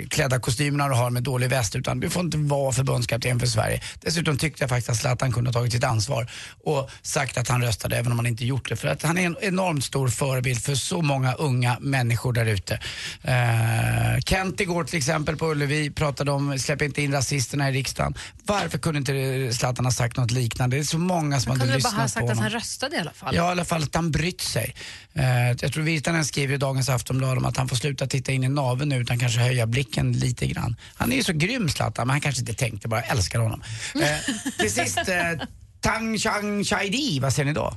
klädda 0.09 0.41
kostymerna 0.41 0.89
du 0.89 0.95
har 0.95 1.11
med 1.11 1.23
dålig 1.23 1.51
väst 1.51 1.77
utan 1.77 2.01
du 2.01 2.11
får 2.11 2.25
inte 2.25 2.37
vara 2.39 2.73
förbundskapten 2.73 3.41
för 3.41 3.47
Sverige. 3.47 3.81
Dessutom 4.01 4.39
tyckte 4.39 4.63
jag 4.63 4.71
faktiskt 4.71 4.91
att 4.91 4.97
Zlatan 4.97 5.33
kunde 5.33 5.49
ha 5.49 5.53
tagit 5.53 5.73
sitt 5.73 5.85
ansvar 5.85 6.31
och 6.65 6.91
sagt 7.03 7.39
att 7.39 7.49
han 7.49 7.63
röstade 7.63 7.97
även 7.97 8.13
om 8.13 8.19
han 8.19 8.27
inte 8.27 8.45
gjort 8.45 8.69
det. 8.69 8.77
För 8.77 8.89
att 8.89 9.03
han 9.03 9.19
är 9.19 9.27
en 9.27 9.37
enormt 9.41 9.85
stor 9.85 10.09
förebild 10.09 10.63
för 10.63 10.75
så 10.75 11.03
många 11.03 11.35
unga 11.35 11.77
människor 11.81 12.33
där 12.33 12.47
ute. 12.47 12.75
Eh, 13.23 14.21
Kent 14.27 14.61
igår 14.61 14.85
till 14.85 14.99
exempel 14.99 15.37
på 15.37 15.51
Ullevi 15.51 15.91
pratade 15.91 16.31
om 16.31 16.59
släpp 16.59 16.83
inte 16.83 17.03
in 17.03 17.13
rasisterna 17.13 17.71
i 17.71 17.73
riksdagen. 17.73 18.15
Varför 18.45 18.79
kunde 18.79 18.99
inte 18.99 19.57
Zlatan 19.57 19.85
ha 19.85 19.93
sagt 19.93 20.17
något 20.17 20.31
liknande? 20.31 20.77
Det 20.77 20.81
är 20.81 20.85
så 20.85 20.99
många 20.99 21.41
som 21.41 21.51
Han 21.51 21.61
hade 21.61 21.73
kunde 21.73 21.83
bara 21.83 21.91
ha 21.97 22.05
lyssnat 22.05 22.11
sagt 22.11 22.15
på 22.15 22.25
att 22.25 22.37
honom. 22.37 22.43
han 22.43 22.53
röstade 22.53 22.97
i 22.97 22.99
alla 22.99 23.11
fall. 23.11 23.35
Ja, 23.35 23.49
i 23.49 23.51
alla 23.51 23.65
fall 23.65 23.83
att 23.83 23.95
han 23.95 24.11
brytt 24.11 24.41
sig. 24.41 24.75
Eh, 25.15 25.49
jag 25.61 25.73
tror 25.73 25.83
Virtanen 25.85 26.25
skriver 26.25 26.55
i 26.55 26.59
dagens 26.59 26.89
Aftonblad 26.89 27.39
om 27.39 27.45
att 27.45 27.57
han 27.57 27.69
får 27.69 27.77
sluta 27.77 28.07
titta 28.07 28.33
in 28.33 28.45
i 28.45 28.49
naveln 28.49 28.89
nu 28.89 28.97
utan 28.97 29.19
kanske 29.19 29.41
höja 29.41 29.62
blicken 29.67 30.13
lite 30.13 30.47
grann. 30.47 30.77
Han 30.95 31.13
är 31.13 31.17
ju 31.17 31.25
så 31.25 31.33
grym 31.33 31.69
Zlatan, 31.69 32.07
men 32.07 32.15
han 32.15 32.21
kanske 32.21 32.41
inte 32.41 32.55
tänkte 32.55 32.89
bara 32.89 33.03
älskar 33.03 33.39
honom. 33.39 33.63
Eh, 33.95 34.35
till 34.59 34.73
sist, 34.75 34.99
eh, 34.99 35.47
Tang 35.81 36.19
Chang 36.19 36.65
Chai 36.65 36.89
Di, 36.89 37.21
vad 37.21 37.33
säger 37.33 37.47
ni 37.47 37.53
då? 37.53 37.77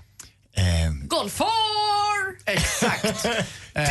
Golfar! 1.07 1.45
Exakt. 2.45 3.25
Eh, 3.75 3.85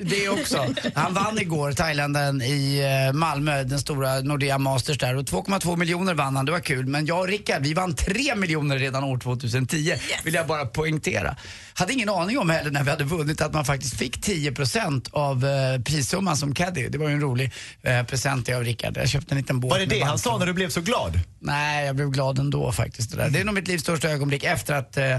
det 0.00 0.28
också. 0.28 0.74
Han 0.94 1.14
vann 1.14 1.38
igår, 1.38 1.72
thailändaren 1.72 2.42
i 2.42 2.80
eh, 3.08 3.12
Malmö, 3.12 3.64
den 3.64 3.78
stora 3.78 4.20
Nordea 4.20 4.58
Masters 4.58 4.98
där. 4.98 5.16
Och 5.16 5.22
2,2 5.22 5.76
miljoner 5.76 6.14
vann 6.14 6.36
han, 6.36 6.44
det 6.44 6.52
var 6.52 6.60
kul. 6.60 6.86
Men 6.86 7.06
jag 7.06 7.20
och 7.20 7.28
Rickard, 7.28 7.62
vi 7.62 7.74
vann 7.74 7.94
3 7.94 8.34
miljoner 8.34 8.78
redan 8.78 9.04
år 9.04 9.18
2010. 9.18 9.94
Vill 10.24 10.34
jag 10.34 10.46
bara 10.46 10.66
poängtera. 10.66 11.36
Hade 11.74 11.92
ingen 11.92 12.08
aning 12.08 12.38
om 12.38 12.50
heller 12.50 12.70
när 12.70 12.84
vi 12.84 12.90
hade 12.90 13.04
vunnit 13.04 13.40
att 13.40 13.52
man 13.52 13.64
faktiskt 13.64 13.96
fick 13.98 14.26
10% 14.26 15.08
av 15.12 15.46
eh, 15.46 15.82
prissumman 15.82 16.36
som 16.36 16.54
caddy. 16.54 16.88
Det 16.88 16.98
var 16.98 17.08
ju 17.08 17.14
en 17.14 17.20
rolig 17.20 17.52
eh, 17.82 18.02
present 18.02 18.48
jag 18.48 18.56
av 18.56 18.64
Rickard. 18.64 18.96
Jag 18.96 19.08
köpte 19.08 19.34
en 19.34 19.38
liten 19.38 19.60
båt 19.60 19.70
Var 19.70 19.78
det 19.78 19.86
med 19.86 19.96
det 19.96 20.02
han 20.02 20.18
sa 20.18 20.38
när 20.38 20.46
du 20.46 20.52
blev 20.52 20.68
så 20.68 20.80
glad? 20.80 21.20
Nej, 21.40 21.86
jag 21.86 21.96
blev 21.96 22.10
glad 22.10 22.38
ändå 22.38 22.72
faktiskt. 22.72 23.10
Det, 23.10 23.16
där. 23.16 23.30
det 23.30 23.40
är 23.40 23.44
nog 23.44 23.54
mitt 23.54 23.68
livs 23.68 23.82
största 23.82 24.08
ögonblick 24.08 24.44
efter 24.44 24.74
att 24.74 24.96
eh, 24.96 25.16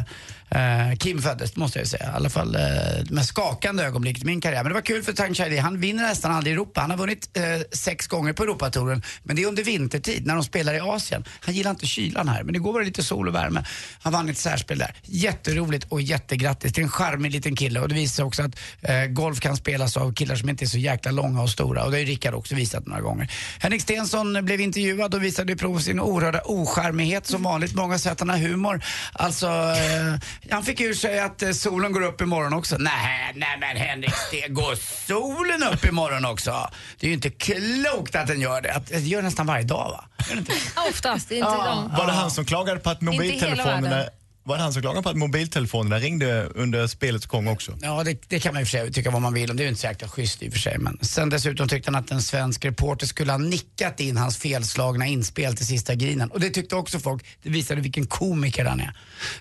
eh, 0.49 0.95
Kim 0.97 1.21
föddes, 1.21 1.56
måste 1.56 1.80
jag 1.80 1.88
säga. 1.88 2.06
I 2.06 2.15
alla 2.15 2.30
fall 2.30 2.56
eh, 2.56 2.62
de 3.04 3.13
mest 3.15 3.34
avgörande 3.80 3.84
ögonblicket 3.84 4.24
i 4.24 4.26
min 4.26 4.42
karriär. 4.42 4.63
Men 4.63 4.70
det 4.70 4.74
var 4.74 4.82
kul 4.82 5.04
för 5.04 5.13
Tang 5.13 5.34
Chai 5.34 5.58
Han 5.58 5.80
vinner 5.80 6.04
nästan 6.04 6.32
aldrig 6.32 6.52
i 6.52 6.54
Europa. 6.54 6.82
Han 6.82 6.89
har 6.89 6.98
vunnit 6.98 7.38
eh, 7.38 7.44
sex 7.72 8.08
gånger 8.08 8.34
på 8.34 8.44
Europatouren. 8.44 9.04
Men 9.24 9.36
det 9.36 9.44
är 9.44 9.48
under 9.48 9.63
vintertid 9.63 10.26
när 10.26 10.36
de 10.36 10.44
spelar 10.44 10.74
i 10.74 10.80
Asien. 10.80 11.24
Han 11.39 11.56
gillar 11.56 11.72
inte 11.72 11.86
kylan 11.86 12.28
här. 12.28 12.44
Men 12.44 12.56
igår 12.56 12.74
var 12.74 12.80
det 12.80 12.86
lite 12.86 13.04
sol 13.04 13.28
och 13.28 13.36
värme. 13.36 13.63
Han 14.02 14.13
vann 14.13 14.30
ett 14.30 14.38
särspel 14.38 14.78
där. 14.78 14.96
Jätteroligt 15.04 15.86
och 15.89 16.02
jättegrattis 16.02 16.74
till 16.74 16.84
en 16.84 16.89
charmig 16.89 17.32
liten 17.32 17.56
kille. 17.56 17.80
Och 17.80 17.89
det 17.89 17.96
visar 17.96 18.24
också 18.24 18.44
att 18.44 18.60
eh, 18.82 19.06
golf 19.06 19.39
kan 19.39 19.58
spelas 19.58 19.98
av 19.98 20.13
killar 20.13 20.36
som 20.36 20.50
inte 20.50 20.65
är 20.65 20.68
så 20.68 20.78
jäkla 20.78 21.12
långa 21.12 21.42
och 21.42 21.50
stora. 21.50 21.84
Och 21.84 21.92
det 21.92 21.98
har 21.98 22.02
ju 22.02 22.06
Rickard 22.06 22.34
också 22.34 22.56
visat 22.56 22.88
några 22.88 23.02
gånger. 23.02 23.32
Henrik 23.60 23.82
Stensson 23.82 24.46
blev 24.46 24.62
intervjuad 24.62 25.13
och 25.15 25.24
visade 25.24 25.56
prov 25.56 25.74
på 25.74 25.80
sin 25.80 26.00
oerhörda 26.00 26.42
ocharmighet 26.46 27.28
som 27.28 27.44
vanligt. 27.44 27.76
Många 27.76 28.00
säger 28.00 28.12
att 28.13 28.20
han 28.20 28.30
har 28.30 28.38
humor. 28.38 28.82
Alltså, 29.13 29.48
eh, 29.48 30.52
han 30.52 30.63
fick 30.63 30.82
ur 30.82 30.94
sig 30.94 31.20
att 31.20 31.42
eh, 31.42 31.52
solen 31.52 31.92
går 31.92 32.02
upp 32.02 32.22
imorgon 32.22 32.54
också. 32.54 32.78
Nej, 32.78 33.32
nej 33.36 33.58
men 33.73 33.82
Henrik, 33.82 34.13
det 34.32 34.47
går 34.47 34.75
solen 35.08 35.63
upp 35.73 35.86
imorgon 35.86 36.25
också? 36.25 36.69
Det 36.99 37.05
är 37.05 37.10
ju 37.10 37.13
inte 37.13 37.29
klokt 37.29 38.15
att 38.15 38.27
den 38.27 38.41
gör 38.41 38.62
det. 38.62 38.82
Det 38.88 38.99
gör 38.99 39.21
nästan 39.21 39.45
varje 39.45 39.63
dag 39.63 39.89
va? 39.89 40.05
Gör 40.29 40.38
inte? 40.38 40.53
Ja, 40.75 40.82
Oftast. 40.89 41.32
Inte 41.32 41.49
de. 41.49 41.91
Var 41.97 42.05
det 42.08 42.13
han 42.13 42.32
som 42.32 42.45
klagade 42.45 42.79
på 42.79 42.89
att 42.89 43.01
mobiltelefonerna. 43.01 44.05
Var 44.50 44.58
det 44.58 44.64
han 44.64 44.74
som 44.74 44.82
klagade 44.82 45.04
på 45.04 45.10
att 45.10 45.18
mobiltelefonerna 45.18 46.00
ringde 46.00 46.46
under 46.56 46.88
spelets 46.88 47.26
gång 47.26 47.48
också? 47.48 47.78
Ja, 47.82 48.04
det, 48.04 48.18
det 48.28 48.40
kan 48.40 48.54
man 48.54 48.62
och 48.62 48.68
för 48.68 48.78
sig 48.78 48.94
tycka 48.94 49.12
vad 49.12 49.22
man 49.22 49.34
vill 49.34 49.52
om. 49.52 49.58
Det 49.58 49.64
är 49.64 49.66
ju 49.66 49.70
inte 49.70 49.82
så 49.82 49.88
jäkla 49.88 50.08
schysst 50.08 50.44
i 50.44 50.50
och 50.50 50.54
för 50.54 50.60
sig. 50.60 50.78
Men 50.78 50.98
sen 51.02 51.30
dessutom 51.30 51.68
tyckte 51.68 51.92
han 51.92 52.04
att 52.04 52.12
en 52.12 52.22
svensk 52.22 52.66
reporter 52.66 53.08
skulle 53.08 53.32
ha 53.32 53.38
nickat 53.38 54.00
in 54.00 54.18
hans 54.18 54.38
felslagna 54.38 55.06
inspel 55.08 55.56
till 55.56 55.66
sista 55.66 55.96
grinen. 55.96 56.32
Och 56.32 56.40
det 56.40 56.50
tyckte 56.50 56.76
också 56.76 57.00
folk. 57.00 57.26
Det 57.44 57.50
visade 57.50 57.82
vilken 57.82 58.08
komiker 58.08 58.66
han 58.66 58.80
är. 58.80 58.94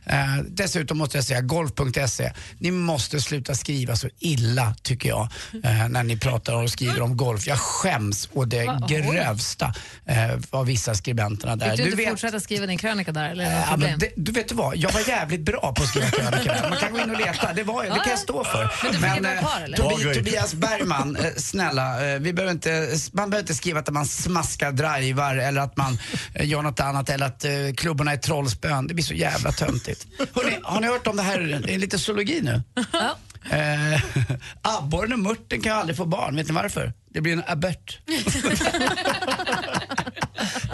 Eh, 0.07 0.43
dessutom 0.49 0.99
måste 0.99 1.19
jag 1.19 1.25
säga, 1.25 1.41
golf.se. 1.41 2.33
Ni 2.59 2.71
måste 2.71 3.21
sluta 3.21 3.55
skriva 3.55 3.97
så 3.97 4.09
illa, 4.19 4.75
tycker 4.83 5.09
jag, 5.09 5.29
eh, 5.65 5.89
när 5.89 6.03
ni 6.03 6.17
pratar 6.17 6.55
och 6.55 6.71
skriver 6.71 7.03
om 7.03 7.17
golf. 7.17 7.47
Jag 7.47 7.59
skäms 7.59 8.29
å 8.33 8.45
det 8.45 8.67
Va? 8.67 8.87
Grövsta 8.89 9.75
eh, 10.07 10.31
av 10.51 10.67
vissa 10.67 10.95
skribenterna 10.95 11.57
där. 11.57 11.71
Fick 11.71 11.79
du 11.79 11.85
inte 11.85 11.97
vet- 11.97 12.11
fortsätta 12.11 12.41
skriva 12.41 12.67
din 12.67 12.79
krönika 12.79 13.13
där? 13.13 13.31
Eller 13.31 13.45
Ja, 13.45 13.77
men 13.77 13.99
det, 13.99 14.13
du 14.17 14.33
vet 14.33 14.49
du 14.49 14.55
vad, 14.55 14.77
jag 14.77 14.93
var 14.99 15.09
jävligt 15.09 15.41
bra 15.41 15.75
på 15.77 15.83
att 15.83 15.89
skriva 15.89 16.11
krönikor. 16.11 16.69
Man 16.69 16.79
kan 16.79 16.93
gå 16.93 16.99
in 16.99 17.11
och 17.11 17.19
leta, 17.19 17.53
det, 17.53 17.63
var, 17.63 17.83
det 17.83 17.91
kan 17.91 18.11
jag 18.11 18.19
stå 18.19 18.45
för. 18.45 18.71
Men 19.01 19.25
eh, 19.25 19.43
par? 19.43 19.77
Tobi, 19.77 20.05
grej. 20.05 20.15
Tobias 20.15 20.55
Bergman, 20.55 21.17
eh, 21.17 21.25
snälla, 21.37 22.13
eh, 22.13 22.19
vi 22.19 22.33
behöver 22.33 22.53
inte, 22.53 22.97
man 23.13 23.31
behöver 23.31 23.43
inte 23.43 23.55
skriva 23.55 23.81
att 23.81 23.91
man 23.91 24.07
smaskar 24.07 24.73
drivar 24.73 25.37
eller 25.37 25.61
att 25.61 25.77
man 25.77 25.99
eh, 26.35 26.49
gör 26.49 26.63
något 26.63 26.81
annat 26.81 27.11
eller 27.11 27.27
att 27.27 27.45
eh, 27.45 27.51
klubborna 27.77 28.13
är 28.13 28.17
trollspön. 28.17 28.87
Det 28.87 28.95
blir 28.95 29.05
så 29.05 29.15
jävla 29.15 29.53
töntigt. 29.53 30.07
Hörrni, 30.35 30.59
har 30.63 30.81
ni 30.81 30.87
hört 30.87 31.07
om 31.07 31.17
det 31.17 31.23
här, 31.23 31.63
det 31.67 31.75
är 31.75 31.79
lite 31.79 31.99
zoologi 31.99 32.41
nu? 32.43 32.63
Ja. 32.93 33.17
Eh, 33.51 34.03
abborren 34.63 35.13
och 35.13 35.19
mörten 35.19 35.61
kan 35.61 35.79
aldrig 35.79 35.97
få 35.97 36.05
barn, 36.05 36.37
vet 36.37 36.49
ni 36.49 36.55
varför? 36.55 36.93
Det 37.11 37.21
blir 37.21 37.33
en 37.33 37.43
abort. 37.47 37.99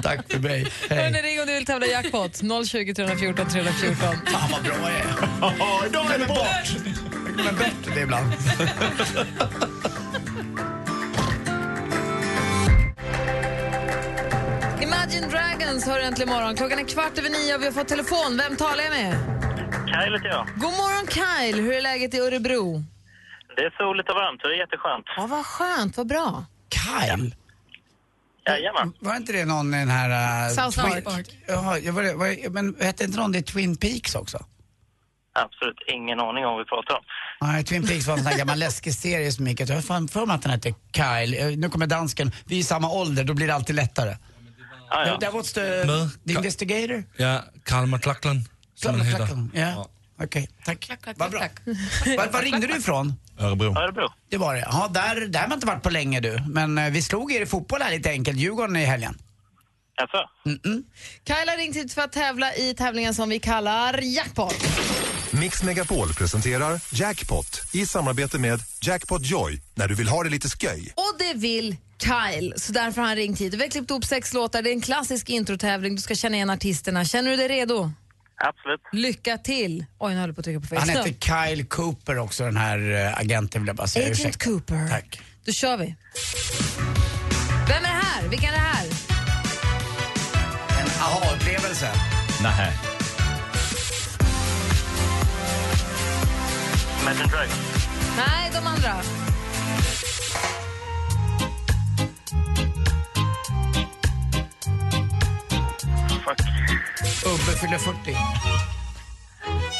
Tack 0.04 0.32
för 0.32 0.38
mig, 0.38 0.66
Hörni, 0.90 1.02
hej. 1.02 1.22
ring 1.22 1.40
om 1.40 1.46
du 1.46 1.54
vill 1.54 1.66
tävla 1.66 1.86
i 1.86 1.90
jackpot. 1.90 2.36
020 2.66 2.94
314 2.94 3.48
314. 3.48 3.96
Fan 4.26 4.50
vad 4.52 4.62
bra 4.62 4.74
jag 4.82 4.90
är. 4.90 5.86
Idag 5.86 6.14
är 6.14 6.18
det 6.18 6.26
bort! 6.26 6.46
Jag 7.26 7.34
glömmer 7.34 7.52
bort 7.52 7.94
det 7.94 8.00
ibland. 8.00 8.32
Imagine 14.82 15.28
Dragons 15.30 15.86
hör 15.86 16.00
äntligen 16.00 16.32
morgon. 16.34 16.56
Klockan 16.56 16.78
är 16.78 16.84
kvart 16.84 17.18
över 17.18 17.30
nio 17.30 17.54
och 17.54 17.60
vi 17.62 17.66
har 17.66 17.72
fått 17.72 17.88
telefon. 17.88 18.36
Vem 18.48 18.56
talar 18.56 18.82
jag 18.84 18.90
med? 18.90 19.12
Kyle 19.86 20.12
heter 20.14 20.28
jag. 20.28 20.46
God 20.56 20.72
morgon 20.72 21.06
Kyle, 21.08 21.62
hur 21.64 21.72
är 21.72 21.82
läget 21.82 22.14
i 22.14 22.18
Örebro? 22.18 22.82
Det 23.56 23.62
är 23.62 23.70
soligt 23.78 24.08
och 24.10 24.14
varmt, 24.16 24.40
så 24.40 24.48
det 24.48 24.54
är 24.54 24.58
jätteskönt. 24.58 25.04
Ja, 25.16 25.26
vad 25.26 25.46
skönt, 25.46 25.96
vad 25.96 26.06
bra. 26.06 26.44
Kyle? 26.74 27.34
Jajamän. 28.46 28.92
Var 29.00 29.16
inte 29.16 29.32
det 29.32 29.44
någon 29.44 29.74
i 29.74 29.78
den 29.78 29.88
här... 29.88 30.48
Uh, 30.50 30.54
South 30.54 30.80
Park. 31.04 31.26
Jaha, 31.48 31.92
var, 31.92 32.02
det- 32.02 32.14
var, 32.14 32.50
men 32.50 32.76
hette 32.80 33.04
inte 33.04 33.18
någon 33.18 33.32
det 33.32 33.42
Twin 33.42 33.76
Peaks 33.76 34.14
också? 34.14 34.38
Absolut 35.36 35.76
ingen 35.94 36.20
aning 36.20 36.44
om 36.46 36.50
vad 36.52 36.58
vi 36.58 36.64
pratar 36.64 36.94
om. 36.94 37.00
Nej, 37.40 37.64
Twin 37.64 37.86
Peaks 37.86 38.06
var 38.06 38.14
en 38.14 38.22
sån 38.22 38.32
här 38.32 38.38
gammal 38.38 38.58
läskig 38.58 38.94
serie 38.94 39.32
som 39.32 39.46
gick. 39.46 39.60
Jag 39.60 39.66
har 39.68 40.08
för 40.08 40.26
mig 40.26 40.34
att 40.34 40.42
den 40.42 40.50
hette 40.50 40.74
Kyle. 40.96 41.34
Eh, 41.40 41.56
Nu 41.56 41.68
kommer 41.70 41.86
dansken. 41.86 42.32
Vi 42.46 42.56
är 42.56 42.60
i 42.60 42.62
samma 42.62 42.90
ålder, 42.90 43.24
då 43.24 43.34
blir 43.34 43.46
det 43.46 43.54
alltid 43.54 43.76
lättare. 43.76 44.16
Ah, 44.90 45.06
ja. 45.06 45.18
That 45.20 45.34
was 45.34 45.52
the, 45.52 45.60
Med- 45.60 46.10
the 46.26 46.32
investigator? 46.32 47.04
Ja, 47.16 47.42
Karl 47.64 47.86
McLachlan, 47.86 48.44
som 48.74 49.00
heter. 49.00 49.28
Ja. 49.54 49.88
Okej, 50.24 50.48
tack. 50.64 50.90
Vad 51.16 51.30
bra. 51.30 51.48
Var, 52.16 52.32
var 52.32 52.42
ringde 52.42 52.66
du 52.66 52.76
ifrån? 52.76 53.12
Örebro. 53.38 53.76
Örebro. 53.78 54.08
Det 54.30 54.36
var 54.36 54.54
det. 54.54 54.60
Ja, 54.60 54.90
där, 54.94 55.26
där 55.26 55.40
har 55.40 55.48
man 55.48 55.56
inte 55.56 55.66
varit 55.66 55.82
på 55.82 55.90
länge 55.90 56.20
du. 56.20 56.42
Men 56.48 56.78
eh, 56.78 56.90
vi 56.90 57.02
slog 57.02 57.32
er 57.32 57.40
i 57.40 57.46
fotboll 57.46 57.82
här 57.82 57.90
lite 57.90 58.10
enkelt, 58.10 58.38
Djurgården 58.38 58.76
i 58.76 58.84
helgen. 58.84 59.18
Alltså, 60.02 60.16
Mm-mm. 60.44 60.82
Kyle 61.26 61.48
har 61.50 61.56
ringt 61.56 61.76
hit 61.76 61.92
för 61.94 62.02
att 62.02 62.12
tävla 62.12 62.54
i 62.54 62.74
tävlingen 62.74 63.14
som 63.14 63.28
vi 63.28 63.38
kallar 63.40 64.00
Jackpot. 64.02 64.54
Mix 65.30 65.62
Megapol 65.62 66.14
presenterar 66.14 66.80
Jackpot 66.92 67.62
i 67.72 67.86
samarbete 67.86 68.38
med 68.38 68.60
Jackpot 68.82 69.26
Joy 69.26 69.60
när 69.74 69.88
du 69.88 69.94
vill 69.94 70.08
ha 70.08 70.22
det 70.24 70.30
lite 70.30 70.48
sköj. 70.48 70.92
Och 70.96 71.18
det 71.18 71.34
vill 71.34 71.76
Kyle, 71.98 72.54
så 72.56 72.72
därför 72.72 73.00
har 73.00 73.08
han 73.08 73.16
ringt 73.16 73.40
hit. 73.40 73.54
Vi 73.54 73.62
har 73.62 73.68
klippt 73.70 73.90
ihop 73.90 74.04
sex 74.04 74.32
låtar. 74.34 74.62
Det 74.62 74.70
är 74.70 74.72
en 74.72 74.80
klassisk 74.80 75.28
introtävling. 75.30 75.96
Du 75.96 76.02
ska 76.02 76.14
känna 76.14 76.36
igen 76.36 76.50
artisterna. 76.50 77.04
Känner 77.04 77.30
du 77.30 77.36
dig 77.36 77.48
redo? 77.48 77.92
Absolut. 78.36 78.80
Lycka 78.92 79.38
till! 79.38 79.84
Oj, 79.98 80.14
nu 80.14 80.20
håller 80.20 80.28
jag 80.28 80.36
på 80.36 80.40
att 80.40 80.44
trycka 80.44 80.60
på 80.60 80.66
fel 80.66 80.78
Han 80.78 80.88
heter 80.88 81.12
Kyle 81.12 81.64
Cooper 81.66 82.18
också, 82.18 82.44
den 82.44 82.56
här 82.56 83.06
eh, 83.06 83.18
agenten 83.18 83.62
vill 83.62 83.66
jag 83.66 83.76
bara 83.76 83.86
säga. 83.86 84.04
Agent 84.04 84.18
Ursäkta. 84.18 84.44
Cooper. 84.44 84.88
Tack. 84.88 85.20
Då 85.46 85.52
kör 85.52 85.76
vi. 85.76 85.94
Vem 87.68 87.76
är 87.76 87.80
det 87.80 87.86
här? 87.86 88.28
Vilken 88.28 88.48
är 88.48 88.52
det 88.52 88.58
här? 88.58 88.86
En 90.80 90.86
aha-upplevelse. 91.00 91.92
Nej. 92.42 92.72
Imagine 97.02 97.28
Dragons. 97.28 97.86
Nej, 98.16 98.50
de 98.52 98.66
andra. 98.66 99.23
Ubbe 107.26 107.58
fyller 107.60 107.78
40. 107.78 108.10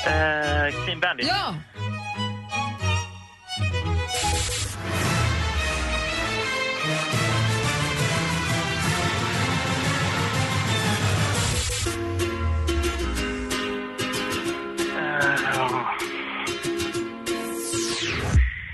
Eh, 0.06 0.84
Clean 0.84 1.00
Bandit. 1.00 1.26
Ja! 1.28 1.54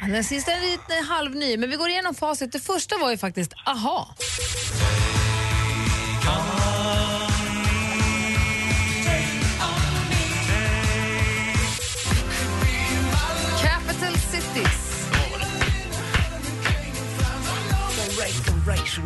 Ja, 0.00 0.06
Den 0.08 0.24
sista 0.24 0.52
är 0.52 0.60
lite 0.60 0.94
halvny, 1.08 1.56
men 1.56 1.70
vi 1.70 1.76
går 1.76 1.88
igenom 1.88 2.14
facit. 2.14 2.52
Det 2.52 2.60
första 2.60 2.98
var 2.98 3.10
ju 3.10 3.18
faktiskt 3.18 3.52
aha. 3.66 4.14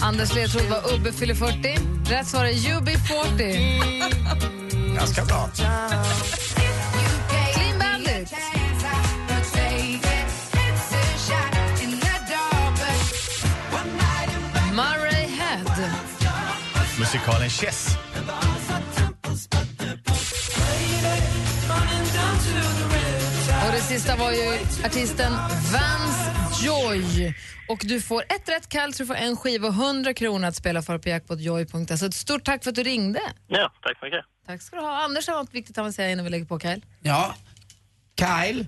Anders 0.01 0.35
ledtråd 0.35 0.63
var 0.63 0.95
Ubbe 0.95 1.13
fyller 1.13 1.35
40. 1.35 1.79
Rätt 2.07 2.27
svar 2.27 2.45
är 2.45 2.53
UB40. 2.53 4.95
Ganska 4.97 5.25
bra. 5.25 5.51
Clean 7.55 7.79
Bandit. 7.79 8.35
Murray 14.73 15.27
Head. 15.27 15.91
Musikalen 16.99 17.51
Chess. 17.51 17.97
Och 23.67 23.73
det 23.73 23.81
sista 23.81 24.17
var 24.17 24.31
ju 24.31 24.59
artisten 24.85 25.33
Vance 25.73 26.33
Joy. 26.65 27.35
Och 27.69 27.81
du 27.85 28.01
får 28.01 28.23
ett 28.23 28.49
rätt 28.49 28.69
Kall 28.69 28.95
så 28.95 29.03
du 29.03 29.07
får 29.07 29.15
en 29.15 29.37
skiva 29.37 29.69
och 29.69 29.75
100 29.75 30.15
kronor 30.15 30.49
att 30.49 30.57
spela 30.57 30.83
för 30.83 30.99
på 30.99 31.09
jackpotjoy.se. 31.09 31.99
Så 31.99 32.07
ett 32.07 32.15
stort 32.15 32.45
tack 32.45 32.63
för 32.65 32.71
att 32.71 32.77
du 32.77 32.83
ringde. 32.83 33.21
Ja, 33.47 33.73
tack 33.83 33.99
så 33.99 34.05
mycket. 34.05 34.25
Tack 34.47 34.63
ska 34.63 34.77
du 34.77 34.83
ha. 34.83 35.05
Anders 35.05 35.29
har 35.29 35.35
något 35.35 35.55
viktigt 35.55 35.79
att 35.79 35.95
säga 35.95 36.11
innan 36.11 36.25
vi 36.25 36.31
lägger 36.31 36.45
på 36.47 36.61
Kyle. 36.61 36.85
Ja. 37.03 37.35
Kyle. 38.19 38.67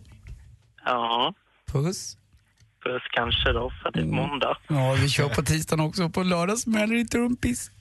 Ja, 0.85 1.35
Puss. 1.73 2.17
puss 2.85 3.03
kanske 3.13 3.53
då, 3.53 3.73
för 3.83 3.91
det 3.93 4.01
är 4.01 4.05
måndag. 4.05 4.59
Ja, 4.69 4.93
vi 5.03 5.09
kör 5.09 5.29
på 5.29 5.43
tisdagen 5.43 5.81
också. 5.87 6.09
På 6.11 6.23
lördag 6.23 6.59
smäller 6.59 6.95
det 6.95 7.01
i 7.01 7.07
trumpis. 7.07 7.71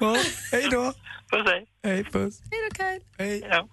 Ja, 0.00 0.16
hej 0.52 0.68
då. 0.70 0.92
Puss, 1.30 1.46
hej. 1.46 1.66
Hej, 1.84 2.04
puss. 2.04 2.40
Hej 2.50 2.60
då 2.70 2.76
Kyle. 2.76 3.00
Hej. 3.18 3.46
Ja. 3.50 3.68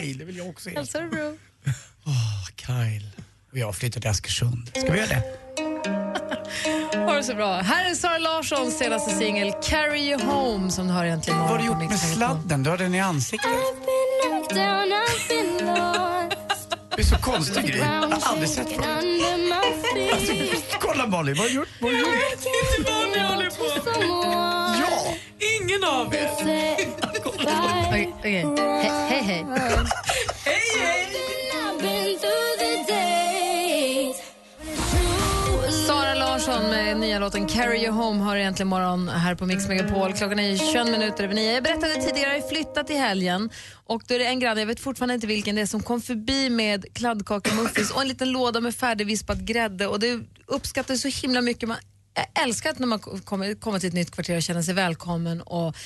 Kyle, 0.00 0.18
det 0.18 0.24
vill 0.24 0.36
jag 0.36 0.48
också 0.48 0.70
hälsa. 0.70 0.98
Hälsar 0.98 1.02
du 1.02 1.08
bro? 1.08 1.38
Kyle. 2.56 3.10
Och 3.52 3.58
jag 3.58 3.76
flyttar 3.76 4.00
till 4.00 4.10
Askersund. 4.10 4.68
Ska 4.68 4.92
vi 4.92 4.98
göra 4.98 5.08
det? 5.08 5.47
Det 7.18 7.24
så 7.24 7.34
bra. 7.34 7.54
Här 7.54 7.90
är 7.90 7.94
Sara 7.94 8.18
Larssons 8.18 8.78
senaste 8.78 9.10
singel 9.10 9.52
Carry 9.62 10.00
You 10.00 10.22
Home 10.22 10.70
som 10.70 10.86
du 10.86 10.92
har 10.92 11.04
egentligen 11.04 11.38
Vad 11.38 11.48
har 11.48 11.58
du 11.58 11.64
gjort 11.64 11.78
med 11.78 12.00
sladden? 12.00 12.62
Du 12.62 12.70
har 12.70 12.78
den 12.78 12.94
i 12.94 13.00
ansiktet. 13.00 13.50
Du 16.96 17.02
är 17.02 17.06
så 17.06 17.16
konstig 17.16 17.64
Gry. 17.66 17.78
Jag 17.78 17.86
har 17.86 18.18
aldrig 18.22 18.48
sett 18.48 18.68
förut. 18.68 18.84
Alltså, 20.12 20.32
kolla 20.80 21.06
Malin, 21.06 21.34
vad 21.34 21.44
har 21.44 21.48
du 21.48 21.54
gjort? 21.54 21.68
Vad 21.80 21.90
har 21.92 21.98
du 21.98 22.04
gjort? 22.04 22.10
Inte 22.78 22.92
vad 22.92 23.08
ni 23.10 23.18
håller 23.18 23.50
på 23.50 23.64
Ja! 24.80 25.14
Ingen 25.60 25.84
av 25.84 26.14
er. 26.14 26.30
Okej, 27.24 28.14
okej. 28.18 28.46
Hej, 28.58 28.92
hej, 29.08 29.22
hej. 29.22 29.46
Andersson 36.48 36.70
med 36.70 37.00
nya 37.00 37.18
låten 37.18 37.46
Carry 37.46 37.78
You 37.78 37.92
Home 37.92 38.24
har 38.24 38.36
egentligen 38.36 38.68
morgon 38.68 39.08
här 39.08 39.34
på 39.34 39.46
Mix 39.46 39.68
Megapol. 39.68 40.12
Klockan 40.12 40.38
är 40.38 40.72
21 40.72 40.86
minuter 40.86 41.24
över 41.24 41.34
nio. 41.34 41.52
Jag 41.52 41.62
berättade 41.62 41.94
tidigare, 41.94 42.36
jag 42.36 42.48
flyttat 42.48 42.90
i 42.90 42.94
helgen 42.94 43.50
och 43.84 44.02
då 44.06 44.14
är 44.14 44.18
det 44.18 44.24
en 44.24 44.40
granne, 44.40 44.60
jag 44.60 44.66
vet 44.66 44.80
fortfarande 44.80 45.14
inte 45.14 45.26
vilken 45.26 45.56
det 45.56 45.62
är, 45.62 45.66
som 45.66 45.82
kom 45.82 46.02
förbi 46.02 46.50
med 46.50 46.94
kladdkakemuffins 46.94 47.90
och 47.90 48.02
en 48.02 48.08
liten 48.08 48.30
låda 48.32 48.60
med 48.60 48.74
färdigvispad 48.74 49.46
grädde 49.46 49.86
och 49.86 50.00
det 50.00 50.20
uppskattades 50.46 51.02
så 51.02 51.08
himla 51.08 51.40
mycket. 51.40 51.68
Man, 51.68 51.78
jag 52.14 52.44
älskar 52.44 52.70
att 52.70 52.78
när 52.78 52.86
man 52.86 52.98
kommer, 52.98 53.54
kommer 53.54 53.78
till 53.78 53.88
ett 53.88 53.94
nytt 53.94 54.10
kvarter 54.10 54.36
och 54.36 54.42
känner 54.42 54.62
sig 54.62 54.74
välkommen 54.74 55.40
och 55.40 55.76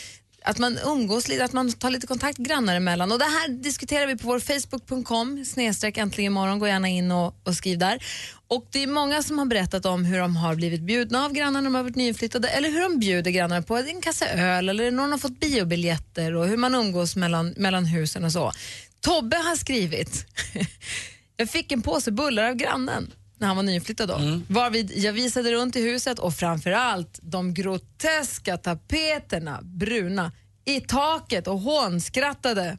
att 0.45 0.59
man 0.59 0.78
umgås 0.84 1.28
lite, 1.28 1.45
att 1.45 1.53
man 1.53 1.72
tar 1.72 1.90
lite 1.90 2.07
kontakt 2.07 2.38
grannar 2.38 2.76
emellan. 2.76 3.12
Och 3.12 3.18
det 3.18 3.24
här 3.24 3.49
diskuterar 3.49 4.07
vi 4.07 4.16
på 4.16 4.26
vår 4.26 4.40
facebook.com 4.40 5.45
snedstreck 5.45 5.99
äntligen 5.99 6.32
imorgon. 6.32 6.59
Gå 6.59 6.66
gärna 6.66 6.88
in 6.88 7.12
och, 7.12 7.34
och 7.45 7.55
skriv 7.55 7.78
där. 7.78 8.05
Och 8.49 8.66
det 8.70 8.82
är 8.82 8.86
många 8.86 9.22
som 9.22 9.38
har 9.38 9.47
berättat 9.47 9.86
om 9.86 10.05
hur 10.05 10.18
de 10.18 10.36
har 10.36 10.55
blivit 10.55 10.80
bjudna 10.80 11.24
av 11.24 11.32
grannar 11.32 11.61
när 11.61 11.70
de 11.70 11.74
har 11.74 11.82
varit 11.82 11.97
nyinflyttade 11.97 12.49
eller 12.49 12.70
hur 12.70 12.80
de 12.80 12.99
bjuder 12.99 13.30
grannar 13.30 13.62
på 13.62 13.76
en 13.76 14.01
kasse 14.01 14.26
öl 14.26 14.68
eller 14.68 14.90
någon 14.90 15.11
har 15.11 15.18
fått 15.18 15.40
biobiljetter 15.40 16.34
och 16.34 16.47
hur 16.47 16.57
man 16.57 16.74
umgås 16.74 17.16
mellan, 17.16 17.55
mellan 17.57 17.84
husen 17.84 18.24
och 18.24 18.32
så. 18.32 18.53
Tobbe 19.01 19.36
har 19.36 19.57
skrivit 19.57 20.26
Jag 21.36 21.51
fick 21.51 21.72
en 21.72 21.82
påse 21.82 22.11
bullar 22.11 22.45
av 22.45 22.55
grannen 22.55 23.12
när 23.43 23.49
han 23.49 23.57
var 23.57 23.62
nyinflyttad 23.62 24.09
då. 24.09 24.20
Varvid 24.49 24.93
jag 24.95 25.12
visade 25.12 25.53
runt 25.53 25.76
i 25.76 25.82
huset 25.82 26.18
och 26.18 26.34
framförallt 26.34 27.18
de 27.22 27.55
groteska 27.55 28.57
tapeterna, 28.57 29.59
bruna, 29.62 30.32
i 30.64 30.80
taket 30.80 31.47
och 31.47 31.59
hånskrattade. 31.59 32.78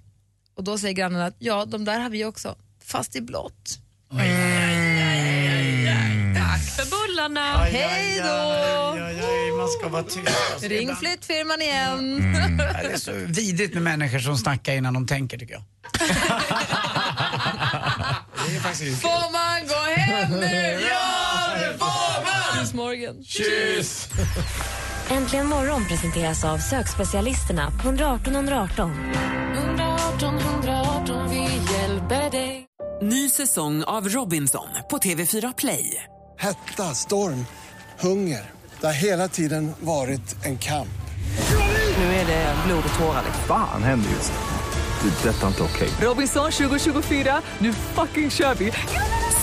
Och 0.55 0.64
då 0.64 0.78
säger 0.78 0.93
grannen 0.93 1.22
att 1.22 1.36
ja, 1.39 1.66
de 1.66 1.86
där 1.86 1.99
har 1.99 2.09
vi 2.09 2.26
också, 2.26 2.55
fast 2.84 3.16
i 3.16 3.22
blått. 3.22 3.80
Tack 6.38 6.61
för 6.76 6.86
bullarna. 6.91 7.57
Hej 7.57 8.22
då! 8.24 9.57
Man 9.57 9.68
ska 9.68 9.89
vara 9.89 10.03
tyst. 10.03 10.64
Ring 10.64 10.95
flyttfirman 10.95 11.61
igen. 11.61 12.34
Det 12.84 12.93
är 12.93 12.97
så 12.97 13.11
vidrigt 13.14 13.74
med 13.74 13.84
människor 13.84 14.20
som 14.20 14.38
snackar 14.38 14.74
innan 14.74 14.93
de 14.93 15.07
tänker 15.07 15.38
tycker 15.38 15.53
jag. 15.53 15.64
Det 18.47 18.55
är 18.55 18.59
faktiskt 18.59 19.01
Nu? 20.30 20.45
Ja, 20.89 21.54
det 21.56 21.78
får 21.78 22.24
man! 22.24 22.60
Kyss 22.60 22.74
Morgan. 22.74 23.24
Kyss! 23.24 24.10
Äntligen 25.10 25.47
morgon 25.47 25.86
presenteras 25.86 26.43
av 26.43 26.58
sökspecialisterna 26.58 27.72
på 27.82 27.88
118 27.88 28.36
118. 28.36 28.91
118 29.58 30.38
118, 30.39 31.30
vi 31.30 31.41
hjälper 31.74 32.30
dig. 32.32 32.66
Ny 33.01 33.30
säsong 33.30 33.84
av 33.84 34.10
Robinson 34.10 34.68
på 34.89 34.97
TV4 34.97 35.54
Play. 35.58 36.04
Hetta, 36.39 36.84
storm, 36.84 37.45
hunger. 37.99 38.51
Det 38.82 38.86
har 38.88 38.93
hela 38.93 39.28
tiden 39.28 39.72
varit 39.80 40.45
en 40.45 40.58
kamp. 40.58 40.88
Nu 41.97 42.04
är 42.04 42.26
det 42.26 42.56
blod 42.68 42.84
och 42.93 42.99
tårar. 42.99 43.24
Fan 43.47 43.84
händer 43.84 44.10
just 44.10 44.32
nu. 44.32 45.10
Det. 45.10 45.30
är 45.30 45.34
Detta 45.34 45.43
är 45.43 45.47
inte 45.47 45.64
okej. 45.64 45.89
Robinson 46.01 46.51
2024, 46.51 47.41
nu 47.60 47.74
fucking 47.74 48.32
kör 48.32 48.56
vi! 48.56 48.72